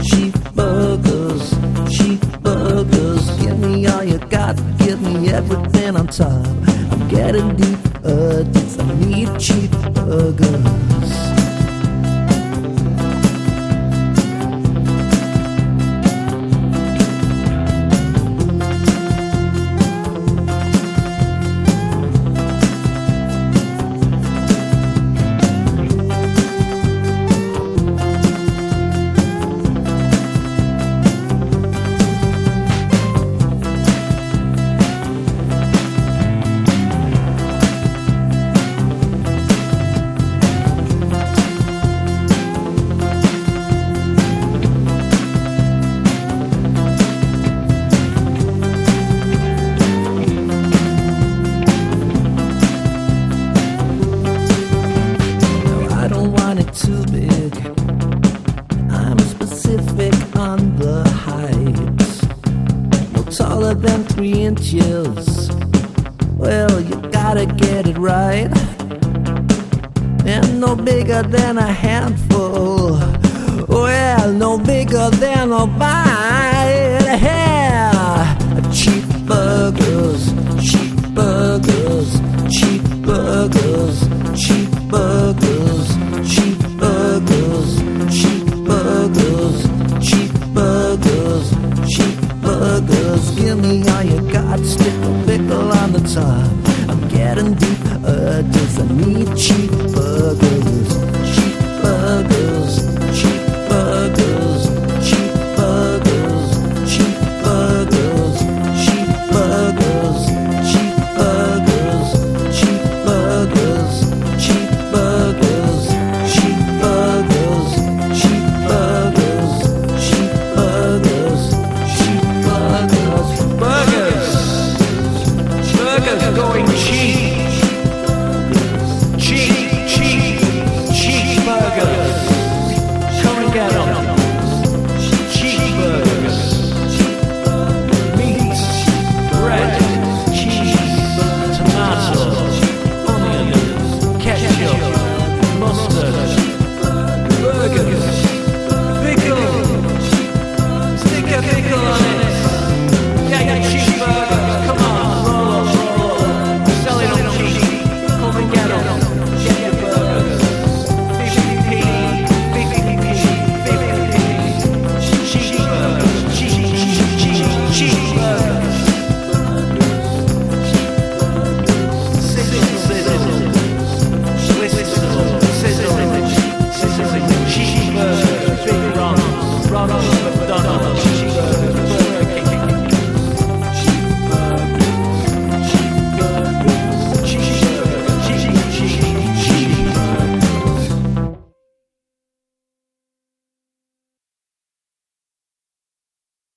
cheap 0.10 0.36
burgers, 0.56 1.54
cheap 1.92 2.22
burgers. 2.42 3.42
Give 3.42 3.60
me 3.60 3.88
all 3.88 4.04
you 4.04 4.20
got, 4.30 4.56
give 4.80 5.02
me 5.02 5.30
everything 5.30 5.96
on 5.96 6.08
top. 6.08 6.46
I'm 6.92 7.08
getting 7.08 7.56
deep, 7.56 7.80
addicted. 8.04 8.60
I 8.80 8.96
need 9.06 9.40
cheap 9.40 9.72
burgers. 9.94 10.99